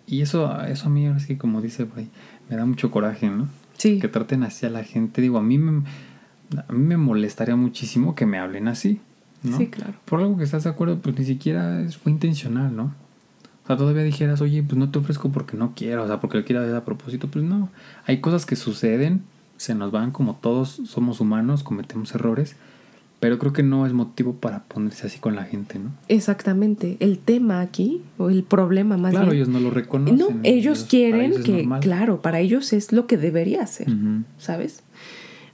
Y 0.07 0.21
eso, 0.23 0.63
eso 0.67 0.87
a 0.87 0.91
mí, 0.91 1.07
ahora 1.07 1.21
sí, 1.21 1.37
como 1.37 1.61
dice 1.61 1.85
por 1.87 1.99
ahí, 1.99 2.09
me 2.49 2.57
da 2.57 2.65
mucho 2.65 2.91
coraje, 2.91 3.29
¿no? 3.29 3.49
sí. 3.77 3.99
Que 3.99 4.09
traten 4.09 4.43
así 4.43 4.67
a 4.67 4.71
la 4.71 4.85
gente. 4.85 5.21
Digo, 5.21 5.39
a 5.39 5.43
mí 5.43 5.59
me, 5.59 5.83
a 6.57 6.73
mí 6.73 6.79
me 6.79 6.97
molestaría 6.97 7.57
muchísimo 7.57 8.15
que 8.15 8.25
me 8.25 8.39
hablen 8.39 8.69
así, 8.69 9.01
¿no? 9.43 9.59
Sí, 9.59 9.67
claro. 9.67 9.95
Por 10.05 10.21
algo 10.21 10.37
que 10.39 10.45
estás 10.45 10.65
de 10.65 10.71
acuerdo, 10.71 10.99
pues 11.01 11.19
ni 11.19 11.25
siquiera 11.25 11.83
fue 12.03 12.13
intencional, 12.13 12.75
¿no? 12.75 12.95
O 13.67 13.69
sea, 13.69 13.77
todavía 13.77 14.05
dijeras, 14.05 14.41
oye, 14.41 14.63
pues 14.63 14.79
no 14.79 14.91
te 14.93 15.01
ofrezco 15.01 15.31
porque 15.33 15.57
no 15.57 15.73
quiero, 15.75 16.05
o 16.05 16.07
sea, 16.07 16.21
porque 16.21 16.39
lo 16.39 16.45
quiero 16.45 16.63
hacer 16.63 16.77
a 16.77 16.85
propósito. 16.85 17.27
Pues 17.27 17.45
no, 17.45 17.69
hay 18.05 18.21
cosas 18.21 18.47
que 18.47 18.55
suceden, 18.55 19.23
se 19.57 19.75
nos 19.75 19.91
van 19.91 20.13
como 20.13 20.37
todos 20.37 20.81
somos 20.87 21.21
humanos, 21.21 21.65
cometemos 21.65 22.15
errores, 22.15 22.55
pero 23.19 23.41
creo 23.41 23.53
que 23.53 23.65
no 23.65 23.85
es 23.85 23.93
motivo 23.93 24.35
para 24.35 24.63
ponerse 24.63 25.09
así 25.09 25.19
con 25.19 25.35
la 25.35 25.43
gente, 25.43 25.81
¿no? 25.81 25.91
Exactamente. 26.07 26.97
El 27.01 27.19
tema 27.19 27.61
aquí, 27.61 28.03
o 28.19 28.31
el 28.31 28.45
problema 28.45 28.97
más 28.97 29.11
claro, 29.11 29.33
bien. 29.33 29.39
ellos 29.39 29.49
no 29.49 29.59
lo 29.59 29.71
reconocen. 29.71 30.17
no, 30.17 30.29
ellos 30.45 30.87
quieren 30.89 31.33
ellos 31.33 31.45
que, 31.45 31.69
claro, 31.81 32.23
para 32.23 32.39
ellos 32.39 32.73
es 32.73 32.93
lo 32.93 33.09
que 33.09 33.17
debería 33.17 33.67
ser. 33.67 33.89
¿sabes? 34.39 34.85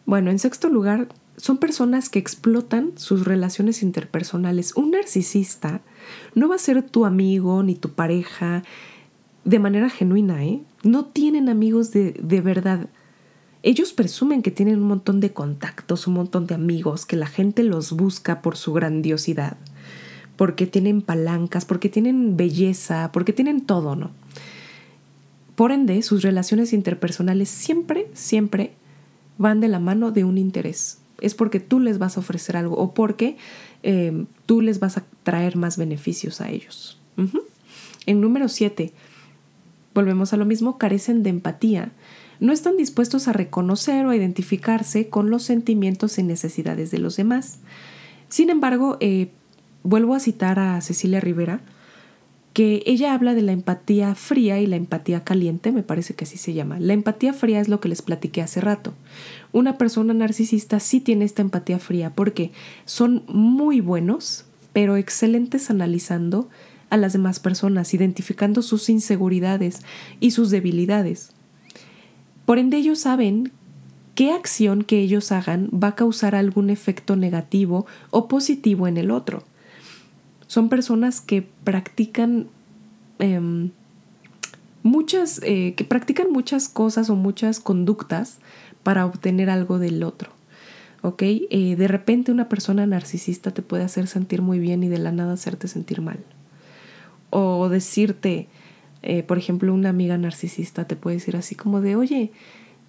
Bueno, 0.05 0.31
en 0.31 0.39
sexto 0.39 0.69
lugar, 0.69 1.09
son 1.39 1.57
personas 1.57 2.11
que 2.11 2.19
explotan 2.19 2.93
sus 2.97 3.25
relaciones 3.25 3.83
interpersonales. 3.83 4.77
Un 4.77 4.91
narcisista 4.91 5.81
no 6.35 6.49
va 6.49 6.57
a 6.57 6.59
ser 6.59 6.83
tu 6.83 7.05
amigo 7.05 7.63
ni 7.63 7.75
tu 7.75 7.91
pareja 7.91 8.63
de 9.45 9.59
manera 9.59 9.91
genuina, 9.91 10.45
¿eh? 10.45 10.61
No 10.83 11.05
tienen 11.05 11.49
amigos 11.49 11.91
de, 11.93 12.13
de 12.13 12.41
verdad. 12.41 12.89
Ellos 13.63 13.93
presumen 13.93 14.43
que 14.43 14.51
tienen 14.51 14.81
un 14.81 14.89
montón 14.89 15.21
de 15.21 15.33
contactos, 15.33 16.07
un 16.07 16.15
montón 16.15 16.47
de 16.47 16.55
amigos, 16.55 17.07
que 17.07 17.17
la 17.17 17.27
gente 17.27 17.63
los 17.63 17.93
busca 17.93 18.43
por 18.43 18.57
su 18.57 18.73
grandiosidad, 18.73 19.57
porque 20.37 20.67
tienen 20.67 21.03
palancas, 21.03 21.65
porque 21.65 21.89
tienen 21.89 22.37
belleza, 22.37 23.11
porque 23.13 23.33
tienen 23.33 23.61
todo, 23.61 23.95
¿no? 23.95 24.11
Por 25.55 25.71
ende, 25.71 26.03
sus 26.03 26.23
relaciones 26.23 26.73
interpersonales 26.73 27.49
siempre, 27.49 28.09
siempre 28.15 28.73
van 29.39 29.61
de 29.61 29.69
la 29.69 29.79
mano 29.79 30.11
de 30.11 30.25
un 30.25 30.39
interés. 30.39 30.99
Es 31.21 31.35
porque 31.35 31.61
tú 31.61 31.79
les 31.79 31.99
vas 31.99 32.17
a 32.17 32.21
ofrecer 32.21 32.57
algo 32.57 32.77
o 32.77 32.95
porque 32.95 33.37
eh, 33.83 34.24
tú 34.47 34.61
les 34.61 34.80
vas 34.80 34.97
a 34.97 35.05
traer 35.22 35.57
más 35.57 35.76
beneficios 35.76 36.41
a 36.41 36.51
ellos. 36.51 36.99
En 38.07 38.20
número 38.20 38.49
7, 38.49 38.93
volvemos 39.95 40.33
a 40.33 40.37
lo 40.37 40.45
mismo, 40.45 40.78
carecen 40.78 41.22
de 41.22 41.30
empatía. 41.30 41.93
No 42.41 42.53
están 42.53 42.76
dispuestos 42.76 43.28
a 43.28 43.33
reconocer 43.33 44.05
o 44.07 44.11
a 44.11 44.16
identificarse 44.16 45.09
con 45.09 45.30
los 45.30 45.45
sentimientos 45.45 46.18
y 46.18 46.22
necesidades 46.22 46.91
de 46.91 46.99
los 46.99 47.16
demás. 47.16 47.59
Sin 48.28 48.51
embargo, 48.51 48.97
eh, 49.01 49.30
vuelvo 49.85 50.14
a 50.14 50.20
citar 50.20 50.59
a 50.59 50.80
Cecilia 50.80 51.20
Rivera, 51.20 51.61
que 52.53 52.82
ella 52.84 53.14
habla 53.14 53.34
de 53.34 53.42
la 53.42 53.53
empatía 53.53 54.14
fría 54.14 54.61
y 54.61 54.66
la 54.66 54.76
empatía 54.76 55.24
caliente, 55.24 55.72
me 55.72 55.82
parece 55.82 56.14
que 56.14 56.24
así 56.24 56.36
se 56.36 56.53
llama. 56.53 56.78
La 56.80 56.92
empatía 56.92 57.32
fría 57.32 57.61
es 57.61 57.68
lo 57.68 57.80
que 57.80 57.88
les 57.88 58.03
platiqué 58.03 58.42
hace 58.42 58.61
rato. 58.61 58.92
Una 59.53 59.78
persona 59.78 60.12
narcisista 60.12 60.78
sí 60.78 61.00
tiene 61.00 61.24
esta 61.24 61.42
empatía 61.42 61.78
fría 61.78 62.11
porque 62.14 62.53
son 62.84 63.24
muy 63.26 63.80
buenos, 63.80 64.44
pero 64.72 64.96
excelentes 64.96 65.70
analizando 65.70 66.48
a 66.90 66.98
las 66.98 67.14
demás 67.14 67.40
personas, 67.40 67.94
identificando 67.94 68.61
sus 68.61 68.90
inseguridades 68.90 69.80
y 70.20 70.32
sus 70.32 70.50
debilidades. 70.50 71.30
Por 72.44 72.59
ende 72.59 72.76
ellos 72.76 72.98
saben 73.00 73.50
qué 74.14 74.32
acción 74.32 74.84
que 74.84 75.00
ellos 75.00 75.32
hagan 75.32 75.70
va 75.72 75.88
a 75.88 75.94
causar 75.94 76.34
algún 76.34 76.68
efecto 76.68 77.16
negativo 77.16 77.86
o 78.11 78.28
positivo 78.28 78.86
en 78.88 78.98
el 78.98 79.11
otro 79.11 79.44
son 80.53 80.68
personas 80.68 81.22
que 81.22 81.48
practican 81.64 82.46
em, 83.18 83.70
muchas, 84.82 85.40
eh, 85.44 85.72
que 85.78 85.84
practican 85.84 86.30
muchas 86.30 86.68
cosas 86.68 87.09
o 87.09 87.16
muchas 87.16 87.59
conductas 87.59 88.36
para 88.82 89.07
obtener 89.07 89.48
algo 89.48 89.78
del 89.78 90.03
otro. 90.03 90.30
¿Ok? 91.00 91.22
Eh, 91.22 91.74
de 91.78 91.88
repente 91.88 92.32
una 92.32 92.50
persona 92.50 92.84
narcisista 92.84 93.53
te 93.53 93.62
puede 93.62 93.84
hacer 93.84 94.07
sentir 94.09 94.42
muy 94.42 94.59
bien 94.59 94.82
y 94.82 94.88
de 94.88 94.98
la 94.98 95.11
nada 95.11 95.32
hacerte 95.32 95.68
sentir 95.68 96.03
mal. 96.03 96.18
O 97.30 97.70
decirte, 97.70 98.46
eh, 99.00 99.22
por 99.22 99.38
ejemplo, 99.38 99.72
una 99.72 99.88
amiga 99.88 100.18
narcisista 100.18 100.86
te 100.86 100.96
puede 100.96 101.16
decir 101.16 101.34
así 101.34 101.55
como 101.55 101.80
de, 101.80 101.96
oye, 101.96 102.30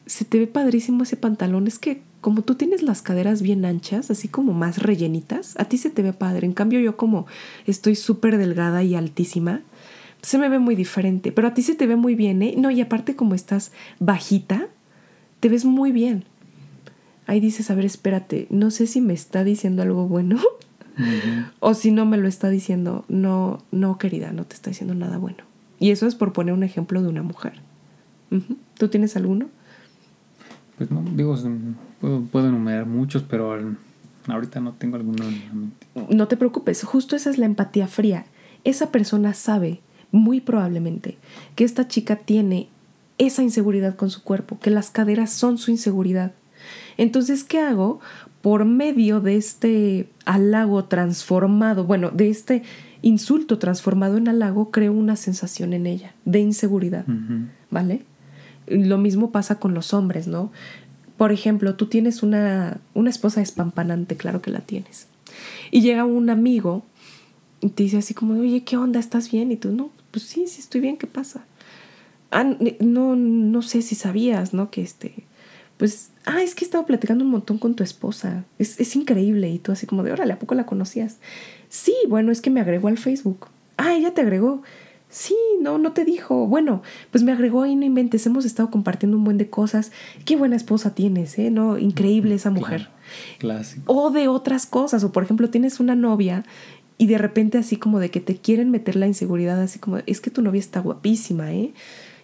se 0.05 0.25
te 0.25 0.37
ve 0.37 0.47
padrísimo 0.47 1.03
ese 1.03 1.15
pantalón, 1.15 1.67
es 1.67 1.79
que 1.79 2.01
como 2.23 2.41
tú 2.41 2.55
tienes 2.55 2.81
las 2.81 3.01
caderas 3.01 3.41
bien 3.41 3.65
anchas, 3.65 4.09
así 4.09 4.29
como 4.29 4.53
más 4.53 4.81
rellenitas, 4.81 5.59
a 5.59 5.65
ti 5.65 5.77
se 5.77 5.89
te 5.89 6.01
ve 6.01 6.13
padre. 6.13 6.47
En 6.47 6.53
cambio 6.53 6.79
yo 6.79 6.95
como 6.95 7.27
estoy 7.67 7.95
súper 7.95 8.37
delgada 8.37 8.81
y 8.81 8.95
altísima, 8.95 9.61
se 10.21 10.37
me 10.37 10.47
ve 10.47 10.57
muy 10.57 10.75
diferente, 10.75 11.33
pero 11.33 11.49
a 11.49 11.53
ti 11.53 11.61
se 11.61 11.75
te 11.75 11.85
ve 11.85 11.97
muy 11.97 12.15
bien, 12.15 12.41
¿eh? 12.41 12.55
No, 12.57 12.71
y 12.71 12.79
aparte 12.79 13.17
como 13.17 13.35
estás 13.35 13.73
bajita, 13.99 14.67
te 15.41 15.49
ves 15.49 15.65
muy 15.65 15.91
bien. 15.91 16.23
Ahí 17.27 17.41
dices, 17.41 17.69
a 17.69 17.75
ver, 17.75 17.83
espérate, 17.83 18.47
no 18.49 18.71
sé 18.71 18.87
si 18.87 19.01
me 19.01 19.13
está 19.13 19.43
diciendo 19.43 19.81
algo 19.81 20.07
bueno 20.07 20.39
o 21.59 21.73
si 21.73 21.91
no 21.91 22.05
me 22.05 22.15
lo 22.15 22.29
está 22.29 22.49
diciendo, 22.49 23.03
no, 23.09 23.61
no, 23.71 23.97
querida, 23.97 24.31
no 24.31 24.45
te 24.45 24.55
está 24.55 24.69
diciendo 24.69 24.95
nada 24.95 25.17
bueno. 25.17 25.43
Y 25.77 25.91
eso 25.91 26.07
es 26.07 26.15
por 26.15 26.31
poner 26.31 26.53
un 26.53 26.63
ejemplo 26.63 27.01
de 27.01 27.09
una 27.09 27.21
mujer. 27.21 27.59
¿Tú 28.77 28.87
tienes 28.87 29.17
alguno? 29.17 29.49
Pues 30.77 30.89
no, 30.89 31.03
digo, 31.15 31.35
puedo, 32.03 32.21
puedo 32.23 32.49
enumerar 32.49 32.85
muchos, 32.85 33.23
pero 33.23 33.57
ahorita 34.27 34.59
no 34.59 34.73
tengo 34.73 34.97
alguno. 34.97 35.23
No 36.09 36.27
te 36.27 36.35
preocupes, 36.35 36.83
justo 36.83 37.15
esa 37.15 37.29
es 37.29 37.37
la 37.37 37.45
empatía 37.45 37.87
fría. 37.87 38.25
Esa 38.65 38.91
persona 38.91 39.33
sabe, 39.33 39.79
muy 40.11 40.41
probablemente, 40.41 41.17
que 41.55 41.63
esta 41.63 41.87
chica 41.87 42.17
tiene 42.17 42.67
esa 43.17 43.41
inseguridad 43.41 43.95
con 43.95 44.09
su 44.09 44.21
cuerpo, 44.21 44.59
que 44.59 44.69
las 44.69 44.89
caderas 44.89 45.31
son 45.31 45.57
su 45.57 45.71
inseguridad. 45.71 46.33
Entonces, 46.97 47.45
¿qué 47.45 47.61
hago? 47.61 48.01
Por 48.41 48.65
medio 48.65 49.21
de 49.21 49.37
este 49.37 50.09
halago 50.25 50.83
transformado, 50.83 51.85
bueno, 51.85 52.11
de 52.11 52.29
este 52.29 52.63
insulto 53.01 53.59
transformado 53.59 54.17
en 54.17 54.27
halago, 54.27 54.71
creo 54.71 54.91
una 54.91 55.15
sensación 55.15 55.71
en 55.71 55.87
ella 55.87 56.15
de 56.25 56.39
inseguridad. 56.41 57.05
¿vale? 57.71 58.03
Lo 58.67 58.97
mismo 58.97 59.31
pasa 59.31 59.59
con 59.59 59.73
los 59.73 59.93
hombres, 59.93 60.27
¿no? 60.27 60.51
Por 61.23 61.31
ejemplo, 61.31 61.75
tú 61.75 61.85
tienes 61.85 62.21
una, 62.21 62.81
una 62.93 63.09
esposa 63.09 63.41
espampanante, 63.41 64.17
claro 64.17 64.41
que 64.41 64.51
la 64.51 64.59
tienes. 64.59 65.07
Y 65.71 65.79
llega 65.79 66.03
un 66.03 66.29
amigo 66.29 66.83
y 67.61 67.69
te 67.69 67.83
dice 67.83 67.95
así 67.95 68.13
como, 68.13 68.37
oye, 68.37 68.65
¿qué 68.65 68.75
onda? 68.75 68.99
¿Estás 68.99 69.31
bien? 69.31 69.49
Y 69.49 69.55
tú, 69.55 69.71
no, 69.71 69.89
pues 70.11 70.25
sí, 70.25 70.47
sí 70.47 70.59
estoy 70.59 70.81
bien, 70.81 70.97
¿qué 70.97 71.07
pasa? 71.07 71.45
Ah, 72.29 72.43
no, 72.81 73.15
no 73.15 73.61
sé 73.61 73.81
si 73.83 73.95
sabías, 73.95 74.53
¿no? 74.53 74.69
Que 74.69 74.81
este, 74.81 75.13
pues, 75.77 76.09
ah, 76.25 76.43
es 76.43 76.55
que 76.55 76.65
he 76.65 76.67
estado 76.67 76.85
platicando 76.85 77.23
un 77.23 77.31
montón 77.31 77.57
con 77.57 77.73
tu 77.73 77.83
esposa. 77.83 78.43
Es, 78.59 78.77
es 78.81 78.93
increíble. 78.97 79.49
Y 79.49 79.59
tú 79.59 79.71
así 79.71 79.87
como 79.87 80.03
de, 80.03 80.11
órale, 80.11 80.33
¿a 80.33 80.39
poco 80.39 80.55
la 80.55 80.65
conocías? 80.65 81.19
Sí, 81.69 81.95
bueno, 82.09 82.33
es 82.33 82.41
que 82.41 82.49
me 82.49 82.59
agregó 82.59 82.89
al 82.89 82.97
Facebook. 82.97 83.47
Ah, 83.77 83.93
ella 83.93 84.13
te 84.13 84.19
agregó. 84.19 84.61
Sí, 85.13 85.35
no, 85.61 85.77
no 85.77 85.91
te 85.91 86.05
dijo. 86.05 86.47
Bueno, 86.47 86.81
pues 87.11 87.23
me 87.23 87.31
agregó 87.31 87.61
ahí, 87.61 87.75
no 87.75 87.85
inventes. 87.85 88.25
Hemos 88.25 88.45
estado 88.45 88.71
compartiendo 88.71 89.15
un 89.15 89.23
buen 89.23 89.37
de 89.37 89.47
cosas. 89.47 89.91
Qué 90.25 90.35
buena 90.35 90.55
esposa 90.55 90.95
tienes, 90.95 91.37
¿eh? 91.37 91.51
No, 91.51 91.77
increíble 91.77 92.33
esa 92.33 92.49
mujer. 92.49 92.89
Clásico. 93.37 93.93
O 93.93 94.09
de 94.09 94.27
otras 94.27 94.65
cosas. 94.65 95.03
O 95.03 95.11
por 95.11 95.21
ejemplo, 95.21 95.51
tienes 95.51 95.79
una 95.79 95.93
novia 95.93 96.45
y 96.97 97.05
de 97.05 97.19
repente 97.19 97.59
así 97.59 97.75
como 97.77 97.99
de 97.99 98.09
que 98.09 98.21
te 98.21 98.37
quieren 98.37 98.71
meter 98.71 98.95
la 98.95 99.05
inseguridad, 99.05 99.61
así 99.61 99.77
como, 99.77 99.99
es 100.07 100.19
que 100.19 100.31
tu 100.31 100.41
novia 100.41 100.59
está 100.59 100.79
guapísima, 100.79 101.53
¿eh? 101.53 101.73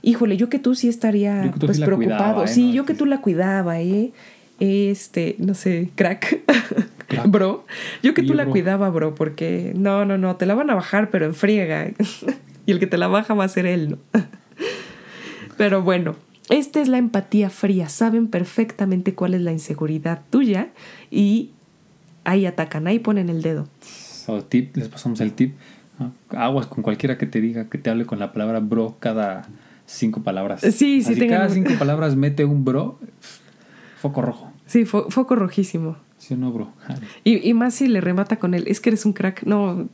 Híjole, 0.01 0.35
yo 0.35 0.49
que 0.49 0.57
tú 0.57 0.73
sí 0.73 0.87
estaría 0.87 1.51
tú 1.59 1.67
pues 1.67 1.77
sí 1.77 1.83
preocupado. 1.83 2.17
cuidaba, 2.17 2.45
¿eh? 2.45 2.47
Sí, 2.47 2.69
No, 2.69 2.73
yo 2.73 2.85
que 2.85 2.95
tú 2.95 3.05
la 3.05 3.21
cuidaba, 3.21 3.81
¿eh? 3.81 4.13
Este, 4.59 5.35
no 5.37 5.53
sé, 5.53 5.91
crack. 5.93 6.41
Crack. 7.07 7.27
bro. 7.29 7.65
Yo 8.01 8.15
que 8.15 8.23
tú 8.23 8.33
la 8.33 8.45
bro. 8.45 8.51
cuidaba, 8.51 8.89
bro, 8.89 9.13
porque 9.13 9.73
no, 9.75 10.05
no, 10.05 10.17
no, 10.17 10.37
te 10.37 10.47
la 10.47 10.55
van 10.55 10.71
a 10.71 10.75
bajar, 10.75 11.11
pero 11.11 11.25
en 11.25 11.35
friega. 11.35 11.91
Y 12.69 12.71
el 12.71 12.79
que 12.79 12.85
te 12.87 12.97
la 12.97 13.07
baja 13.07 13.33
va 13.33 13.43
a 13.45 13.49
ser 13.49 13.65
él, 13.65 13.89
¿no? 13.91 13.97
pero 15.57 15.81
bueno, 15.81 16.15
esta 16.49 16.81
es 16.81 16.87
la 16.87 16.97
empatía 16.97 17.49
fría. 17.49 17.89
Saben 17.89 18.27
perfectamente 18.27 19.13
cuál 19.15 19.33
es 19.33 19.41
la 19.41 19.51
inseguridad 19.51 20.21
tuya 20.29 20.69
y 21.11 21.51
ahí 22.23 22.45
atacan, 22.45 22.87
ahí 22.87 22.99
ponen 22.99 23.29
el 23.29 23.41
dedo. 23.41 23.67
O 24.27 24.41
tip, 24.43 24.77
les 24.77 24.87
pasamos 24.87 25.19
el 25.21 25.33
tip. 25.33 25.55
Aguas 26.29 26.67
con 26.67 26.83
cualquiera 26.83 27.17
que 27.17 27.25
te 27.25 27.41
diga 27.41 27.65
que 27.69 27.77
te 27.77 27.89
hable 27.89 28.05
con 28.05 28.19
la 28.19 28.31
palabra 28.31 28.59
bro 28.59 28.97
cada 28.99 29.47
cinco 29.85 30.21
palabras. 30.23 30.61
Sí, 30.61 30.71
sí, 30.71 31.01
Así 31.01 31.15
tengan- 31.19 31.39
cada 31.39 31.49
cinco 31.49 31.73
palabras 31.77 32.15
mete 32.15 32.45
un 32.45 32.63
bro, 32.63 32.99
foco 33.99 34.21
rojo. 34.21 34.51
Sí, 34.65 34.85
fo- 34.85 35.09
foco 35.09 35.35
rojísimo. 35.35 35.97
Sí 36.19 36.35
no, 36.35 36.51
bro. 36.51 36.71
Y, 37.23 37.49
y, 37.49 37.53
más 37.53 37.73
si 37.73 37.87
le 37.87 38.01
remata 38.01 38.37
con 38.37 38.53
él, 38.53 38.65
es 38.67 38.79
que 38.79 38.89
eres 38.91 39.05
un 39.05 39.13
crack. 39.13 39.43
No, 39.43 39.89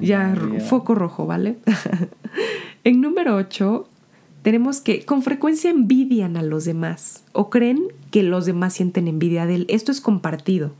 ya, 0.00 0.34
foco 0.68 0.94
rojo, 0.94 1.26
¿vale? 1.26 1.56
en 2.84 3.00
número 3.00 3.36
8, 3.36 3.88
tenemos 4.42 4.80
que 4.80 5.04
con 5.04 5.22
frecuencia 5.22 5.70
envidian 5.70 6.36
a 6.36 6.42
los 6.42 6.64
demás 6.64 7.24
o 7.32 7.48
creen 7.50 7.82
que 8.10 8.22
los 8.22 8.46
demás 8.46 8.74
sienten 8.74 9.08
envidia 9.08 9.46
de 9.46 9.54
él. 9.56 9.66
Esto 9.68 9.90
es 9.90 10.00
compartido. 10.00 10.72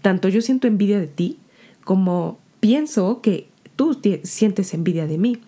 Tanto 0.00 0.28
yo 0.28 0.40
siento 0.40 0.66
envidia 0.66 0.98
de 0.98 1.06
ti 1.06 1.38
como 1.84 2.38
pienso 2.60 3.20
que 3.20 3.48
tú 3.76 4.00
sientes 4.22 4.74
envidia 4.74 5.06
de 5.06 5.18
mí. 5.18 5.38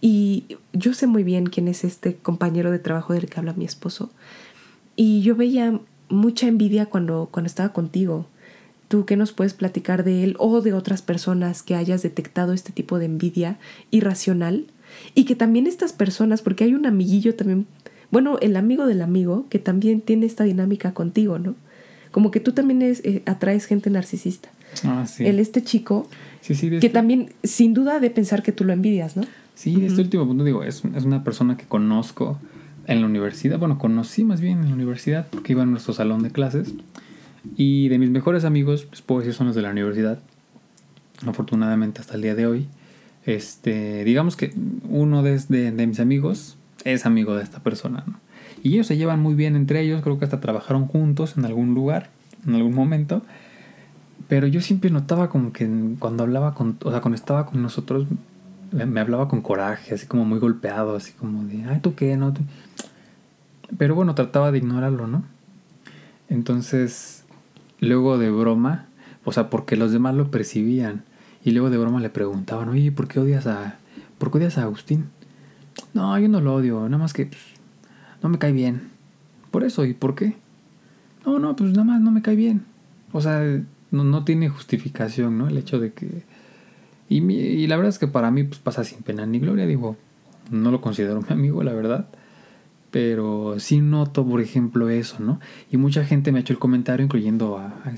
Y 0.00 0.58
yo 0.72 0.92
sé 0.92 1.06
muy 1.06 1.22
bien 1.22 1.46
quién 1.46 1.68
es 1.68 1.84
este 1.84 2.16
compañero 2.16 2.70
de 2.70 2.78
trabajo 2.78 3.12
del 3.12 3.26
que 3.26 3.38
habla 3.38 3.54
mi 3.54 3.64
esposo. 3.64 4.10
Y 4.96 5.22
yo 5.22 5.36
veía 5.36 5.80
mucha 6.08 6.46
envidia 6.46 6.86
cuando, 6.86 7.28
cuando 7.30 7.46
estaba 7.46 7.72
contigo. 7.72 8.26
¿Tú 8.94 9.06
qué 9.06 9.16
nos 9.16 9.32
puedes 9.32 9.54
platicar 9.54 10.04
de 10.04 10.22
él 10.22 10.36
o 10.38 10.60
de 10.60 10.72
otras 10.72 11.02
personas 11.02 11.64
que 11.64 11.74
hayas 11.74 12.04
detectado 12.04 12.52
este 12.52 12.70
tipo 12.70 13.00
de 13.00 13.06
envidia 13.06 13.58
irracional? 13.90 14.66
Y 15.16 15.24
que 15.24 15.34
también 15.34 15.66
estas 15.66 15.92
personas, 15.92 16.42
porque 16.42 16.62
hay 16.62 16.74
un 16.74 16.86
amiguillo 16.86 17.34
también, 17.34 17.66
bueno, 18.12 18.38
el 18.38 18.54
amigo 18.54 18.86
del 18.86 19.02
amigo, 19.02 19.46
que 19.48 19.58
también 19.58 20.00
tiene 20.00 20.26
esta 20.26 20.44
dinámica 20.44 20.94
contigo, 20.94 21.40
¿no? 21.40 21.56
Como 22.12 22.30
que 22.30 22.38
tú 22.38 22.52
también 22.52 22.82
eh, 22.82 23.22
atraes 23.26 23.64
gente 23.64 23.90
narcisista. 23.90 24.48
Ah, 24.84 25.06
sí. 25.08 25.26
El 25.26 25.40
este 25.40 25.64
chico, 25.64 26.08
que 26.46 26.52
este 26.52 26.88
también, 26.88 27.32
sin 27.42 27.74
duda, 27.74 27.98
de 27.98 28.10
pensar 28.10 28.44
que 28.44 28.52
tú 28.52 28.62
lo 28.62 28.72
envidias, 28.72 29.16
¿no? 29.16 29.24
Sí, 29.56 29.84
este 29.84 30.02
último 30.02 30.24
punto, 30.24 30.44
digo, 30.44 30.62
es, 30.62 30.84
es, 30.84 31.02
una 31.02 31.24
persona 31.24 31.56
que 31.56 31.64
conozco 31.66 32.38
en 32.86 33.00
la 33.00 33.08
universidad. 33.08 33.58
Bueno, 33.58 33.76
conocí 33.76 34.22
más 34.22 34.40
bien 34.40 34.60
en 34.60 34.68
la 34.68 34.74
universidad 34.74 35.26
porque 35.30 35.52
iba 35.54 35.64
a 35.64 35.66
nuestro 35.66 35.94
salón 35.94 36.22
de 36.22 36.30
clases. 36.30 36.74
Y 37.56 37.88
de 37.88 37.98
mis 37.98 38.10
mejores 38.10 38.44
amigos, 38.44 38.84
pues 38.84 39.02
puedo 39.02 39.20
decir, 39.20 39.34
son 39.34 39.48
los 39.48 39.56
de 39.56 39.62
la 39.62 39.70
universidad. 39.70 40.18
Afortunadamente 41.26 42.00
hasta 42.00 42.14
el 42.14 42.22
día 42.22 42.34
de 42.34 42.46
hoy. 42.46 42.66
Este, 43.26 44.04
digamos 44.04 44.36
que 44.36 44.52
uno 44.88 45.22
de, 45.22 45.38
de, 45.48 45.72
de 45.72 45.86
mis 45.86 46.00
amigos 46.00 46.56
es 46.84 47.06
amigo 47.06 47.36
de 47.36 47.42
esta 47.42 47.60
persona. 47.60 48.04
Y 48.62 48.74
ellos 48.74 48.86
se 48.86 48.96
llevan 48.96 49.20
muy 49.20 49.34
bien 49.34 49.56
entre 49.56 49.80
ellos, 49.80 50.02
creo 50.02 50.18
que 50.18 50.24
hasta 50.24 50.40
trabajaron 50.40 50.86
juntos 50.86 51.36
en 51.36 51.44
algún 51.44 51.74
lugar, 51.74 52.10
en 52.46 52.54
algún 52.54 52.74
momento. 52.74 53.22
Pero 54.28 54.46
yo 54.46 54.60
siempre 54.60 54.90
notaba 54.90 55.28
como 55.28 55.52
que 55.52 55.68
cuando 55.98 56.22
hablaba 56.22 56.54
con, 56.54 56.78
o 56.82 56.90
sea, 56.90 57.00
cuando 57.00 57.16
estaba 57.16 57.46
con 57.46 57.62
nosotros, 57.62 58.06
me, 58.72 59.00
hablaba 59.00 59.28
con 59.28 59.42
coraje, 59.42 59.94
así 59.94 60.06
como 60.06 60.24
muy 60.24 60.38
golpeado, 60.38 60.96
así 60.96 61.12
como 61.12 61.44
de, 61.44 61.64
ay, 61.64 61.80
¿tú 61.80 61.94
qué? 61.94 62.16
No? 62.16 62.32
Pero 63.76 63.94
bueno, 63.94 64.14
trataba 64.14 64.50
de 64.50 64.58
ignorarlo, 64.58 65.06
¿no? 65.06 65.24
Entonces, 66.28 67.23
luego 67.84 68.18
de 68.18 68.30
broma, 68.30 68.86
o 69.24 69.32
sea, 69.32 69.50
porque 69.50 69.76
los 69.76 69.92
demás 69.92 70.14
lo 70.14 70.30
percibían, 70.30 71.04
y 71.44 71.50
luego 71.52 71.70
de 71.70 71.78
broma 71.78 72.00
le 72.00 72.10
preguntaban, 72.10 72.68
oye, 72.68 72.90
¿por 72.90 73.08
qué 73.08 73.20
odias 73.20 73.46
a, 73.46 73.78
¿por 74.18 74.30
qué 74.30 74.38
odias 74.38 74.58
a 74.58 74.62
Agustín? 74.62 75.06
No, 75.92 76.18
yo 76.18 76.28
no 76.28 76.40
lo 76.40 76.54
odio, 76.54 76.82
nada 76.84 76.98
más 76.98 77.12
que 77.12 77.26
pues, 77.26 77.42
no 78.22 78.28
me 78.28 78.38
cae 78.38 78.52
bien. 78.52 78.90
Por 79.50 79.64
eso, 79.64 79.84
¿y 79.84 79.94
por 79.94 80.14
qué? 80.14 80.36
No, 81.24 81.38
no, 81.38 81.54
pues 81.54 81.70
nada 81.72 81.84
más 81.84 82.00
no 82.00 82.10
me 82.10 82.22
cae 82.22 82.36
bien. 82.36 82.64
O 83.12 83.20
sea, 83.20 83.40
no, 83.90 84.04
no 84.04 84.24
tiene 84.24 84.48
justificación, 84.48 85.38
¿no? 85.38 85.48
El 85.48 85.56
hecho 85.58 85.78
de 85.78 85.92
que 85.92 86.24
y, 87.08 87.66
la 87.66 87.76
verdad 87.76 87.90
es 87.90 87.98
que 87.98 88.08
para 88.08 88.30
mí 88.30 88.44
pues, 88.44 88.60
pasa 88.60 88.84
sin 88.84 89.02
pena 89.02 89.26
ni 89.26 89.38
gloria, 89.38 89.66
digo, 89.66 89.96
no 90.50 90.70
lo 90.70 90.80
considero 90.80 91.20
mi 91.28 91.28
amigo, 91.30 91.62
la 91.62 91.72
verdad. 91.72 92.08
Pero 92.94 93.56
sí 93.58 93.80
noto, 93.80 94.24
por 94.24 94.40
ejemplo, 94.40 94.88
eso, 94.88 95.16
¿no? 95.18 95.40
Y 95.68 95.78
mucha 95.78 96.04
gente 96.04 96.30
me 96.30 96.38
ha 96.38 96.42
hecho 96.42 96.52
el 96.52 96.60
comentario, 96.60 97.02
incluyendo 97.02 97.58
a, 97.58 97.92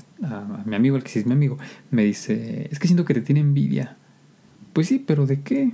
mi 0.65 0.75
amigo, 0.75 0.95
el 0.95 1.03
que 1.03 1.09
sí 1.09 1.19
es 1.19 1.27
mi 1.27 1.33
amigo, 1.33 1.59
me 1.91 2.03
dice, 2.03 2.67
es 2.71 2.79
que 2.79 2.87
siento 2.87 3.05
que 3.05 3.13
te 3.13 3.21
tiene 3.21 3.41
envidia. 3.41 3.95
Pues 4.73 4.87
sí, 4.87 4.97
pero 4.97 5.27
¿de 5.27 5.41
qué? 5.41 5.73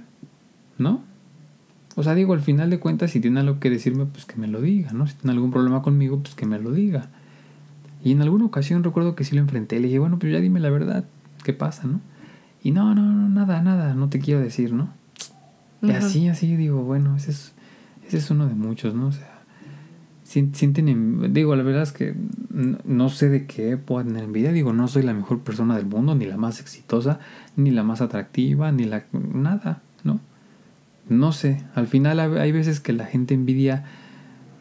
¿No? 0.78 1.06
O 1.96 2.04
sea, 2.04 2.16
digo, 2.16 2.34
al 2.34 2.42
final 2.42 2.70
de 2.70 2.80
cuentas, 2.80 3.12
si 3.12 3.22
tiene 3.22 3.40
algo 3.40 3.62
que 3.62 3.70
decirme, 3.70 4.06
pues 4.08 4.26
que 4.26 4.36
me 4.36 4.48
lo 4.48 4.60
diga, 4.60 4.92
¿no? 4.92 5.08
Si 5.08 5.14
tiene 5.14 5.32
algún 5.32 5.52
problema 5.52 5.82
conmigo, 5.84 6.20
pues 6.20 6.36
que 6.36 6.46
me 6.46 6.60
lo 6.60 6.74
diga. 6.74 7.08
Y 8.04 8.12
en 8.12 8.22
alguna 8.24 8.44
ocasión 8.44 8.84
recuerdo 8.84 9.16
que 9.16 9.24
sí 9.24 9.36
lo 9.36 9.42
enfrenté, 9.42 9.80
le 9.80 9.88
dije, 9.88 10.00
bueno, 10.00 10.20
pues 10.20 10.34
ya 10.34 10.42
dime 10.42 10.60
la 10.60 10.70
verdad, 10.70 11.06
¿qué 11.46 11.54
pasa, 11.54 11.88
no? 11.88 12.02
Y 12.62 12.72
no, 12.72 12.94
no, 12.94 13.04
no, 13.04 13.30
nada, 13.30 13.62
nada, 13.62 13.94
no 13.94 14.10
te 14.10 14.20
quiero 14.20 14.42
decir, 14.42 14.74
¿no? 14.74 14.90
Y 15.82 15.92
así, 15.92 16.28
así 16.28 16.58
digo, 16.58 16.84
bueno, 16.84 17.16
ese 17.16 17.32
es, 17.32 17.53
ese 18.08 18.18
es 18.18 18.30
uno 18.30 18.48
de 18.48 18.54
muchos, 18.54 18.94
¿no? 18.94 19.08
O 19.08 19.12
sea, 19.12 19.34
sienten, 20.24 21.34
digo, 21.34 21.56
la 21.56 21.64
verdad 21.64 21.84
es 21.84 21.92
que 21.92 22.16
no 22.86 23.10
sé 23.10 23.30
de 23.30 23.46
qué 23.46 23.78
puedo 23.78 24.06
tener 24.06 24.24
envidia, 24.24 24.52
digo, 24.52 24.74
no 24.74 24.88
soy 24.88 25.04
la 25.04 25.14
mejor 25.14 25.42
persona 25.42 25.76
del 25.76 25.86
mundo, 25.86 26.16
ni 26.16 26.26
la 26.26 26.38
más 26.38 26.60
exitosa, 26.60 27.20
ni 27.56 27.72
la 27.72 27.84
más 27.84 28.02
atractiva, 28.02 28.72
ni 28.72 28.86
la, 28.86 29.06
nada, 29.12 29.82
¿no? 30.04 30.20
No 31.10 31.32
sé, 31.34 31.64
al 31.76 31.88
final 31.88 32.20
hay 32.20 32.52
veces 32.52 32.80
que 32.80 32.94
la 32.94 33.06
gente 33.06 33.34
envidia 33.34 33.84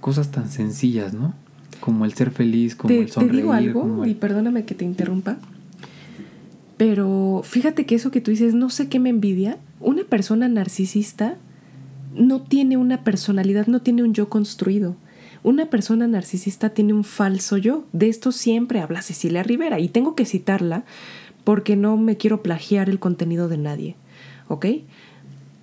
cosas 0.01 0.31
tan 0.31 0.49
sencillas, 0.49 1.15
¿no? 1.15 1.35
Como 1.81 2.05
el 2.05 2.13
ser 2.13 2.31
feliz, 2.31 2.75
como 2.75 2.95
el 2.95 3.09
sonreír. 3.09 3.33
Te 3.33 3.37
digo 3.39 3.53
algo, 3.53 4.07
y 4.07 4.15
perdóname 4.15 4.65
que 4.65 4.75
te 4.75 4.85
interrumpa. 4.85 5.39
Pero 6.77 7.43
fíjate 7.45 7.87
que 7.87 7.95
eso 7.95 8.11
que 8.11 8.21
tú 8.21 8.31
dices, 8.33 8.55
no 8.55 8.69
sé 8.69 8.89
qué 8.89 8.99
me 8.99 9.11
envidia. 9.11 9.59
Una 9.79 10.03
persona 10.05 10.49
narcisista 10.49 11.37
no 12.15 12.43
tiene 12.43 12.77
una 12.77 13.05
personalidad, 13.05 13.67
no 13.67 13.81
tiene 13.81 14.03
un 14.03 14.15
yo 14.15 14.29
construido. 14.29 14.97
Una 15.43 15.67
persona 15.67 16.07
narcisista 16.07 16.71
tiene 16.71 16.93
un 16.93 17.05
falso 17.05 17.57
yo. 17.57 17.85
De 17.93 18.09
esto 18.09 18.33
siempre 18.33 18.81
habla 18.81 19.03
Cecilia 19.03 19.43
Rivera 19.43 19.81
y 19.81 19.89
tengo 19.89 20.15
que 20.15 20.27
citarla 20.27 20.85
porque 21.45 21.75
no 21.77 21.97
me 21.97 22.17
quiero 22.17 22.43
plagiar 22.43 22.89
el 22.89 22.99
contenido 22.99 23.49
de 23.49 23.59
nadie. 23.59 23.97
¿Ok? 24.49 24.67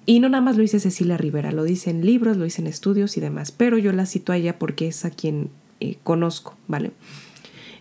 Y 0.05 0.19
no 0.19 0.27
nada 0.27 0.41
más 0.41 0.57
lo 0.57 0.63
dice 0.63 0.79
Cecilia 0.79 1.17
Rivera, 1.17 1.51
lo 1.51 1.63
dice 1.63 1.91
en 1.91 2.05
libros, 2.05 2.35
lo 2.35 2.43
dice 2.43 2.61
en 2.61 2.67
estudios 2.67 3.15
y 3.15 3.21
demás, 3.21 3.51
pero 3.51 3.77
yo 3.77 3.91
la 3.91 4.07
cito 4.07 4.31
a 4.31 4.37
ella 4.37 4.57
porque 4.57 4.87
es 4.87 5.05
a 5.05 5.11
quien 5.11 5.49
eh, 5.79 5.97
conozco, 6.03 6.57
¿vale? 6.67 6.91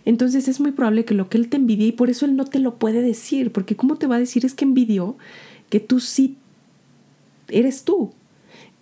Entonces 0.04 0.46
es 0.46 0.60
muy 0.60 0.72
probable 0.72 1.04
que 1.04 1.14
lo 1.14 1.28
que 1.28 1.38
él 1.38 1.48
te 1.48 1.56
envidie 1.56 1.86
y 1.86 1.92
por 1.92 2.10
eso 2.10 2.26
él 2.26 2.36
no 2.36 2.44
te 2.44 2.58
lo 2.58 2.74
puede 2.74 3.00
decir, 3.00 3.50
porque 3.50 3.76
¿cómo 3.76 3.96
te 3.96 4.06
va 4.06 4.16
a 4.16 4.18
decir 4.18 4.44
es 4.44 4.54
que 4.54 4.64
envidió 4.64 5.16
que 5.70 5.80
tú 5.80 6.00
sí 6.00 6.36
eres 7.48 7.84
tú, 7.84 8.12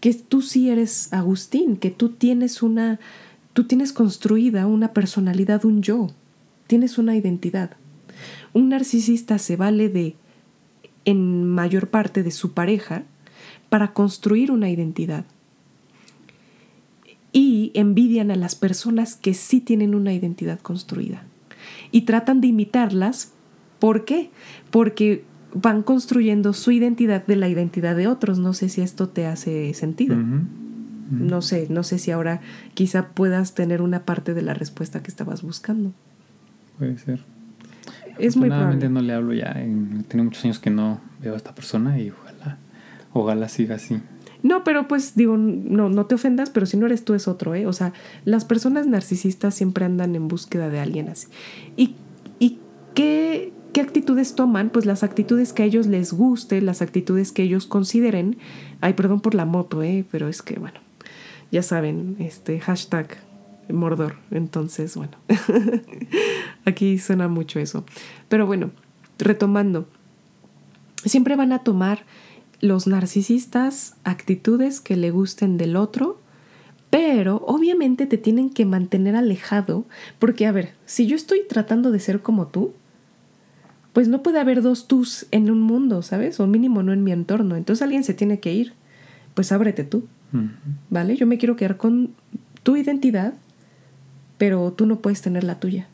que 0.01 0.15
tú 0.15 0.43
sí 0.43 0.71
eres 0.71 1.13
Agustín, 1.13 1.77
que 1.77 1.91
tú 1.91 2.11
tienes 2.11 2.63
una, 2.63 3.01
tú 3.53 3.65
tienes 3.65 3.93
construida 3.93 4.67
una 4.67 4.93
personalidad, 4.93 5.65
un 5.65 5.83
yo, 5.83 6.09
tienes 6.67 6.99
una 6.99 7.17
identidad. 7.17 7.77
Un 8.53 8.71
narcisista 8.71 9.39
se 9.39 9.57
vale 9.57 9.89
de, 9.89 10.17
en 11.05 11.47
mayor 11.47 11.89
parte, 11.89 12.23
de 12.23 12.31
su 12.31 12.53
pareja 12.53 13.05
para 13.69 13.93
construir 13.93 14.51
una 14.51 14.71
identidad 14.71 15.25
y 17.33 17.71
envidian 17.75 18.31
a 18.31 18.37
las 18.37 18.55
personas 18.55 19.15
que 19.15 19.35
sí 19.35 19.61
tienen 19.61 19.95
una 19.95 20.15
identidad 20.15 20.59
construida. 20.59 21.25
Y 21.91 22.03
tratan 22.03 22.41
de 22.41 22.47
imitarlas. 22.47 23.33
¿Por 23.79 24.07
qué? 24.07 24.31
Porque 24.71 25.23
van 25.61 25.83
construyendo 25.83 26.53
su 26.53 26.71
identidad 26.71 27.27
de 27.27 27.37
la 27.37 27.49
identidad 27.49 27.97
de 27.97 28.07
otros. 28.09 28.39
No 28.39 28.53
sé 28.53 28.69
si 28.69 28.83
esto 28.83 29.09
te 29.09 29.27
hace 29.27 29.73
sentido. 29.75 30.17
No 31.11 31.41
sé, 31.41 31.69
no 31.71 31.83
sé 31.83 31.99
si 31.99 32.11
ahora 32.11 32.41
quizá 32.75 33.09
puedas 33.09 33.55
tener 33.55 33.81
una 33.81 34.05
parte 34.05 34.35
de 34.35 34.43
la 34.43 34.55
respuesta 34.55 35.03
que 35.03 35.11
estabas 35.11 35.43
buscando. 35.43 35.93
Puede 36.79 36.99
ser. 36.99 37.21
Es 38.19 38.37
muy 38.37 38.49
probable. 38.49 38.89
no 38.89 39.01
le 39.01 39.13
hablo 39.13 39.33
ya. 39.33 39.53
Tiene 39.53 40.25
muchos 40.25 40.45
años 40.45 40.59
que 40.59 40.71
no 40.71 41.01
veo 41.21 41.35
a 41.35 41.37
esta 41.37 41.55
persona 41.55 41.99
y 41.99 42.11
ojalá, 42.11 42.59
ojalá 43.13 43.49
siga 43.49 43.77
así. 43.77 44.01
No, 44.43 44.65
pero 44.65 44.89
pues 44.89 45.15
digo, 45.17 45.37
no, 45.37 45.89
no 45.89 46.07
te 46.07 46.15
ofendas, 46.15 46.51
pero 46.51 46.67
si 46.67 46.77
no 46.77 46.87
eres 46.87 47.05
tú 47.05 47.15
es 47.15 47.29
otro, 47.29 47.55
¿eh? 47.55 47.67
O 47.67 47.73
sea, 47.73 47.93
las 48.25 48.45
personas 48.45 48.87
narcisistas 48.87 49.55
siempre 49.55 49.85
andan 49.85 50.15
en 50.15 50.29
búsqueda 50.29 50.69
de 50.69 50.81
alguien 50.81 51.09
así. 51.09 51.29
¿Y, 51.77 51.97
y 52.39 52.59
qué, 52.95 53.53
qué 53.77 53.83
actitudes 53.83 54.35
toman? 54.35 54.71
Pues 54.71 54.87
las 54.87 55.03
actitudes 55.03 55.53
que 55.53 55.63
a 55.63 55.67
ellos 55.67 55.87
les 55.87 56.15
guste, 56.15 56.63
las 56.63 56.81
actitudes 56.81 57.31
que 57.31 57.43
ellos 57.43 57.67
consideren. 57.67 58.39
Ay, 58.81 58.95
perdón 58.95 59.21
por 59.21 59.35
la 59.35 59.45
moto, 59.45 59.83
¿eh? 59.83 60.07
Pero 60.11 60.29
es 60.29 60.41
que, 60.41 60.59
bueno, 60.59 60.81
ya 61.53 61.63
saben, 61.63 62.17
este 62.19 62.59
hashtag 62.59 63.19
Mordor. 63.69 64.17
Entonces, 64.31 64.97
bueno, 64.97 65.19
aquí 66.65 66.97
suena 66.97 67.29
mucho 67.29 67.61
eso. 67.61 67.85
Pero 68.31 68.47
bueno, 68.47 68.71
retomando, 69.19 69.87
siempre 71.05 71.37
van 71.37 71.53
a 71.53 71.59
tomar 71.59 72.07
los 72.63 72.87
narcisistas 72.87 73.97
actitudes 74.05 74.81
que 74.81 74.97
le 74.97 75.11
gusten 75.11 75.59
del 75.59 75.77
otro, 75.77 76.19
pero 76.89 77.43
obviamente 77.47 78.07
te 78.07 78.17
tienen 78.17 78.49
que 78.49 78.65
mantener 78.65 79.17
alejado, 79.17 79.85
porque 80.19 80.47
a 80.47 80.53
ver, 80.53 80.73
si 80.87 81.07
yo 81.07 81.15
estoy 81.15 81.43
tratando 81.47 81.91
de 81.91 82.01
ser 82.01 82.23
como 82.23 82.47
tú, 82.47 82.73
pues 83.97 84.09
no 84.09 84.23
puede 84.23 84.39
haber 84.39 84.61
dos 84.61 84.89
tus 84.89 85.25
en 85.31 85.51
un 85.51 85.63
mundo, 85.63 86.03
¿sabes? 86.03 86.39
O 86.39 86.47
mínimo 86.47 86.83
no 86.83 86.93
en 86.93 87.03
mi 87.03 87.13
entorno. 87.13 87.57
Entonces 87.57 87.83
alguien 87.83 88.05
se 88.05 88.13
tiene 88.13 88.41
que 88.41 88.53
ir. 88.53 88.75
Pues 89.33 89.53
ábrete 89.53 89.85
tú. 89.85 90.07
¿Vale? 90.91 91.17
Yo 91.17 91.27
me 91.27 91.39
quiero 91.39 91.57
quedar 91.57 91.79
con 91.79 92.11
tu 92.63 92.77
identidad, 92.77 93.33
pero 94.37 94.71
tú 94.75 94.85
no 94.85 94.99
puedes 94.99 95.23
tener 95.23 95.45
la 95.45 95.61
tuya. 95.61 95.89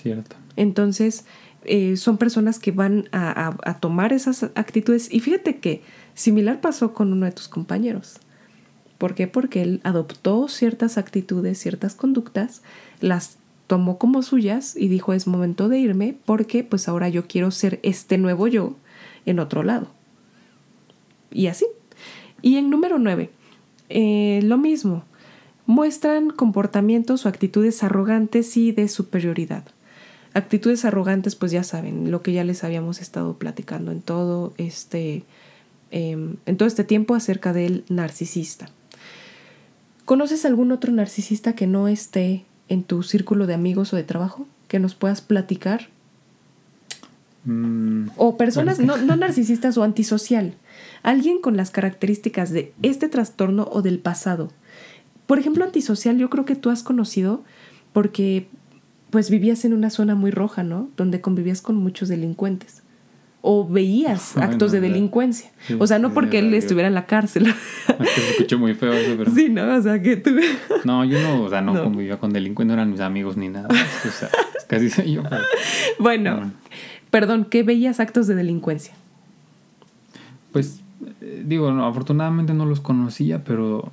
Cierto. 0.00 0.36
Entonces, 0.54 1.24
eh, 1.64 1.96
son 1.96 2.16
personas 2.16 2.60
que 2.60 2.70
van 2.70 3.08
a, 3.10 3.56
a, 3.64 3.80
tomar 3.80 4.12
esas 4.12 4.44
actitudes. 4.54 5.12
Y 5.12 5.18
fíjate 5.18 5.56
que 5.56 5.82
similar 6.14 6.60
pasó 6.60 6.94
con 6.94 7.12
uno 7.12 7.26
de 7.26 7.32
tus 7.32 7.48
compañeros. 7.48 8.20
¿Por 8.98 9.16
qué? 9.16 9.26
Porque 9.26 9.62
él 9.62 9.80
adoptó 9.82 10.46
ciertas 10.46 10.96
actitudes, 10.96 11.58
ciertas 11.58 11.96
conductas, 11.96 12.62
las 13.00 13.38
tomó 13.72 13.96
como 13.96 14.22
suyas 14.22 14.76
y 14.76 14.88
dijo 14.88 15.14
es 15.14 15.26
momento 15.26 15.70
de 15.70 15.78
irme 15.78 16.14
porque 16.26 16.62
pues 16.62 16.88
ahora 16.88 17.08
yo 17.08 17.26
quiero 17.26 17.50
ser 17.50 17.80
este 17.82 18.18
nuevo 18.18 18.46
yo 18.46 18.76
en 19.24 19.38
otro 19.38 19.62
lado. 19.62 19.86
Y 21.30 21.46
así. 21.46 21.64
Y 22.42 22.58
en 22.58 22.68
número 22.68 22.98
nueve, 22.98 23.30
eh, 23.88 24.40
lo 24.42 24.58
mismo. 24.58 25.04
Muestran 25.64 26.28
comportamientos 26.28 27.24
o 27.24 27.30
actitudes 27.30 27.82
arrogantes 27.82 28.58
y 28.58 28.72
de 28.72 28.88
superioridad. 28.88 29.64
Actitudes 30.34 30.84
arrogantes, 30.84 31.34
pues 31.34 31.50
ya 31.50 31.64
saben, 31.64 32.10
lo 32.10 32.20
que 32.20 32.34
ya 32.34 32.44
les 32.44 32.64
habíamos 32.64 33.00
estado 33.00 33.38
platicando 33.38 33.90
en 33.90 34.02
todo 34.02 34.52
este, 34.58 35.24
em, 35.90 36.36
en 36.44 36.58
todo 36.58 36.66
este 36.66 36.84
tiempo 36.84 37.14
acerca 37.14 37.54
del 37.54 37.84
narcisista. 37.88 38.68
¿Conoces 40.04 40.44
algún 40.44 40.72
otro 40.72 40.92
narcisista 40.92 41.54
que 41.54 41.66
no 41.66 41.88
esté 41.88 42.44
en 42.72 42.82
tu 42.82 43.02
círculo 43.02 43.46
de 43.46 43.54
amigos 43.54 43.92
o 43.92 43.96
de 43.96 44.02
trabajo? 44.02 44.46
Que 44.68 44.78
nos 44.78 44.94
puedas 44.94 45.20
platicar. 45.20 45.88
Mm, 47.44 48.08
o 48.16 48.36
personas 48.36 48.78
no, 48.78 48.96
no 48.96 49.16
narcisistas 49.16 49.76
o 49.76 49.82
antisocial. 49.82 50.54
Alguien 51.02 51.40
con 51.40 51.56
las 51.56 51.70
características 51.70 52.50
de 52.50 52.72
este 52.82 53.08
trastorno 53.08 53.68
o 53.70 53.82
del 53.82 53.98
pasado. 53.98 54.50
Por 55.26 55.38
ejemplo, 55.38 55.64
antisocial 55.64 56.16
yo 56.18 56.30
creo 56.30 56.44
que 56.44 56.56
tú 56.56 56.70
has 56.70 56.82
conocido 56.82 57.42
porque 57.92 58.48
pues 59.10 59.28
vivías 59.28 59.64
en 59.66 59.74
una 59.74 59.90
zona 59.90 60.14
muy 60.14 60.30
roja, 60.30 60.62
¿no? 60.62 60.88
Donde 60.96 61.20
convivías 61.20 61.60
con 61.60 61.76
muchos 61.76 62.08
delincuentes. 62.08 62.81
O 63.44 63.66
veías 63.66 64.36
actos 64.36 64.70
de 64.70 64.80
delincuencia. 64.80 65.50
o 65.78 65.86
sea, 65.86 65.98
no 65.98 66.14
porque 66.14 66.38
él 66.38 66.54
estuviera 66.54 66.86
en 66.86 66.94
la 66.94 67.06
cárcel. 67.06 67.46
Se 68.14 68.30
escuchó 68.30 68.56
muy 68.56 68.74
feo 68.74 68.92
eso, 68.92 69.14
pero... 69.18 69.32
Sí, 69.32 69.48
¿no? 69.48 69.74
O 69.74 69.82
sea, 69.82 70.00
que 70.00 70.16
tú... 70.16 70.30
No, 70.84 71.04
yo 71.04 71.20
no, 71.20 71.42
o 71.42 71.50
sea, 71.50 71.60
no, 71.60 71.82
convivía 71.82 72.18
con 72.18 72.32
delincuentes, 72.32 72.68
no 72.68 72.74
eran 72.80 72.90
mis 72.92 73.00
amigos 73.00 73.36
ni 73.36 73.48
nada. 73.48 73.68
O 73.68 74.10
sea, 74.10 74.28
casi 74.68 74.90
soy 74.90 75.14
yo. 75.14 75.22
Bueno, 75.98 76.52
perdón, 77.10 77.46
¿qué 77.50 77.64
veías 77.64 77.98
actos 77.98 78.28
de 78.28 78.36
delincuencia? 78.36 78.94
Pues, 80.52 80.80
eh, 81.20 81.42
digo, 81.44 81.68
afortunadamente 81.68 82.54
no 82.54 82.64
los 82.64 82.80
conocía, 82.80 83.42
pero 83.42 83.92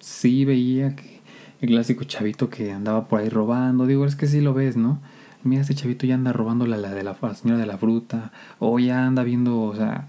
sí 0.00 0.44
veía 0.44 0.96
que 0.96 1.20
el 1.60 1.68
clásico 1.68 2.04
chavito 2.04 2.50
que 2.50 2.72
andaba 2.72 3.06
por 3.06 3.20
ahí 3.20 3.28
robando. 3.28 3.86
Digo, 3.86 4.06
es 4.06 4.16
que 4.16 4.26
sí 4.26 4.40
lo 4.40 4.54
ves, 4.54 4.76
¿no? 4.76 5.00
Mira, 5.44 5.62
este 5.62 5.74
chavito 5.74 6.06
ya 6.06 6.14
anda 6.14 6.32
robando 6.32 6.66
la, 6.66 6.78
de 6.78 7.02
la, 7.02 7.16
señora 7.34 7.58
de 7.60 7.66
la 7.66 7.78
fruta. 7.78 8.32
O 8.58 8.78
ya 8.78 9.06
anda 9.06 9.22
viendo, 9.22 9.60
o 9.60 9.74
sea, 9.74 10.08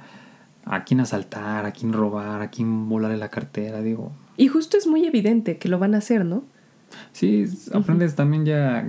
a 0.65 0.83
quién 0.83 0.99
asaltar, 0.99 1.65
a 1.65 1.71
quién 1.71 1.93
robar, 1.93 2.41
a 2.41 2.49
quién 2.49 2.87
volarle 2.89 3.17
la 3.17 3.29
cartera, 3.29 3.81
digo. 3.81 4.11
Y 4.37 4.47
justo 4.47 4.77
es 4.77 4.87
muy 4.87 5.05
evidente 5.05 5.57
que 5.57 5.69
lo 5.69 5.79
van 5.79 5.95
a 5.95 5.99
hacer, 5.99 6.25
¿no? 6.25 6.43
Sí, 7.11 7.45
aprendes 7.73 8.15
también 8.15 8.45
ya, 8.45 8.87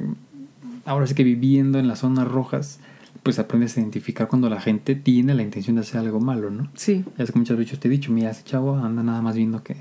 ahora 0.84 1.06
sí 1.06 1.14
que 1.14 1.24
viviendo 1.24 1.78
en 1.78 1.88
las 1.88 2.00
zonas 2.00 2.28
rojas, 2.28 2.80
pues 3.22 3.38
aprendes 3.38 3.76
a 3.76 3.80
identificar 3.80 4.28
cuando 4.28 4.50
la 4.50 4.60
gente 4.60 4.94
tiene 4.94 5.34
la 5.34 5.42
intención 5.42 5.76
de 5.76 5.82
hacer 5.82 6.00
algo 6.00 6.20
malo, 6.20 6.50
¿no? 6.50 6.68
Sí. 6.74 7.04
Ya 7.16 7.24
es 7.24 7.32
que 7.32 7.38
muchas 7.38 7.56
veces 7.56 7.78
te 7.78 7.88
he 7.88 7.90
dicho, 7.90 8.12
mira, 8.12 8.30
ese 8.30 8.44
chavo 8.44 8.76
anda 8.76 9.02
nada 9.02 9.22
más 9.22 9.34
viendo 9.36 9.62
que 9.62 9.76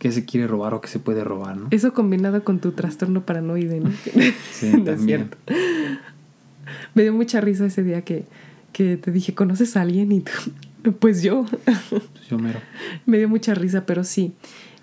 qué 0.00 0.10
se 0.10 0.24
quiere 0.24 0.48
robar 0.48 0.74
o 0.74 0.80
qué 0.80 0.88
se 0.88 0.98
puede 0.98 1.22
robar, 1.22 1.56
¿no? 1.56 1.68
Eso 1.70 1.92
combinado 1.92 2.42
con 2.42 2.58
tu 2.58 2.72
trastorno 2.72 3.24
paranoide, 3.24 3.80
¿no? 3.80 3.90
sí, 4.50 4.72
también. 4.84 5.28
Me 6.94 7.02
dio 7.02 7.12
mucha 7.12 7.40
risa 7.40 7.66
ese 7.66 7.82
día 7.82 8.02
que, 8.02 8.24
que 8.72 8.96
te 8.96 9.10
dije, 9.10 9.34
¿conoces 9.34 9.76
a 9.76 9.82
alguien? 9.82 10.12
Y 10.12 10.20
tú, 10.20 10.92
pues 10.98 11.22
yo. 11.22 11.46
Pues 11.90 12.28
yo 12.28 12.38
mero. 12.38 12.60
Me 13.06 13.18
dio 13.18 13.28
mucha 13.28 13.54
risa, 13.54 13.86
pero 13.86 14.04
sí. 14.04 14.32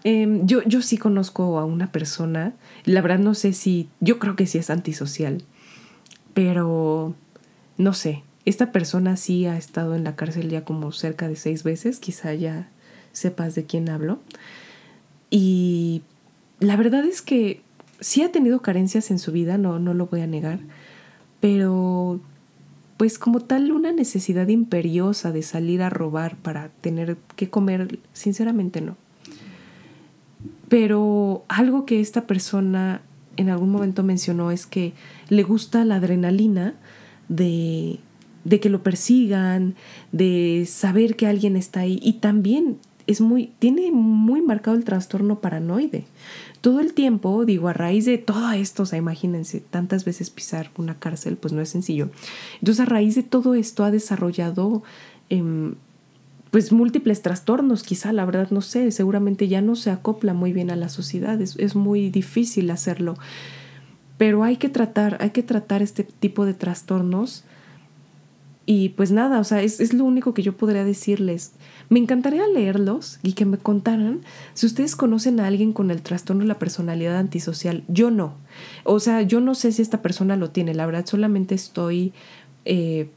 Em, 0.03 0.45
yo, 0.45 0.62
yo 0.64 0.82
sí 0.82 0.97
conozco 0.97 1.60
a 1.60 1.66
una 1.66 1.91
persona, 1.91 2.53
la 2.86 3.01
verdad 3.01 3.20
no 3.20 3.34
sé 3.34 3.53
si, 3.53 3.89
yo 3.99 4.20
creo 4.20 4.36
que 4.36 4.45
sí 4.45 4.58
es 4.58 4.70
antisocial, 4.70 5.43
pero 6.34 7.16
no 7.78 7.93
sé, 7.93 8.24
esta 8.45 8.72
persona 8.72 9.18
sí 9.18 9.47
ha 9.47 9.58
estado 9.58 9.95
en 9.95 10.03
la 10.03 10.16
cárcel 10.16 10.49
ya 10.49 10.64
como 10.64 10.91
cerca 10.91 11.28
de 11.28 11.36
seis 11.36 11.64
veces, 11.64 11.99
quizá 11.99 12.34
ya 12.34 12.70
sepas 13.12 13.55
de 13.55 13.66
quién 13.66 13.89
hablo. 13.89 14.20
Y 15.30 16.03
la 16.60 16.78
verdad 16.78 17.03
es 17.03 17.22
que 17.22 17.62
sí 17.99 18.22
ha 18.22 18.32
tenido 18.32 18.62
carencias 18.62 19.12
en 19.12 19.20
su 19.20 19.32
vida, 19.32 19.58
no, 19.58 19.80
no 19.80 19.93
lo 19.93 20.05
voy 20.05 20.22
a 20.22 20.28
negar, 20.28 20.60
pero 21.47 22.19
pues 22.97 23.17
como 23.17 23.39
tal 23.39 23.71
una 23.71 23.93
necesidad 23.93 24.49
imperiosa 24.49 25.31
de 25.31 25.43
salir 25.43 25.81
a 25.81 25.89
robar 25.89 26.35
para 26.35 26.69
tener 26.81 27.15
que 27.37 27.49
comer, 27.49 27.99
sinceramente 28.11 28.81
no. 28.81 28.97
Pero 30.67 31.45
algo 31.47 31.85
que 31.85 32.01
esta 32.01 32.27
persona 32.27 33.01
en 33.37 33.49
algún 33.49 33.69
momento 33.69 34.03
mencionó 34.03 34.51
es 34.51 34.65
que 34.65 34.91
le 35.29 35.43
gusta 35.43 35.85
la 35.85 35.95
adrenalina 35.95 36.73
de, 37.29 37.99
de 38.43 38.59
que 38.59 38.69
lo 38.69 38.83
persigan, 38.83 39.75
de 40.11 40.65
saber 40.67 41.15
que 41.15 41.27
alguien 41.27 41.55
está 41.55 41.81
ahí 41.81 41.97
y 42.03 42.13
también 42.13 42.77
es 43.05 43.21
muy, 43.21 43.53
tiene 43.59 43.89
muy 43.91 44.41
marcado 44.41 44.75
el 44.75 44.83
trastorno 44.83 45.39
paranoide. 45.39 46.03
Todo 46.62 46.80
el 46.80 46.93
tiempo, 46.93 47.45
digo, 47.45 47.68
a 47.68 47.74
raíz 47.74 48.05
de 48.05 48.18
todo 48.18 48.51
esto, 48.51 48.84
o 48.84 48.86
sea, 48.86 48.97
imagínense, 48.97 49.60
tantas 49.60 50.05
veces 50.05 50.30
pisar 50.30 50.72
una 50.78 50.97
cárcel, 50.97 51.38
pues 51.38 51.53
no 51.53 51.62
es 51.62 51.70
sencillo. 51.70 52.10
Entonces, 52.60 52.82
a 52.82 52.86
raíz 52.86 53.16
de 53.16 53.24
todo 53.24 53.55
esto 53.55 53.84
ha 53.84 53.91
desarrollado, 53.91 54.84
em, 55.30 55.76
pues, 56.51 56.72
múltiples 56.72 57.22
trastornos, 57.22 57.84
quizá, 57.84 58.14
la 58.14 58.26
verdad, 58.26 58.49
no 58.51 58.62
sé, 58.62 58.91
seguramente 58.91 59.47
ya 59.47 59.62
no 59.62 59.76
se 59.76 59.91
acopla 59.91 60.34
muy 60.34 60.53
bien 60.53 60.72
a 60.72 60.76
la 60.76 60.89
sociedad, 60.89 61.39
es, 61.41 61.55
es 61.58 61.76
muy 61.76 62.10
difícil 62.10 62.70
hacerlo. 62.72 63.16
Pero 64.18 64.43
hay 64.43 64.58
que 64.58 64.70
tratar, 64.70 65.18
hay 65.22 65.30
que 65.30 65.43
tratar 65.43 65.82
este 65.82 66.03
tipo 66.03 66.45
de 66.45 66.53
trastornos. 66.53 67.43
Y 68.70 68.89
pues 68.89 69.11
nada, 69.11 69.39
o 69.39 69.45
sea, 69.45 69.63
es, 69.63 69.80
es 69.80 69.93
lo 69.93 70.03
único 70.03 70.34
que 70.34 70.43
yo 70.43 70.57
podría 70.57 70.84
decirles. 70.84 71.53
Me 71.88 71.99
encantaría 71.99 72.45
leerlos 72.49 73.18
y 73.24 73.32
que 73.32 73.45
me 73.45 73.57
contaran 73.57 74.20
si 74.55 74.65
ustedes 74.65 74.97
conocen 74.97 75.39
a 75.39 75.47
alguien 75.47 75.72
con 75.72 75.89
el 75.89 76.01
trastorno 76.01 76.41
de 76.41 76.49
la 76.49 76.59
personalidad 76.59 77.15
antisocial. 77.15 77.86
Yo 77.88 78.11
no. 78.11 78.34
O 78.84 78.99
sea, 78.99 79.22
yo 79.22 79.39
no 79.39 79.55
sé 79.55 79.72
si 79.72 79.82
esta 79.82 80.01
persona 80.01 80.36
lo 80.36 80.49
tiene. 80.49 80.74
La 80.74 80.86
verdad, 80.86 81.05
solamente 81.05 81.55
estoy, 81.55 82.11
eh, 82.65 83.09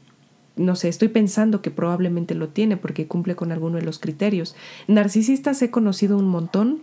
no 0.55 0.77
sé, 0.77 0.87
estoy 0.87 1.09
pensando 1.09 1.61
que 1.61 1.69
probablemente 1.69 2.33
lo 2.33 2.47
tiene 2.47 2.77
porque 2.77 3.07
cumple 3.07 3.35
con 3.35 3.51
alguno 3.51 3.75
de 3.75 3.83
los 3.83 3.99
criterios. 3.99 4.55
Narcisistas 4.87 5.61
he 5.61 5.69
conocido 5.69 6.17
un 6.17 6.29
montón, 6.29 6.79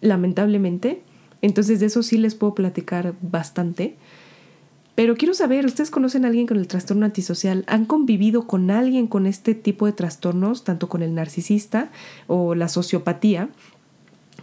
lamentablemente. 0.00 1.04
Entonces 1.42 1.78
de 1.78 1.86
eso 1.86 2.02
sí 2.02 2.18
les 2.18 2.34
puedo 2.34 2.56
platicar 2.56 3.14
bastante. 3.22 3.96
Pero 4.94 5.16
quiero 5.16 5.34
saber, 5.34 5.66
¿ustedes 5.66 5.90
conocen 5.90 6.24
a 6.24 6.28
alguien 6.28 6.46
con 6.46 6.56
el 6.56 6.68
trastorno 6.68 7.04
antisocial? 7.04 7.64
¿Han 7.66 7.84
convivido 7.84 8.46
con 8.46 8.70
alguien 8.70 9.08
con 9.08 9.26
este 9.26 9.54
tipo 9.54 9.86
de 9.86 9.92
trastornos, 9.92 10.62
tanto 10.62 10.88
con 10.88 11.02
el 11.02 11.14
narcisista 11.14 11.90
o 12.28 12.54
la 12.54 12.68
sociopatía? 12.68 13.48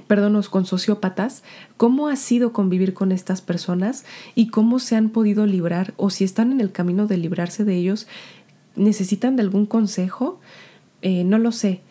Perdón, 0.08 0.42
con 0.50 0.66
sociópatas, 0.66 1.44
¿cómo 1.78 2.08
ha 2.08 2.16
sido 2.16 2.52
convivir 2.52 2.94
con 2.94 3.12
estas 3.12 3.42
personas 3.42 4.06
y 4.36 4.48
cómo 4.48 4.80
se 4.80 4.96
han 4.96 5.10
podido 5.10 5.46
librar 5.46 5.94
o 5.98 6.10
si 6.10 6.24
están 6.24 6.52
en 6.52 6.60
el 6.60 6.72
camino 6.72 7.08
de 7.08 7.18
librarse 7.18 7.64
de 7.64 7.76
ellos? 7.76 8.08
¿Necesitan 8.76 9.36
de 9.38 9.44
algún 9.44 9.66
consejo? 9.66 10.40
Eh, 11.02 11.24
no 11.24 11.38
lo 11.38 11.52
sé. 11.52 11.82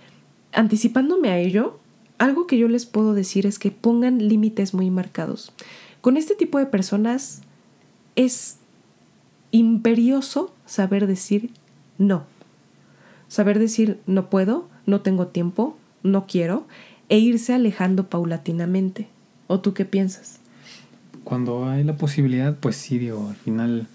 Anticipándome 0.52 1.30
a 1.30 1.38
ello, 1.38 1.78
algo 2.18 2.46
que 2.46 2.58
yo 2.58 2.68
les 2.68 2.84
puedo 2.84 3.14
decir 3.14 3.46
es 3.46 3.58
que 3.58 3.70
pongan 3.70 4.28
límites 4.28 4.74
muy 4.74 4.90
marcados. 4.90 5.52
Con 6.00 6.16
este 6.16 6.34
tipo 6.34 6.58
de 6.58 6.66
personas 6.66 7.42
es 8.24 8.58
imperioso 9.50 10.52
saber 10.66 11.06
decir 11.06 11.50
no. 11.96 12.24
Saber 13.28 13.58
decir 13.58 13.98
no 14.06 14.28
puedo, 14.28 14.68
no 14.84 15.00
tengo 15.00 15.28
tiempo, 15.28 15.78
no 16.02 16.26
quiero, 16.26 16.66
e 17.08 17.18
irse 17.18 17.54
alejando 17.54 18.08
paulatinamente. 18.08 19.08
¿O 19.46 19.60
tú 19.60 19.72
qué 19.72 19.86
piensas? 19.86 20.38
Cuando 21.24 21.66
hay 21.66 21.82
la 21.82 21.96
posibilidad, 21.96 22.56
pues 22.56 22.76
sí, 22.76 22.98
digo, 22.98 23.28
al 23.28 23.36
final 23.36 23.88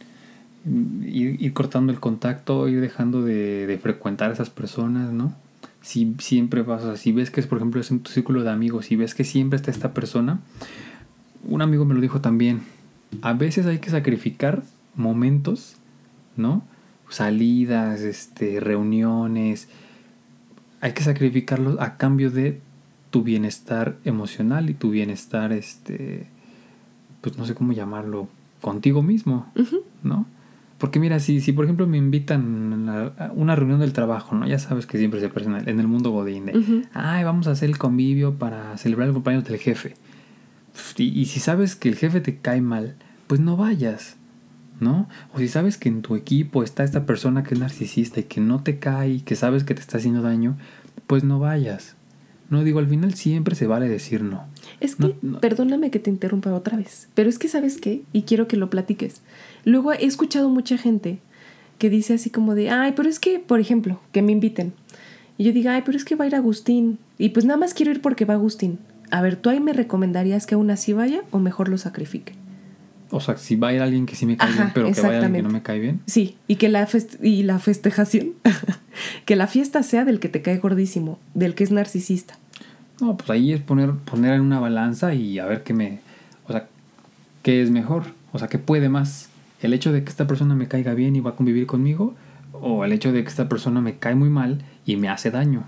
mm, 0.65 1.03
ir, 1.03 1.53
cortando 1.53 1.93
el 1.93 1.99
contacto, 1.99 2.67
ir 2.67 2.81
dejando 2.81 3.21
de, 3.21 3.79
frecuentar 3.81 4.31
a 4.31 4.33
esas 4.33 4.49
personas, 4.49 5.11
¿no? 5.11 5.33
Si 5.81 6.15
siempre 6.17 6.63
vas, 6.63 6.83
o 6.83 6.97
si 6.97 7.11
ves 7.11 7.29
que 7.29 7.41
es, 7.41 7.47
por 7.47 7.59
ejemplo, 7.59 7.79
es 7.79 7.91
en 7.91 7.99
tu 7.99 8.09
círculo 8.09 8.43
de 8.43 8.49
amigos, 8.49 8.87
si 8.87 8.95
ves 8.95 9.13
que 9.13 9.23
siempre 9.23 9.57
está 9.57 9.69
esta 9.69 9.93
persona, 9.93 10.39
un 11.47 11.61
amigo 11.61 11.85
me 11.85 11.93
lo 11.93 12.01
dijo 12.01 12.21
también, 12.21 12.61
a 13.21 13.33
veces 13.33 13.65
hay 13.65 13.79
que 13.79 13.89
sacrificar 13.89 14.63
momentos, 14.95 15.77
¿no? 16.37 16.63
Salidas, 17.09 18.01
este, 18.01 18.59
reuniones. 18.59 19.67
Hay 20.81 20.93
que 20.93 21.03
sacrificarlos 21.03 21.79
a 21.79 21.97
cambio 21.97 22.31
de 22.31 22.61
tu 23.11 23.23
bienestar 23.23 23.97
emocional 24.03 24.69
y 24.69 24.73
tu 24.73 24.89
bienestar, 24.89 25.53
este, 25.53 26.27
pues 27.21 27.37
no 27.37 27.45
sé 27.45 27.55
cómo 27.55 27.71
llamarlo, 27.73 28.27
contigo 28.61 29.01
mismo, 29.03 29.45
¿no? 30.03 30.25
Porque 30.77 30.99
mira, 30.99 31.19
si, 31.19 31.39
si 31.39 31.53
por 31.53 31.65
ejemplo 31.65 31.87
me 31.87 31.97
invitan 31.97 32.89
a 33.17 33.31
una 33.33 33.55
reunión 33.55 33.79
del 33.79 33.93
trabajo, 33.93 34.35
¿no? 34.35 34.47
Ya 34.47 34.59
sabes 34.59 34.85
que 34.85 34.97
siempre 34.97 35.19
se 35.19 35.29
presenta 35.29 35.69
en 35.69 35.79
el 35.79 35.87
mundo 35.87 36.09
godín 36.09 36.47
de, 36.47 36.85
ay, 36.93 37.23
vamos 37.23 37.47
a 37.47 37.51
hacer 37.51 37.69
el 37.69 37.77
convivio 37.77 38.33
para 38.33 38.77
celebrar 38.77 39.07
el 39.07 39.13
cumpleaños 39.13 39.45
del 39.45 39.59
jefe. 39.59 39.93
Y, 40.97 41.03
y, 41.03 41.25
si 41.25 41.39
sabes 41.39 41.75
que 41.75 41.87
el 41.87 41.95
jefe 41.95 42.19
te 42.19 42.39
cae 42.39 42.59
mal, 42.59 42.95
pues 43.27 43.41
no 43.41 43.57
vayas, 43.57 44.17
¿no? 44.79 45.07
O 45.33 45.39
si 45.39 45.47
sabes 45.47 45.77
que 45.77 45.89
en 45.89 46.01
tu 46.01 46.15
equipo 46.15 46.63
está 46.63 46.83
esta 46.83 47.05
persona 47.05 47.43
que 47.43 47.53
es 47.53 47.59
narcisista 47.59 48.19
y 48.19 48.23
que 48.23 48.41
no 48.41 48.63
te 48.63 48.79
cae 48.79 49.09
y 49.09 49.21
que 49.21 49.35
sabes 49.35 49.63
que 49.63 49.73
te 49.73 49.81
está 49.81 49.97
haciendo 49.97 50.21
daño, 50.21 50.57
pues 51.07 51.23
no 51.23 51.39
vayas. 51.39 51.95
No 52.49 52.63
digo, 52.63 52.79
al 52.79 52.87
final 52.87 53.15
siempre 53.15 53.55
se 53.55 53.65
vale 53.65 53.89
decir 53.89 54.21
no. 54.21 54.45
Es 54.79 54.95
que, 54.95 55.15
perdóname 55.41 55.89
que 55.89 55.99
te 55.99 56.11
interrumpa 56.11 56.53
otra 56.53 56.77
vez, 56.77 57.07
pero 57.15 57.29
es 57.29 57.39
que 57.39 57.47
sabes 57.47 57.79
qué, 57.79 58.03
y 58.13 58.23
quiero 58.23 58.47
que 58.47 58.57
lo 58.57 58.69
platiques. 58.69 59.21
Luego 59.63 59.93
he 59.93 60.05
escuchado 60.05 60.49
mucha 60.49 60.77
gente 60.77 61.19
que 61.79 61.89
dice 61.89 62.13
así 62.13 62.29
como 62.29 62.53
de, 62.53 62.69
ay, 62.69 62.93
pero 62.95 63.09
es 63.09 63.19
que, 63.19 63.39
por 63.39 63.59
ejemplo, 63.59 63.99
que 64.11 64.21
me 64.21 64.31
inviten. 64.31 64.73
Y 65.37 65.45
yo 65.45 65.51
diga, 65.51 65.73
ay, 65.73 65.81
pero 65.85 65.97
es 65.97 66.05
que 66.05 66.15
va 66.15 66.25
a 66.25 66.27
ir 66.27 66.35
Agustín. 66.35 66.99
Y 67.17 67.29
pues 67.29 67.45
nada 67.45 67.57
más 67.57 67.73
quiero 67.73 67.91
ir 67.91 68.01
porque 68.01 68.25
va 68.25 68.35
Agustín. 68.35 68.79
A 69.11 69.21
ver, 69.21 69.35
¿tú 69.35 69.49
ahí 69.49 69.59
me 69.59 69.73
recomendarías 69.73 70.45
que 70.45 70.55
aún 70.55 70.69
así 70.69 70.93
vaya 70.93 71.23
o 71.31 71.39
mejor 71.39 71.67
lo 71.67 71.77
sacrifique? 71.77 72.33
O 73.15 73.21
sea, 73.21 73.37
si 73.37 73.55
va 73.55 73.69
a 73.69 73.73
ir 73.73 73.81
alguien 73.81 74.05
que 74.05 74.13
sí 74.13 74.25
me 74.25 74.35
cae 74.35 74.51
bien, 74.51 74.71
pero 74.73 74.91
que 74.91 74.99
vaya 74.99 75.19
alguien 75.19 75.35
que 75.35 75.41
no 75.41 75.49
me 75.49 75.61
cae 75.61 75.79
bien. 75.79 76.01
Sí, 76.05 76.35
y 76.49 76.57
que 76.57 76.67
la, 76.67 76.85
y 77.21 77.43
la 77.43 77.59
festejación, 77.59 78.31
que 79.25 79.37
la 79.37 79.47
fiesta 79.47 79.83
sea 79.83 80.03
del 80.03 80.19
que 80.19 80.27
te 80.27 80.41
cae 80.41 80.57
gordísimo, 80.57 81.17
del 81.33 81.55
que 81.55 81.63
es 81.63 81.71
narcisista. 81.71 82.37
No, 82.99 83.15
pues 83.15 83.29
ahí 83.29 83.53
es 83.53 83.61
poner, 83.61 83.91
poner 83.93 84.33
en 84.33 84.41
una 84.41 84.59
balanza 84.59 85.13
y 85.13 85.39
a 85.39 85.45
ver 85.45 85.63
qué 85.63 85.73
me. 85.73 85.99
O 86.45 86.51
sea, 86.51 86.67
qué 87.41 87.61
es 87.61 87.71
mejor. 87.71 88.03
O 88.33 88.37
sea, 88.37 88.49
qué 88.49 88.59
puede 88.59 88.89
más. 88.89 89.29
El 89.61 89.73
hecho 89.73 89.93
de 89.93 90.03
que 90.03 90.09
esta 90.09 90.27
persona 90.27 90.53
me 90.53 90.67
caiga 90.67 90.93
bien 90.93 91.15
y 91.15 91.21
va 91.21 91.29
a 91.29 91.35
convivir 91.37 91.67
conmigo, 91.67 92.15
o 92.51 92.83
el 92.83 92.91
hecho 92.91 93.13
de 93.13 93.23
que 93.23 93.29
esta 93.29 93.47
persona 93.47 93.79
me 93.79 93.95
cae 93.95 94.15
muy 94.15 94.29
mal 94.29 94.61
y 94.85 94.97
me 94.97 95.07
hace 95.07 95.31
daño. 95.31 95.63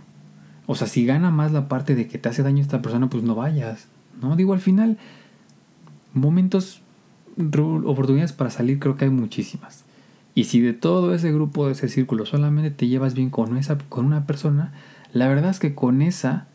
O 0.66 0.76
sea, 0.76 0.86
si 0.86 1.06
gana 1.06 1.32
más 1.32 1.54
la 1.54 1.70
parte 1.70 1.96
de 1.96 2.10
que 2.10 2.18
te 2.18 2.28
hace 2.28 2.44
daño 2.44 2.62
esta 2.62 2.82
persona, 2.82 3.10
pues 3.10 3.24
no 3.24 3.36
vayas. 3.36 3.88
¿No? 4.22 4.36
Digo, 4.36 4.52
al 4.52 4.60
final, 4.60 4.98
momentos, 6.14 6.82
oportunidades 7.38 8.34
para 8.34 8.50
salir, 8.50 8.80
creo 8.80 8.98
que 8.98 9.06
hay 9.06 9.12
muchísimas. 9.12 9.86
Y 10.36 10.46
si 10.46 10.62
de 10.62 10.74
todo 10.74 11.14
ese 11.14 11.32
grupo, 11.32 11.66
de 11.66 11.72
ese 11.72 11.90
círculo, 11.90 12.26
solamente 12.26 12.70
te 12.70 12.88
llevas 12.88 13.16
bien 13.16 13.30
con, 13.30 13.58
esa, 13.58 13.78
con 13.90 14.06
una 14.06 14.28
persona, 14.28 14.72
la 15.14 15.28
verdad 15.28 15.50
es 15.50 15.60
que 15.60 15.74
con 15.74 16.02
esa 16.02 16.48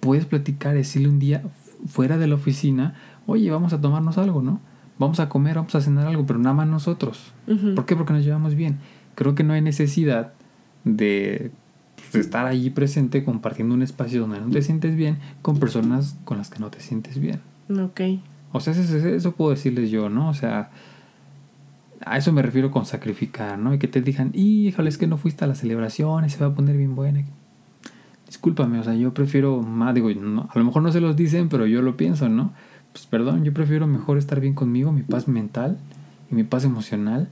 puedes 0.00 0.26
platicar, 0.26 0.74
decirle 0.74 1.08
un 1.08 1.18
día 1.18 1.42
fuera 1.86 2.18
de 2.18 2.26
la 2.26 2.34
oficina, 2.34 2.94
oye, 3.26 3.50
vamos 3.50 3.72
a 3.72 3.80
tomarnos 3.80 4.18
algo, 4.18 4.42
¿no? 4.42 4.60
Vamos 4.98 5.20
a 5.20 5.28
comer, 5.28 5.56
vamos 5.56 5.74
a 5.74 5.80
cenar 5.80 6.06
algo, 6.06 6.26
pero 6.26 6.38
nada 6.38 6.54
más 6.54 6.66
nosotros. 6.66 7.32
¿Por 7.74 7.86
qué? 7.86 7.94
Porque 7.94 8.12
nos 8.12 8.24
llevamos 8.24 8.54
bien. 8.54 8.78
Creo 9.14 9.34
que 9.34 9.44
no 9.44 9.52
hay 9.52 9.62
necesidad 9.62 10.32
de, 10.84 11.50
pues, 12.10 12.26
estar 12.26 12.46
allí 12.46 12.70
presente 12.70 13.24
compartiendo 13.24 13.74
un 13.74 13.82
espacio 13.82 14.22
donde 14.22 14.40
no 14.40 14.50
te 14.50 14.62
sientes 14.62 14.96
bien 14.96 15.18
con 15.40 15.58
personas 15.58 16.18
con 16.24 16.38
las 16.38 16.50
que 16.50 16.58
no 16.58 16.70
te 16.70 16.80
sientes 16.80 17.18
bien. 17.18 17.40
Ok. 17.70 18.00
O 18.52 18.60
sea, 18.60 18.72
eso, 18.72 18.96
eso 18.96 19.32
puedo 19.32 19.50
decirles 19.50 19.90
yo, 19.90 20.08
¿no? 20.08 20.28
O 20.28 20.34
sea, 20.34 20.70
a 22.04 22.16
eso 22.16 22.32
me 22.32 22.42
refiero 22.42 22.70
con 22.70 22.86
sacrificar, 22.86 23.58
¿no? 23.58 23.74
Y 23.74 23.78
que 23.78 23.88
te 23.88 24.00
digan, 24.00 24.30
híjole, 24.34 24.88
es 24.88 24.98
que 24.98 25.06
no 25.06 25.16
fuiste 25.16 25.44
a 25.44 25.48
la 25.48 25.54
celebración 25.54 26.24
y 26.24 26.30
se 26.30 26.38
va 26.38 26.46
a 26.46 26.54
poner 26.54 26.76
bien 26.76 26.94
buena 26.94 27.24
discúlpame, 28.28 28.78
o 28.78 28.84
sea, 28.84 28.94
yo 28.94 29.12
prefiero 29.14 29.62
más, 29.62 29.94
digo, 29.94 30.08
a 30.08 30.58
lo 30.58 30.64
mejor 30.64 30.82
no 30.82 30.92
se 30.92 31.00
los 31.00 31.16
dicen, 31.16 31.48
pero 31.48 31.66
yo 31.66 31.82
lo 31.82 31.96
pienso, 31.96 32.28
¿no? 32.28 32.52
Pues 32.92 33.06
perdón, 33.06 33.42
yo 33.42 33.52
prefiero 33.52 33.86
mejor 33.86 34.18
estar 34.18 34.38
bien 34.38 34.54
conmigo, 34.54 34.92
mi 34.92 35.02
paz 35.02 35.28
mental 35.28 35.78
y 36.30 36.34
mi 36.34 36.44
paz 36.44 36.64
emocional, 36.64 37.28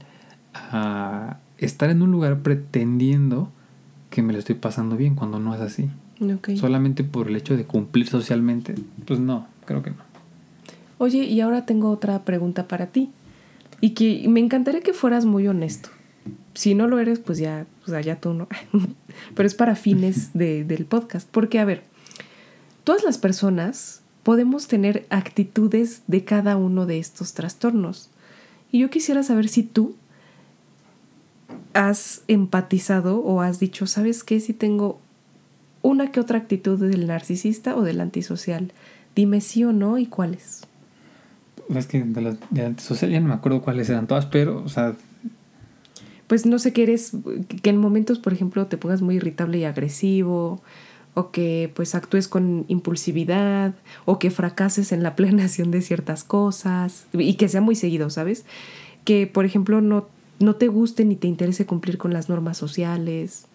a 0.53 1.37
estar 1.59 1.91
en 1.91 2.01
un 2.01 2.11
lugar 2.11 2.39
pretendiendo 2.39 3.51
que 4.09 4.23
me 4.23 4.33
lo 4.33 4.39
estoy 4.39 4.55
pasando 4.55 4.97
bien 4.97 5.13
cuando 5.13 5.39
no 5.39 5.53
es 5.53 5.61
así. 5.61 5.89
Solamente 6.57 7.03
por 7.03 7.27
el 7.27 7.35
hecho 7.35 7.55
de 7.55 7.65
cumplir 7.65 8.07
socialmente, 8.07 8.73
pues 9.05 9.19
no, 9.19 9.45
creo 9.65 9.83
que 9.83 9.91
no. 9.91 9.97
Oye, 10.97 11.23
y 11.25 11.41
ahora 11.41 11.65
tengo 11.65 11.89
otra 11.89 12.23
pregunta 12.23 12.67
para 12.67 12.87
ti. 12.87 13.11
Y 13.81 13.91
que 13.91 14.27
me 14.27 14.39
encantaría 14.39 14.81
que 14.81 14.93
fueras 14.93 15.25
muy 15.25 15.47
honesto 15.47 15.89
si 16.57 16.73
no 16.73 16.87
lo 16.87 16.97
eres, 16.99 17.19
pues 17.19 17.37
ya, 17.37 17.67
pues 17.85 18.03
ya 18.03 18.19
tú 18.19 18.33
no. 18.33 18.47
Pero 19.35 19.47
es 19.47 19.53
para 19.53 19.75
fines 19.75 20.31
del 20.33 20.85
podcast. 20.85 21.27
Porque, 21.31 21.59
a 21.59 21.65
ver, 21.65 21.83
todas 22.83 23.03
las 23.03 23.19
personas 23.19 24.01
podemos 24.23 24.67
tener 24.67 25.05
actitudes 25.09 26.01
de 26.07 26.23
cada 26.23 26.57
uno 26.57 26.87
de 26.87 26.97
estos 26.97 27.33
trastornos. 27.33 28.09
Y 28.71 28.79
yo 28.79 28.89
quisiera 28.89 29.21
saber 29.21 29.47
si 29.47 29.63
tú 29.63 29.95
has 31.73 32.23
empatizado 32.27 33.19
o 33.19 33.41
has 33.41 33.59
dicho, 33.59 33.85
¿sabes 33.85 34.23
qué? 34.23 34.39
Si 34.39 34.53
tengo 34.53 34.99
una 35.83 36.11
que 36.11 36.19
otra 36.19 36.39
actitud 36.39 36.79
del 36.79 37.05
narcisista 37.05 37.75
o 37.75 37.83
del 37.83 38.01
antisocial. 38.01 38.73
Dime 39.15 39.41
sí 39.41 39.63
o 39.63 39.73
no 39.73 39.99
y 39.99 40.07
cuáles. 40.07 40.66
Es 41.73 41.87
que 41.87 42.03
de 42.03 42.21
la 42.21 42.37
de 42.49 42.65
antisocial 42.65 43.11
ya 43.11 43.19
no 43.19 43.27
me 43.27 43.33
acuerdo 43.33 43.61
cuáles 43.61 43.89
eran 43.89 44.07
todas, 44.07 44.25
pero, 44.25 44.63
o 44.63 44.69
sea, 44.69 44.95
pues 46.27 46.45
no 46.45 46.59
sé, 46.59 46.73
que 46.73 46.83
eres, 46.83 47.11
que 47.61 47.69
en 47.69 47.77
momentos, 47.77 48.19
por 48.19 48.33
ejemplo, 48.33 48.67
te 48.67 48.77
pongas 48.77 49.01
muy 49.01 49.15
irritable 49.15 49.57
y 49.57 49.63
agresivo, 49.63 50.61
o 51.13 51.31
que 51.31 51.71
pues 51.73 51.95
actúes 51.95 52.27
con 52.27 52.65
impulsividad, 52.67 53.73
o 54.05 54.19
que 54.19 54.29
fracases 54.29 54.91
en 54.91 55.03
la 55.03 55.15
planeación 55.17 55.71
de 55.71 55.81
ciertas 55.81 56.23
cosas, 56.23 57.07
y 57.13 57.35
que 57.35 57.47
sea 57.47 57.61
muy 57.61 57.75
seguido, 57.75 58.09
¿sabes? 58.09 58.45
Que, 59.05 59.25
por 59.25 59.45
ejemplo, 59.45 59.81
no, 59.81 60.07
no 60.39 60.55
te 60.55 60.67
guste 60.67 61.05
ni 61.05 61.15
te 61.15 61.27
interese 61.27 61.65
cumplir 61.65 61.97
con 61.97 62.13
las 62.13 62.29
normas 62.29 62.57
sociales, 62.57 63.47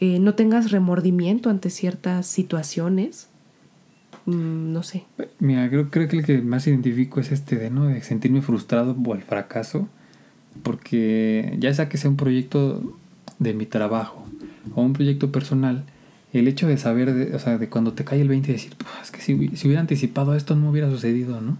eh, 0.00 0.18
no 0.18 0.34
tengas 0.34 0.72
remordimiento 0.72 1.48
ante 1.48 1.70
ciertas 1.70 2.26
situaciones. 2.26 3.28
Mm, 4.26 4.72
no 4.72 4.82
sé. 4.82 5.04
Mira, 5.38 5.68
creo, 5.68 5.90
creo 5.90 6.08
que 6.08 6.18
el 6.18 6.24
que 6.24 6.40
más 6.42 6.66
identifico 6.66 7.20
es 7.20 7.32
este 7.32 7.56
de, 7.56 7.70
¿no? 7.70 7.86
De 7.86 8.02
sentirme 8.02 8.42
frustrado 8.42 8.94
por 8.94 9.16
el 9.16 9.22
fracaso 9.22 9.88
porque 10.62 11.56
ya 11.58 11.72
sea 11.72 11.88
que 11.88 11.96
sea 11.96 12.10
un 12.10 12.16
proyecto 12.16 12.96
de 13.38 13.54
mi 13.54 13.66
trabajo 13.66 14.24
o 14.74 14.82
un 14.82 14.92
proyecto 14.92 15.32
personal, 15.32 15.84
el 16.32 16.48
hecho 16.48 16.68
de 16.68 16.78
saber, 16.78 17.12
de, 17.12 17.34
o 17.34 17.38
sea, 17.38 17.58
de 17.58 17.68
cuando 17.68 17.92
te 17.92 18.04
cae 18.04 18.20
el 18.20 18.28
20 18.28 18.50
y 18.50 18.52
decir, 18.52 18.72
es 19.02 19.10
que 19.10 19.20
si, 19.20 19.34
hubiera 19.34 19.80
anticipado 19.80 20.34
esto 20.34 20.56
no 20.56 20.70
hubiera 20.70 20.90
sucedido, 20.90 21.40
¿no? 21.40 21.58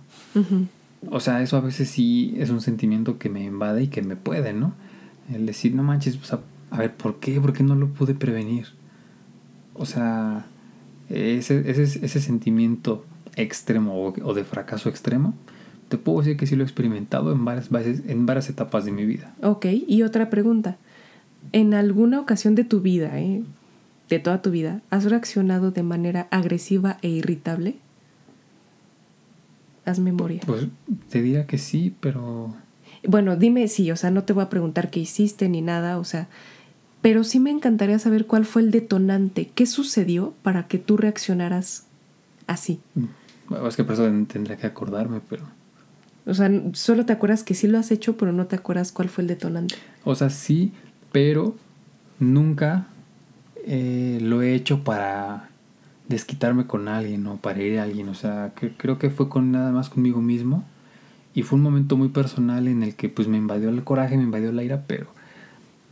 O 1.10 1.20
sea, 1.20 1.42
eso 1.42 1.56
a 1.56 1.60
veces 1.60 1.90
sí 1.90 2.34
es 2.38 2.50
un 2.50 2.60
sentimiento 2.60 3.18
que 3.18 3.28
me 3.28 3.44
invade 3.44 3.84
y 3.84 3.88
que 3.88 4.02
me 4.02 4.16
puede, 4.16 4.52
¿no? 4.52 4.74
El 5.32 5.46
decir, 5.46 5.74
no 5.74 5.82
manches, 5.82 6.18
a, 6.70 6.78
ver, 6.78 6.94
¿por 6.94 7.18
qué? 7.18 7.40
¿Por 7.40 7.52
qué 7.52 7.62
no 7.62 7.74
lo 7.74 7.88
pude 7.88 8.14
prevenir? 8.14 8.68
O 9.74 9.84
sea, 9.84 10.46
ese, 11.12 11.70
ese, 11.70 11.82
ese 11.82 12.20
sentimiento 12.20 13.04
extremo 13.36 13.94
o, 13.94 14.14
o 14.24 14.34
de 14.34 14.44
fracaso 14.44 14.88
extremo, 14.88 15.34
te 15.88 15.98
puedo 15.98 16.20
decir 16.20 16.36
que 16.38 16.46
sí 16.46 16.56
lo 16.56 16.62
he 16.62 16.66
experimentado 16.66 17.32
en 17.32 17.44
varias, 17.44 17.68
veces, 17.68 18.02
en 18.08 18.24
varias 18.24 18.48
etapas 18.48 18.84
de 18.84 18.92
mi 18.92 19.04
vida. 19.04 19.34
Ok, 19.42 19.66
y 19.86 20.02
otra 20.02 20.30
pregunta. 20.30 20.78
¿En 21.52 21.74
alguna 21.74 22.18
ocasión 22.18 22.54
de 22.54 22.64
tu 22.64 22.80
vida, 22.80 23.18
eh, 23.20 23.42
de 24.08 24.18
toda 24.18 24.40
tu 24.40 24.50
vida, 24.50 24.80
has 24.88 25.04
reaccionado 25.04 25.70
de 25.70 25.82
manera 25.82 26.28
agresiva 26.30 26.96
e 27.02 27.08
irritable? 27.08 27.76
Haz 29.84 29.98
memoria. 29.98 30.40
Pues 30.46 30.68
te 31.10 31.20
diría 31.20 31.46
que 31.46 31.58
sí, 31.58 31.94
pero... 32.00 32.54
Bueno, 33.06 33.36
dime 33.36 33.68
sí, 33.68 33.90
o 33.90 33.96
sea, 33.96 34.10
no 34.10 34.22
te 34.22 34.32
voy 34.32 34.44
a 34.44 34.48
preguntar 34.48 34.88
qué 34.88 35.00
hiciste 35.00 35.48
ni 35.48 35.60
nada, 35.60 35.98
o 35.98 36.04
sea, 36.04 36.28
pero 37.03 37.24
sí 37.24 37.40
me 37.40 37.50
encantaría 37.50 37.98
saber 37.98 38.26
cuál 38.26 38.46
fue 38.46 38.62
el 38.62 38.70
detonante, 38.70 39.50
qué 39.55 39.66
sucedió 39.66 40.34
para 40.42 40.68
que 40.68 40.78
tú 40.78 40.96
reaccionaras 40.96 41.84
así. 42.46 42.80
Bueno, 43.48 43.68
es 43.68 43.76
que 43.76 43.84
por 43.84 43.94
eso 43.94 44.11
tendría 44.28 44.57
que 44.57 44.68
acordarme, 44.68 45.20
pero... 45.28 45.42
O 46.24 46.32
sea, 46.32 46.48
solo 46.74 47.05
te 47.05 47.12
acuerdas 47.12 47.42
que 47.42 47.55
sí 47.55 47.66
lo 47.66 47.78
has 47.78 47.90
hecho, 47.90 48.16
pero 48.16 48.32
no 48.32 48.46
te 48.46 48.55
acuerdas 48.55 48.92
cuál 48.92 49.09
fue 49.09 49.22
el 49.22 49.28
detonante. 49.28 49.74
O 50.05 50.14
sea, 50.14 50.30
sí, 50.30 50.72
pero 51.11 51.57
nunca 52.20 52.86
eh, 53.66 54.18
lo 54.22 54.40
he 54.40 54.55
hecho 54.55 54.84
para 54.84 55.50
desquitarme 56.09 56.68
con 56.68 56.86
alguien 56.86 57.26
o 57.26 57.38
para 57.38 57.61
ir 57.61 57.80
a 57.80 57.82
alguien. 57.82 58.09
O 58.09 58.14
sea, 58.14 58.53
creo 58.76 59.00
que 59.00 59.11
fue 59.11 59.28
con 59.28 59.50
nada 59.50 59.72
más 59.72 59.90
conmigo 59.90 60.20
mismo. 60.20 60.64
Y 61.34 61.42
fue 61.42 61.57
un 61.57 61.64
momento 61.64 61.96
muy 61.96 62.11
personal 62.11 62.68
en 62.68 62.84
el 62.84 62.94
que 62.94 63.09
pues 63.09 63.26
me 63.26 63.38
invadió 63.38 63.70
el 63.70 63.82
coraje, 63.82 64.16
me 64.16 64.22
invadió 64.22 64.53
la 64.53 64.62
ira, 64.62 64.84
pero 64.86 65.09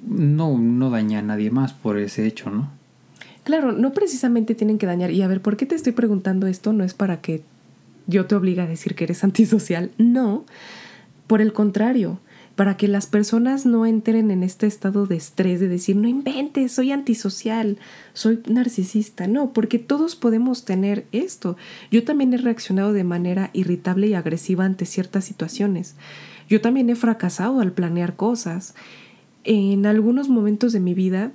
no, 0.06 0.58
no 0.58 0.90
dañé 0.90 1.16
a 1.18 1.22
nadie 1.22 1.50
más 1.50 1.72
por 1.72 1.98
ese 1.98 2.26
hecho, 2.26 2.50
¿no? 2.50 2.70
Claro, 3.44 3.72
no 3.72 3.92
precisamente 3.92 4.54
tienen 4.54 4.78
que 4.78 4.86
dañar. 4.86 5.10
Y 5.10 5.22
a 5.22 5.28
ver, 5.28 5.40
¿por 5.40 5.56
qué 5.56 5.66
te 5.66 5.74
estoy 5.74 5.92
preguntando 5.92 6.46
esto? 6.46 6.72
No 6.72 6.84
es 6.84 6.94
para 6.94 7.20
que 7.20 7.42
yo 8.06 8.26
te 8.26 8.34
obliga 8.34 8.64
a 8.64 8.68
decir 8.68 8.94
que 8.94 9.04
eres 9.04 9.24
antisocial. 9.24 9.90
No, 9.98 10.44
por 11.26 11.40
el 11.40 11.52
contrario, 11.52 12.20
para 12.56 12.76
que 12.76 12.88
las 12.88 13.06
personas 13.06 13.64
no 13.64 13.86
entren 13.86 14.30
en 14.30 14.42
este 14.42 14.66
estado 14.66 15.06
de 15.06 15.16
estrés 15.16 15.60
de 15.60 15.68
decir, 15.68 15.96
no 15.96 16.08
inventes, 16.08 16.72
soy 16.72 16.92
antisocial, 16.92 17.78
soy 18.12 18.42
narcisista. 18.48 19.26
No, 19.26 19.52
porque 19.52 19.78
todos 19.78 20.14
podemos 20.14 20.64
tener 20.64 21.06
esto. 21.12 21.56
Yo 21.90 22.04
también 22.04 22.34
he 22.34 22.36
reaccionado 22.36 22.92
de 22.92 23.04
manera 23.04 23.48
irritable 23.54 24.08
y 24.08 24.14
agresiva 24.14 24.64
ante 24.64 24.84
ciertas 24.84 25.24
situaciones. 25.24 25.94
Yo 26.50 26.60
también 26.60 26.90
he 26.90 26.96
fracasado 26.96 27.60
al 27.60 27.72
planear 27.72 28.16
cosas. 28.16 28.74
En 29.44 29.86
algunos 29.86 30.28
momentos 30.28 30.72
de 30.72 30.80
mi 30.80 30.94
vida 30.94 31.32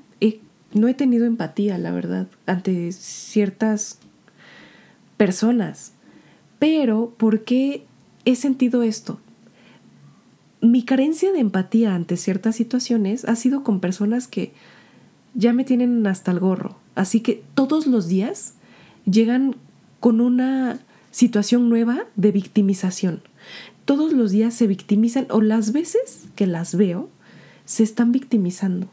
no 0.76 0.90
he 0.90 0.94
tenido 0.94 1.26
empatía, 1.26 1.78
la 1.78 1.92
verdad, 1.92 2.28
ante 2.46 2.92
ciertas 2.92 4.00
personas. 5.16 5.94
Pero, 6.60 7.14
¿por 7.18 7.46
qué 7.46 7.86
he 8.26 8.36
sentido 8.36 8.84
esto? 8.84 9.20
Mi 10.60 10.84
carencia 10.84 11.32
de 11.32 11.40
empatía 11.40 11.96
ante 11.96 12.18
ciertas 12.18 12.58
situaciones 12.58 13.24
ha 13.24 13.38
sido 13.38 13.64
con 13.64 13.80
personas 13.80 14.28
que 14.28 14.52
ya 15.34 15.54
me 15.54 15.64
tienen 15.64 16.06
hasta 16.08 16.32
el 16.32 16.40
gorro. 16.40 16.76
Así 16.96 17.22
que 17.22 17.42
todos 17.54 17.88
los 17.88 18.08
días 18.08 18.56
llegan 19.06 19.56
con 20.02 20.20
una 20.20 20.80
situación 21.12 21.70
nueva 21.70 22.06
de 22.18 22.32
victimización. 22.34 23.22
Todos 23.86 24.12
los 24.12 24.32
días 24.32 24.54
se 24.54 24.68
victimizan 24.68 25.28
o 25.30 25.42
las 25.42 25.72
veces 25.72 26.26
que 26.36 26.48
las 26.48 26.76
veo, 26.76 27.10
se 27.66 27.84
están 27.84 28.12
victimizando. 28.12 28.88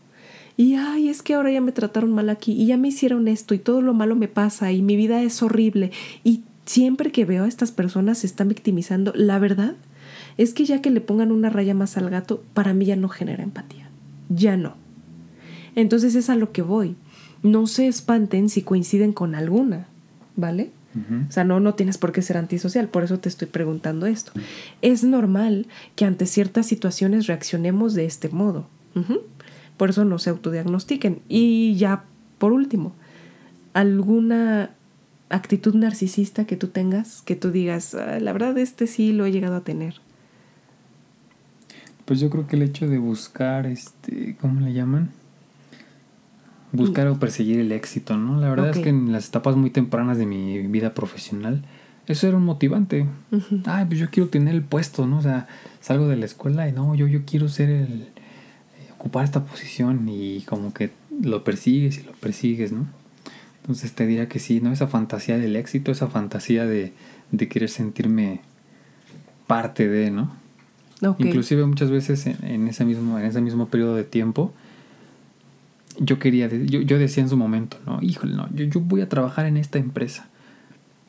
Y 0.56 0.74
ay, 0.74 1.08
es 1.08 1.22
que 1.22 1.34
ahora 1.34 1.50
ya 1.50 1.60
me 1.60 1.72
trataron 1.72 2.12
mal 2.12 2.28
aquí 2.28 2.52
y 2.52 2.66
ya 2.66 2.76
me 2.76 2.88
hicieron 2.88 3.28
esto 3.28 3.54
y 3.54 3.58
todo 3.58 3.80
lo 3.80 3.94
malo 3.94 4.16
me 4.16 4.28
pasa 4.28 4.72
y 4.72 4.82
mi 4.82 4.96
vida 4.96 5.22
es 5.22 5.42
horrible. 5.42 5.92
Y 6.24 6.42
siempre 6.66 7.10
que 7.10 7.24
veo 7.24 7.44
a 7.44 7.48
estas 7.48 7.72
personas 7.72 8.18
se 8.18 8.26
están 8.26 8.48
victimizando, 8.48 9.12
la 9.14 9.38
verdad 9.38 9.74
es 10.36 10.54
que 10.54 10.64
ya 10.64 10.80
que 10.80 10.90
le 10.90 11.00
pongan 11.00 11.32
una 11.32 11.50
raya 11.50 11.74
más 11.74 11.96
al 11.96 12.10
gato, 12.10 12.42
para 12.54 12.74
mí 12.74 12.84
ya 12.84 12.96
no 12.96 13.08
genera 13.08 13.42
empatía. 13.42 13.88
Ya 14.28 14.56
no. 14.56 14.74
Entonces 15.74 16.14
es 16.14 16.30
a 16.30 16.36
lo 16.36 16.52
que 16.52 16.62
voy. 16.62 16.96
No 17.42 17.66
se 17.66 17.88
espanten 17.88 18.48
si 18.48 18.62
coinciden 18.62 19.12
con 19.12 19.34
alguna, 19.34 19.86
¿vale? 20.36 20.70
O 21.28 21.32
sea, 21.32 21.44
no, 21.44 21.58
no 21.58 21.74
tienes 21.74 21.96
por 21.96 22.12
qué 22.12 22.20
ser 22.20 22.36
antisocial, 22.36 22.88
por 22.88 23.02
eso 23.02 23.18
te 23.18 23.28
estoy 23.28 23.48
preguntando 23.48 24.06
esto. 24.06 24.32
Es 24.82 25.04
normal 25.04 25.66
que 25.96 26.04
ante 26.04 26.26
ciertas 26.26 26.66
situaciones 26.66 27.26
reaccionemos 27.26 27.94
de 27.94 28.04
este 28.04 28.28
modo. 28.28 28.66
Por 29.76 29.90
eso 29.90 30.04
no 30.04 30.18
se 30.18 30.30
autodiagnostiquen. 30.30 31.20
Y 31.28 31.76
ya, 31.76 32.04
por 32.38 32.52
último, 32.52 32.92
alguna 33.72 34.70
actitud 35.30 35.74
narcisista 35.74 36.44
que 36.44 36.56
tú 36.56 36.68
tengas, 36.68 37.22
que 37.22 37.36
tú 37.36 37.50
digas, 37.50 37.94
ah, 37.94 38.20
la 38.20 38.32
verdad 38.32 38.58
este 38.58 38.86
sí 38.86 39.12
lo 39.12 39.24
he 39.24 39.32
llegado 39.32 39.56
a 39.56 39.62
tener. 39.62 39.94
Pues 42.04 42.20
yo 42.20 42.28
creo 42.28 42.46
que 42.46 42.56
el 42.56 42.62
hecho 42.62 42.88
de 42.88 42.98
buscar, 42.98 43.66
este, 43.66 44.36
¿cómo 44.40 44.60
le 44.60 44.74
llaman? 44.74 45.10
Buscar 46.72 47.06
o 47.08 47.18
perseguir 47.18 47.60
el 47.60 47.72
éxito, 47.72 48.16
¿no? 48.16 48.40
La 48.40 48.50
verdad 48.50 48.70
es 48.70 48.78
que 48.78 48.88
en 48.88 49.12
las 49.12 49.28
etapas 49.28 49.56
muy 49.56 49.70
tempranas 49.70 50.18
de 50.18 50.26
mi 50.26 50.58
vida 50.66 50.94
profesional, 50.94 51.62
eso 52.06 52.26
era 52.26 52.36
un 52.36 52.44
motivante. 52.44 53.06
Ay, 53.64 53.84
pues 53.86 54.00
yo 54.00 54.10
quiero 54.10 54.28
tener 54.28 54.54
el 54.54 54.62
puesto, 54.62 55.06
¿no? 55.06 55.18
O 55.18 55.22
sea, 55.22 55.46
salgo 55.80 56.08
de 56.08 56.16
la 56.16 56.24
escuela 56.24 56.68
y 56.68 56.72
no, 56.72 56.94
yo, 56.94 57.06
yo 57.06 57.20
quiero 57.24 57.48
ser 57.48 57.68
el, 57.68 58.02
eh, 58.02 58.90
ocupar 58.98 59.24
esta 59.24 59.44
posición 59.44 60.08
y 60.08 60.42
como 60.42 60.72
que 60.72 60.90
lo 61.22 61.44
persigues 61.44 61.98
y 61.98 62.02
lo 62.02 62.12
persigues, 62.12 62.72
¿no? 62.72 62.86
Entonces 63.60 63.92
te 63.92 64.06
diría 64.06 64.28
que 64.28 64.40
sí, 64.40 64.60
¿no? 64.60 64.72
Esa 64.72 64.88
fantasía 64.88 65.38
del 65.38 65.54
éxito, 65.54 65.92
esa 65.92 66.08
fantasía 66.08 66.66
de, 66.66 66.92
de 67.30 67.48
querer 67.48 67.68
sentirme 67.68 68.40
parte 69.46 69.88
de, 69.88 70.10
¿no? 70.10 70.34
Inclusive 71.18 71.64
muchas 71.66 71.90
veces 71.90 72.26
en, 72.26 72.36
en, 72.42 72.68
ese 72.68 72.84
mismo, 72.84 73.18
en 73.18 73.24
ese 73.24 73.40
mismo 73.40 73.68
periodo 73.68 73.96
de 73.96 74.04
tiempo, 74.04 74.52
yo 75.98 76.18
quería, 76.18 76.48
yo, 76.48 76.80
yo 76.80 76.98
decía 76.98 77.22
en 77.22 77.28
su 77.28 77.36
momento, 77.36 77.78
no, 77.86 77.98
híjole, 78.02 78.34
no, 78.34 78.48
yo, 78.54 78.64
yo 78.64 78.80
voy 78.80 79.00
a 79.00 79.08
trabajar 79.08 79.46
en 79.46 79.56
esta 79.56 79.78
empresa. 79.78 80.28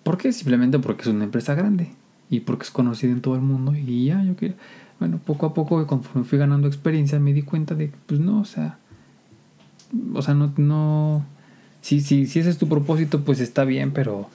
¿Por 0.04 0.18
qué? 0.18 0.32
Simplemente 0.34 0.80
porque 0.80 1.04
es 1.04 1.08
una 1.08 1.24
empresa 1.24 1.56
grande 1.56 1.92
y 2.30 2.42
porque 2.42 2.64
es 2.64 2.72
conocida 2.72 3.12
en 3.12 3.22
todo 3.22 3.36
el 3.36 3.42
mundo 3.42 3.74
y 3.76 4.06
ya, 4.06 4.24
yo 4.24 4.36
quería, 4.36 4.56
bueno, 5.00 5.20
poco 5.24 5.46
a 5.46 5.54
poco, 5.54 5.86
conforme 5.88 6.24
fui 6.24 6.38
ganando 6.38 6.68
experiencia, 6.68 7.20
me 7.20 7.34
di 7.34 7.42
cuenta 7.42 7.76
de 7.76 7.90
que, 7.90 7.98
pues 8.06 8.20
no, 8.20 8.42
o 8.42 8.46
sea, 8.46 8.78
o 10.14 10.22
sea, 10.22 10.34
no, 10.34 10.54
no, 10.58 11.26
si, 11.82 12.02
si, 12.02 12.26
si 12.26 12.40
ese 12.40 12.50
es 12.50 12.58
tu 12.58 12.68
propósito, 12.68 13.24
pues 13.24 13.40
está 13.40 13.64
bien, 13.66 13.92
pero 13.92 14.30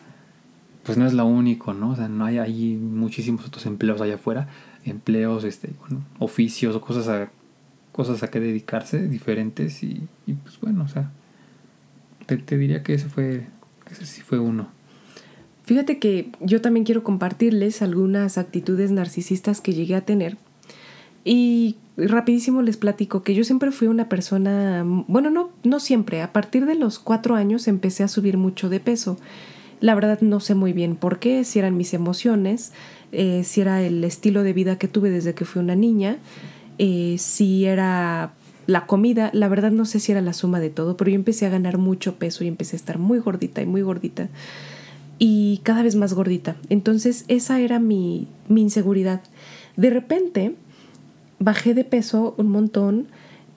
pues 0.84 0.96
no 0.96 1.06
es 1.06 1.12
lo 1.12 1.26
único, 1.26 1.74
¿no? 1.74 1.90
O 1.90 1.96
sea, 1.96 2.08
no 2.08 2.24
hay, 2.24 2.38
hay 2.38 2.76
muchísimos 2.76 3.44
otros 3.46 3.66
empleos 3.66 4.00
allá 4.00 4.14
afuera, 4.14 4.48
empleos, 4.84 5.44
este, 5.44 5.72
bueno, 5.80 6.04
oficios 6.18 6.74
o 6.74 6.80
cosas 6.80 7.28
cosas 7.98 8.22
a 8.22 8.28
que 8.28 8.38
dedicarse 8.38 9.08
diferentes 9.08 9.82
y, 9.82 10.06
pues 10.44 10.60
bueno, 10.60 10.84
o 10.84 10.86
sea, 10.86 11.10
te, 12.26 12.56
diría 12.56 12.84
que 12.84 12.94
ese 12.94 13.08
fue, 13.08 13.44
ese 13.90 14.06
sí 14.06 14.20
fue 14.20 14.38
uno. 14.38 14.68
Fíjate 15.64 15.98
que 15.98 16.30
yo 16.38 16.60
también 16.60 16.86
quiero 16.86 17.02
compartirles 17.02 17.82
algunas 17.82 18.38
actitudes 18.38 18.92
narcisistas 18.92 19.60
que 19.60 19.74
llegué 19.74 19.96
a 19.96 20.02
tener. 20.02 20.36
Y 21.24 21.74
rapidísimo 21.96 22.62
les 22.62 22.76
platico 22.76 23.24
que 23.24 23.34
yo 23.34 23.42
siempre 23.42 23.72
fui 23.72 23.88
una 23.88 24.08
persona, 24.08 24.84
bueno, 24.86 25.30
no, 25.30 25.50
no 25.64 25.80
siempre, 25.80 26.22
a 26.22 26.32
partir 26.32 26.66
de 26.66 26.76
los 26.76 27.00
cuatro 27.00 27.34
años 27.34 27.66
empecé 27.66 28.04
a 28.04 28.08
subir 28.08 28.36
mucho 28.36 28.68
de 28.68 28.78
peso. 28.78 29.18
La 29.80 29.96
verdad 29.96 30.20
no 30.20 30.38
sé 30.38 30.54
muy 30.54 30.72
bien 30.72 30.94
por 30.94 31.18
qué, 31.18 31.42
si 31.42 31.58
eran 31.58 31.76
mis 31.76 31.92
emociones, 31.94 32.70
eh, 33.10 33.42
si 33.42 33.60
era 33.60 33.82
el 33.82 34.04
estilo 34.04 34.44
de 34.44 34.52
vida 34.52 34.78
que 34.78 34.86
tuve 34.86 35.10
desde 35.10 35.34
que 35.34 35.44
fui 35.44 35.60
una 35.60 35.74
niña. 35.74 36.18
Eh, 36.78 37.16
si 37.18 37.64
era 37.64 38.32
la 38.66 38.86
comida, 38.86 39.30
la 39.32 39.48
verdad 39.48 39.70
no 39.70 39.84
sé 39.84 39.98
si 40.00 40.12
era 40.12 40.20
la 40.20 40.32
suma 40.32 40.60
de 40.60 40.70
todo, 40.70 40.96
pero 40.96 41.10
yo 41.10 41.16
empecé 41.16 41.46
a 41.46 41.50
ganar 41.50 41.78
mucho 41.78 42.16
peso 42.16 42.44
y 42.44 42.48
empecé 42.48 42.76
a 42.76 42.78
estar 42.78 42.98
muy 42.98 43.18
gordita 43.18 43.62
y 43.62 43.66
muy 43.66 43.82
gordita 43.82 44.28
y 45.18 45.60
cada 45.64 45.82
vez 45.82 45.96
más 45.96 46.14
gordita. 46.14 46.56
Entonces 46.68 47.24
esa 47.28 47.60
era 47.60 47.78
mi, 47.78 48.28
mi 48.48 48.62
inseguridad. 48.62 49.20
De 49.76 49.90
repente 49.90 50.54
bajé 51.38 51.74
de 51.74 51.84
peso 51.84 52.34
un 52.38 52.50
montón 52.50 53.06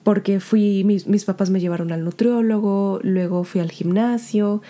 porque 0.02 0.40
fui, 0.40 0.82
mis, 0.84 1.06
mis 1.06 1.24
papás 1.24 1.50
me 1.50 1.60
llevaron 1.60 1.92
al 1.92 2.04
nutriólogo, 2.04 2.98
luego 3.02 3.44
fui 3.44 3.60
al 3.60 3.70
gimnasio 3.70 4.62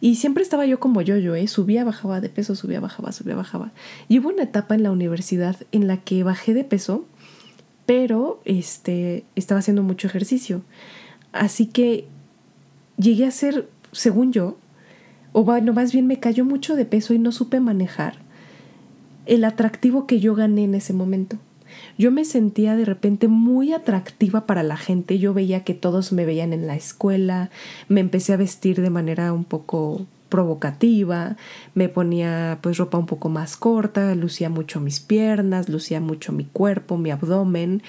y 0.00 0.16
siempre 0.16 0.42
estaba 0.42 0.66
yo 0.66 0.78
como 0.78 1.00
yo-yo, 1.00 1.34
¿eh? 1.34 1.48
subía, 1.48 1.84
bajaba 1.84 2.20
de 2.20 2.28
peso, 2.28 2.54
subía, 2.54 2.80
bajaba, 2.80 3.12
subía, 3.12 3.34
bajaba. 3.34 3.72
Y 4.08 4.18
hubo 4.18 4.28
una 4.28 4.42
etapa 4.42 4.74
en 4.74 4.82
la 4.82 4.90
universidad 4.90 5.56
en 5.72 5.86
la 5.86 5.98
que 5.98 6.22
bajé 6.22 6.52
de 6.52 6.64
peso 6.64 7.06
pero 7.86 8.40
este, 8.44 9.24
estaba 9.36 9.60
haciendo 9.60 9.82
mucho 9.82 10.06
ejercicio. 10.06 10.62
Así 11.32 11.66
que 11.66 12.06
llegué 12.96 13.26
a 13.26 13.30
ser, 13.30 13.68
según 13.92 14.32
yo, 14.32 14.56
o 15.32 15.44
bueno, 15.44 15.72
más 15.72 15.92
bien 15.92 16.06
me 16.06 16.20
cayó 16.20 16.44
mucho 16.44 16.76
de 16.76 16.84
peso 16.84 17.12
y 17.12 17.18
no 17.18 17.32
supe 17.32 17.60
manejar 17.60 18.18
el 19.26 19.44
atractivo 19.44 20.06
que 20.06 20.20
yo 20.20 20.34
gané 20.34 20.64
en 20.64 20.74
ese 20.74 20.92
momento. 20.92 21.38
Yo 21.98 22.12
me 22.12 22.24
sentía 22.24 22.76
de 22.76 22.84
repente 22.84 23.26
muy 23.26 23.72
atractiva 23.72 24.46
para 24.46 24.62
la 24.62 24.76
gente, 24.76 25.18
yo 25.18 25.34
veía 25.34 25.64
que 25.64 25.74
todos 25.74 26.12
me 26.12 26.24
veían 26.24 26.52
en 26.52 26.66
la 26.66 26.76
escuela, 26.76 27.50
me 27.88 28.00
empecé 28.00 28.32
a 28.32 28.36
vestir 28.36 28.80
de 28.80 28.90
manera 28.90 29.32
un 29.32 29.44
poco 29.44 30.06
provocativa, 30.34 31.36
me 31.76 31.88
ponía 31.88 32.58
pues 32.60 32.76
ropa 32.76 32.98
un 32.98 33.06
poco 33.06 33.28
más 33.28 33.56
corta, 33.56 34.16
lucía 34.16 34.50
mucho 34.50 34.80
mis 34.80 34.98
piernas, 34.98 35.68
lucía 35.68 36.00
mucho 36.00 36.32
mi 36.32 36.44
cuerpo, 36.44 36.98
mi 36.98 37.12
abdomen, 37.12 37.84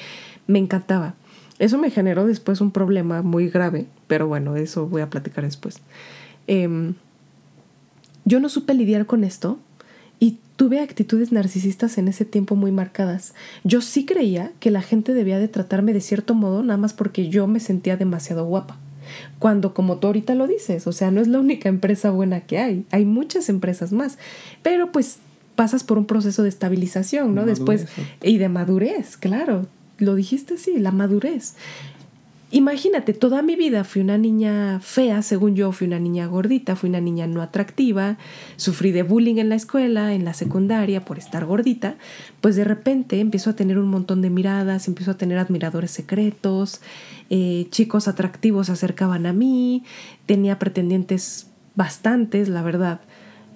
me 0.45 0.59
encantaba. 0.59 1.15
Eso 1.57 1.79
me 1.79 1.89
generó 1.89 2.27
después 2.27 2.61
un 2.61 2.69
problema 2.69 3.23
muy 3.23 3.49
grave, 3.49 3.87
pero 4.05 4.27
bueno, 4.27 4.57
eso 4.57 4.85
voy 4.85 5.01
a 5.01 5.09
platicar 5.09 5.43
después. 5.43 5.81
Em, 6.45 6.93
yo 8.25 8.39
no 8.39 8.47
supe 8.49 8.75
lidiar 8.75 9.07
con 9.07 9.23
esto 9.23 9.57
y 10.19 10.37
tuve 10.55 10.81
actitudes 10.81 11.31
narcisistas 11.31 11.97
en 11.97 12.09
ese 12.09 12.25
tiempo 12.25 12.55
muy 12.55 12.71
marcadas. 12.71 13.33
Yo 13.63 13.81
sí 13.81 14.05
creía 14.05 14.51
que 14.59 14.69
la 14.69 14.83
gente 14.83 15.15
debía 15.15 15.39
de 15.39 15.47
tratarme 15.47 15.93
de 15.93 16.01
cierto 16.01 16.35
modo 16.35 16.61
nada 16.61 16.77
más 16.77 16.93
porque 16.93 17.27
yo 17.27 17.47
me 17.47 17.59
sentía 17.59 17.97
demasiado 17.97 18.45
guapa. 18.45 18.77
Cuando, 19.39 19.73
como 19.73 19.97
tú 19.97 20.07
ahorita 20.07 20.35
lo 20.35 20.47
dices, 20.47 20.87
o 20.87 20.91
sea, 20.91 21.11
no 21.11 21.21
es 21.21 21.27
la 21.27 21.39
única 21.39 21.69
empresa 21.69 22.11
buena 22.11 22.41
que 22.41 22.59
hay, 22.59 22.85
hay 22.91 23.05
muchas 23.05 23.49
empresas 23.49 23.91
más, 23.91 24.17
pero 24.61 24.91
pues 24.91 25.19
pasas 25.55 25.83
por 25.83 25.97
un 25.97 26.05
proceso 26.05 26.43
de 26.43 26.49
estabilización, 26.49 27.33
¿no? 27.33 27.45
Después, 27.45 27.87
y 28.21 28.37
de 28.37 28.49
madurez, 28.49 29.17
claro, 29.17 29.67
lo 29.97 30.15
dijiste 30.15 30.55
así, 30.55 30.77
la 30.77 30.91
madurez. 30.91 31.55
Imagínate, 32.51 33.13
toda 33.13 33.41
mi 33.41 33.55
vida 33.55 33.83
fui 33.83 34.03
una 34.03 34.19
niña 34.19 34.79
fea, 34.79 35.23
según 35.23 35.55
yo, 35.55 35.71
fui 35.71 35.87
una 35.87 35.97
niña 35.97 36.27
gordita, 36.27 36.75
fui 36.75 36.89
una 36.89 37.01
niña 37.01 37.25
no 37.25 37.41
atractiva, 37.41 38.17
sufrí 38.55 38.91
de 38.91 39.01
bullying 39.01 39.37
en 39.37 39.49
la 39.49 39.55
escuela, 39.55 40.13
en 40.13 40.25
la 40.25 40.35
secundaria 40.35 41.03
por 41.03 41.17
estar 41.17 41.45
gordita, 41.45 41.95
pues 42.41 42.55
de 42.55 42.63
repente 42.63 43.19
empiezo 43.19 43.49
a 43.49 43.55
tener 43.55 43.79
un 43.79 43.87
montón 43.87 44.21
de 44.21 44.29
miradas, 44.29 44.87
empiezo 44.87 45.11
a 45.11 45.17
tener 45.17 45.39
admiradores 45.39 45.89
secretos, 45.89 46.81
eh, 47.31 47.65
chicos 47.71 48.07
atractivos 48.07 48.67
se 48.67 48.73
acercaban 48.73 49.25
a 49.25 49.33
mí, 49.33 49.83
tenía 50.27 50.59
pretendientes 50.59 51.47
bastantes, 51.75 52.47
la 52.47 52.61
verdad. 52.61 53.01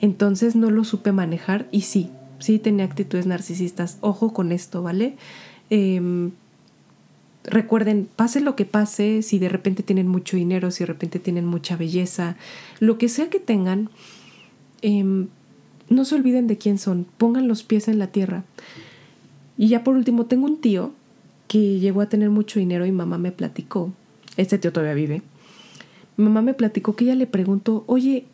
Entonces 0.02 0.56
no 0.56 0.72
lo 0.72 0.84
supe 0.84 1.12
manejar 1.12 1.68
y 1.72 1.82
sí, 1.82 2.10
sí 2.40 2.58
tenía 2.58 2.86
actitudes 2.86 3.28
narcisistas. 3.28 4.00
Ojo 4.02 4.34
con 4.34 4.52
esto, 4.52 4.82
¿vale? 4.82 5.16
Eh, 5.70 6.32
recuerden, 7.50 8.08
pase 8.16 8.42
lo 8.42 8.56
que 8.56 8.66
pase, 8.66 9.22
si 9.22 9.40
de 9.40 9.50
repente 9.50 9.84
tienen 9.84 10.08
mucho 10.08 10.38
dinero, 10.38 10.72
si 10.72 10.84
de 10.84 10.88
repente 10.88 11.20
tienen 11.20 11.46
mucha 11.46 11.76
belleza, 11.76 12.38
lo 12.80 12.98
que 12.98 13.10
sea 13.10 13.30
que 13.30 13.40
tengan, 13.40 13.90
em, 14.82 15.28
no 15.90 16.06
se 16.06 16.16
olviden 16.16 16.48
de 16.48 16.58
quién 16.58 16.78
son, 16.78 17.06
pongan 17.18 17.48
los 17.48 17.64
pies 17.64 17.88
en 17.88 18.00
la 18.00 18.08
tierra. 18.08 18.44
Y 19.58 19.68
ya 19.68 19.84
por 19.84 19.96
último, 19.96 20.26
tengo 20.26 20.46
un 20.46 20.62
tío 20.62 20.94
que 21.48 21.80
llegó 21.80 22.02
a 22.02 22.10
tener 22.10 22.30
mucho 22.30 22.60
dinero 22.60 22.86
y 22.86 22.92
mamá 22.92 23.18
me 23.18 23.32
platicó, 23.32 23.92
este 24.38 24.60
tío 24.60 24.72
todavía 24.72 24.94
vive, 24.94 25.22
mamá 26.16 26.42
me 26.42 26.54
platicó 26.54 26.96
que 26.96 27.06
ella 27.06 27.16
le 27.16 27.28
preguntó, 27.28 27.84
oye, 27.88 28.26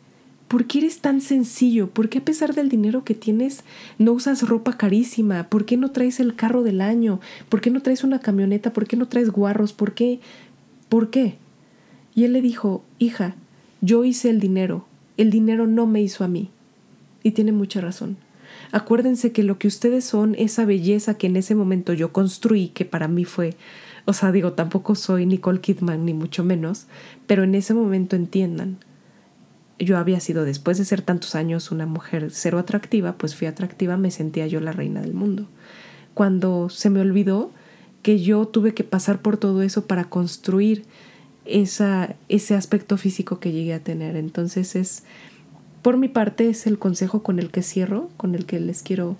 ¿por 0.48 0.66
qué 0.66 0.78
eres 0.78 1.00
tan 1.00 1.20
sencillo? 1.20 1.88
¿Por 1.88 2.08
qué 2.08 2.18
a 2.18 2.24
pesar 2.24 2.54
del 2.54 2.68
dinero 2.68 3.04
que 3.04 3.14
tienes 3.14 3.64
no 3.98 4.12
usas 4.12 4.48
ropa 4.48 4.76
carísima? 4.76 5.48
¿Por 5.48 5.64
qué 5.64 5.76
no 5.76 5.90
traes 5.90 6.20
el 6.20 6.34
carro 6.34 6.62
del 6.62 6.80
año? 6.80 7.20
¿Por 7.48 7.60
qué 7.60 7.70
no 7.70 7.82
traes 7.82 8.04
una 8.04 8.20
camioneta? 8.20 8.72
¿Por 8.72 8.86
qué 8.86 8.96
no 8.96 9.08
traes 9.08 9.30
guarros? 9.30 9.72
¿Por 9.72 9.94
qué? 9.94 10.20
¿Por 10.88 11.10
qué? 11.10 11.36
Y 12.14 12.24
él 12.24 12.32
le 12.32 12.42
dijo, 12.42 12.84
hija, 12.98 13.34
yo 13.80 14.04
hice 14.04 14.30
el 14.30 14.40
dinero, 14.40 14.86
el 15.16 15.30
dinero 15.30 15.66
no 15.66 15.86
me 15.86 16.00
hizo 16.00 16.24
a 16.24 16.28
mí. 16.28 16.50
Y 17.22 17.32
tiene 17.32 17.52
mucha 17.52 17.80
razón. 17.80 18.16
Acuérdense 18.72 19.32
que 19.32 19.42
lo 19.42 19.58
que 19.58 19.68
ustedes 19.68 20.04
son, 20.04 20.34
esa 20.36 20.64
belleza 20.64 21.14
que 21.14 21.26
en 21.26 21.36
ese 21.36 21.54
momento 21.54 21.92
yo 21.92 22.12
construí, 22.12 22.68
que 22.68 22.84
para 22.84 23.08
mí 23.08 23.24
fue, 23.24 23.54
o 24.04 24.12
sea, 24.12 24.32
digo, 24.32 24.52
tampoco 24.52 24.94
soy 24.94 25.26
Nicole 25.26 25.60
Kidman, 25.60 26.04
ni 26.04 26.14
mucho 26.14 26.44
menos, 26.44 26.86
pero 27.26 27.42
en 27.42 27.54
ese 27.54 27.74
momento 27.74 28.16
entiendan, 28.16 28.78
yo 29.78 29.98
había 29.98 30.20
sido, 30.20 30.44
después 30.44 30.78
de 30.78 30.84
ser 30.84 31.02
tantos 31.02 31.34
años 31.34 31.70
una 31.70 31.86
mujer 31.86 32.28
cero 32.30 32.58
atractiva, 32.58 33.18
pues 33.18 33.34
fui 33.34 33.46
atractiva, 33.46 33.96
me 33.96 34.10
sentía 34.10 34.46
yo 34.46 34.60
la 34.60 34.72
reina 34.72 35.02
del 35.02 35.14
mundo. 35.14 35.46
Cuando 36.14 36.68
se 36.70 36.88
me 36.88 37.00
olvidó 37.00 37.50
que 38.02 38.20
yo 38.20 38.46
tuve 38.46 38.72
que 38.72 38.84
pasar 38.84 39.20
por 39.20 39.36
todo 39.36 39.62
eso 39.62 39.86
para 39.86 40.04
construir 40.04 40.84
esa, 41.44 42.14
ese 42.28 42.54
aspecto 42.54 42.96
físico 42.96 43.38
que 43.38 43.52
llegué 43.52 43.74
a 43.74 43.82
tener. 43.82 44.16
Entonces 44.16 44.76
es, 44.76 45.04
por 45.82 45.96
mi 45.96 46.08
parte, 46.08 46.48
es 46.48 46.66
el 46.66 46.78
consejo 46.78 47.22
con 47.22 47.38
el 47.38 47.50
que 47.50 47.62
cierro, 47.62 48.08
con 48.16 48.34
el 48.34 48.46
que 48.46 48.60
les 48.60 48.82
quiero 48.82 49.16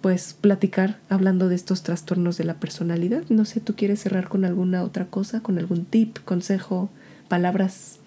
pues 0.00 0.34
platicar 0.38 0.98
hablando 1.08 1.48
de 1.48 1.54
estos 1.54 1.82
trastornos 1.82 2.36
de 2.36 2.44
la 2.44 2.54
personalidad. 2.54 3.22
No 3.30 3.44
sé, 3.44 3.60
¿tú 3.60 3.74
quieres 3.74 4.00
cerrar 4.00 4.28
con 4.28 4.44
alguna 4.44 4.82
otra 4.82 5.06
cosa, 5.06 5.40
con 5.40 5.58
algún 5.58 5.86
tip, 5.86 6.18
consejo, 6.24 6.90
palabras 7.28 8.00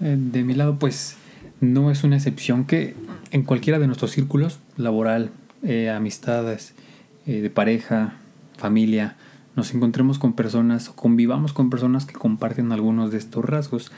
de 0.00 0.44
mi 0.44 0.54
lado, 0.54 0.78
pues 0.78 1.16
no 1.60 1.90
es 1.90 2.04
una 2.04 2.16
excepción 2.16 2.64
que 2.64 2.94
en 3.30 3.42
cualquiera 3.42 3.78
de 3.78 3.86
nuestros 3.86 4.10
círculos, 4.10 4.58
laboral, 4.76 5.30
eh, 5.62 5.90
amistades, 5.90 6.74
eh, 7.26 7.40
de 7.40 7.50
pareja, 7.50 8.14
familia, 8.56 9.16
nos 9.56 9.74
encontremos 9.74 10.18
con 10.18 10.32
personas 10.32 10.88
o 10.88 10.96
convivamos 10.96 11.52
con 11.52 11.70
personas 11.70 12.06
que 12.06 12.14
comparten 12.14 12.72
algunos 12.72 13.10
de 13.10 13.18
estos 13.18 13.44
rasgos. 13.44 13.92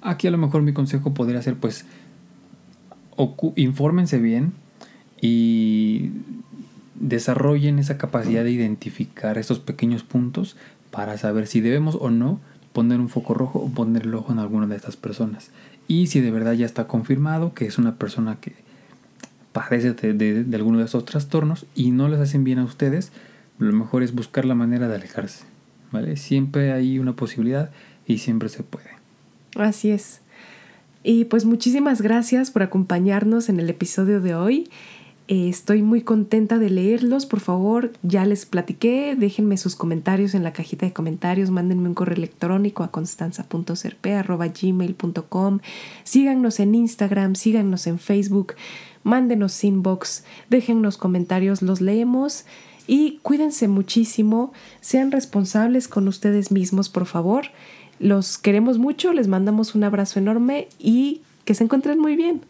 Aquí 0.00 0.26
a 0.26 0.30
lo 0.30 0.38
mejor 0.38 0.62
mi 0.62 0.72
consejo 0.72 1.12
podría 1.12 1.42
ser 1.42 1.56
pues 1.56 1.84
infórmense 3.56 4.18
bien 4.18 4.52
y 5.20 6.10
desarrollen 6.94 7.78
esa 7.78 7.98
capacidad 7.98 8.44
de 8.44 8.52
identificar 8.52 9.36
estos 9.36 9.58
pequeños 9.58 10.04
puntos 10.04 10.56
para 10.90 11.18
saber 11.18 11.46
si 11.46 11.60
debemos 11.60 11.96
o 12.00 12.10
no 12.10 12.40
poner 12.78 13.00
un 13.00 13.08
foco 13.08 13.34
rojo 13.34 13.58
o 13.58 13.68
poner 13.68 14.02
el 14.02 14.14
ojo 14.14 14.32
en 14.32 14.38
alguna 14.38 14.68
de 14.68 14.76
estas 14.76 14.94
personas. 14.94 15.50
Y 15.88 16.06
si 16.06 16.20
de 16.20 16.30
verdad 16.30 16.52
ya 16.52 16.64
está 16.64 16.86
confirmado 16.86 17.52
que 17.52 17.66
es 17.66 17.76
una 17.76 17.96
persona 17.96 18.38
que 18.40 18.52
padece 19.52 19.94
de, 19.94 20.46
alguno 20.54 20.78
de 20.78 20.84
estos 20.84 21.04
trastornos 21.04 21.66
y 21.74 21.90
no 21.90 22.08
les 22.08 22.20
hacen 22.20 22.44
bien 22.44 22.60
a 22.60 22.64
ustedes, 22.64 23.10
lo 23.58 23.72
mejor 23.72 24.04
es 24.04 24.14
buscar 24.14 24.44
la 24.44 24.54
manera 24.54 24.86
de 24.86 24.94
alejarse. 24.94 25.42
¿Vale? 25.90 26.16
Siempre 26.16 26.70
hay 26.70 27.00
una 27.00 27.16
posibilidad 27.16 27.72
y 28.06 28.18
siempre 28.18 28.48
se 28.48 28.62
puede. 28.62 28.90
Así 29.56 29.90
es. 29.90 30.20
Y 31.02 31.24
pues 31.24 31.46
muchísimas 31.46 32.00
gracias 32.00 32.52
por 32.52 32.62
acompañarnos 32.62 33.48
en 33.48 33.58
el 33.58 33.70
episodio 33.70 34.20
de 34.20 34.36
hoy. 34.36 34.70
Eh, 35.30 35.50
estoy 35.50 35.82
muy 35.82 36.00
contenta 36.00 36.58
de 36.58 36.70
leerlos. 36.70 37.26
Por 37.26 37.40
favor, 37.40 37.92
ya 38.02 38.24
les 38.24 38.46
platiqué. 38.46 39.14
Déjenme 39.14 39.58
sus 39.58 39.76
comentarios 39.76 40.34
en 40.34 40.42
la 40.42 40.54
cajita 40.54 40.86
de 40.86 40.94
comentarios. 40.94 41.50
Mándenme 41.50 41.88
un 41.88 41.94
correo 41.94 42.16
electrónico 42.16 42.82
a 42.82 42.90
constanza.serpe.gmail.com. 42.90 45.58
Síganos 46.02 46.60
en 46.60 46.74
Instagram, 46.74 47.34
síganos 47.34 47.86
en 47.86 47.98
Facebook. 47.98 48.54
Mándenos 49.04 49.62
inbox, 49.64 50.24
déjennos 50.48 50.96
comentarios, 50.96 51.60
los 51.60 51.82
leemos. 51.82 52.46
Y 52.86 53.18
cuídense 53.22 53.68
muchísimo. 53.68 54.54
Sean 54.80 55.12
responsables 55.12 55.88
con 55.88 56.08
ustedes 56.08 56.50
mismos, 56.50 56.88
por 56.88 57.04
favor. 57.04 57.48
Los 58.00 58.38
queremos 58.38 58.78
mucho. 58.78 59.12
Les 59.12 59.28
mandamos 59.28 59.74
un 59.74 59.84
abrazo 59.84 60.18
enorme 60.18 60.68
y 60.78 61.20
que 61.44 61.52
se 61.54 61.64
encuentren 61.64 61.98
muy 61.98 62.16
bien. 62.16 62.40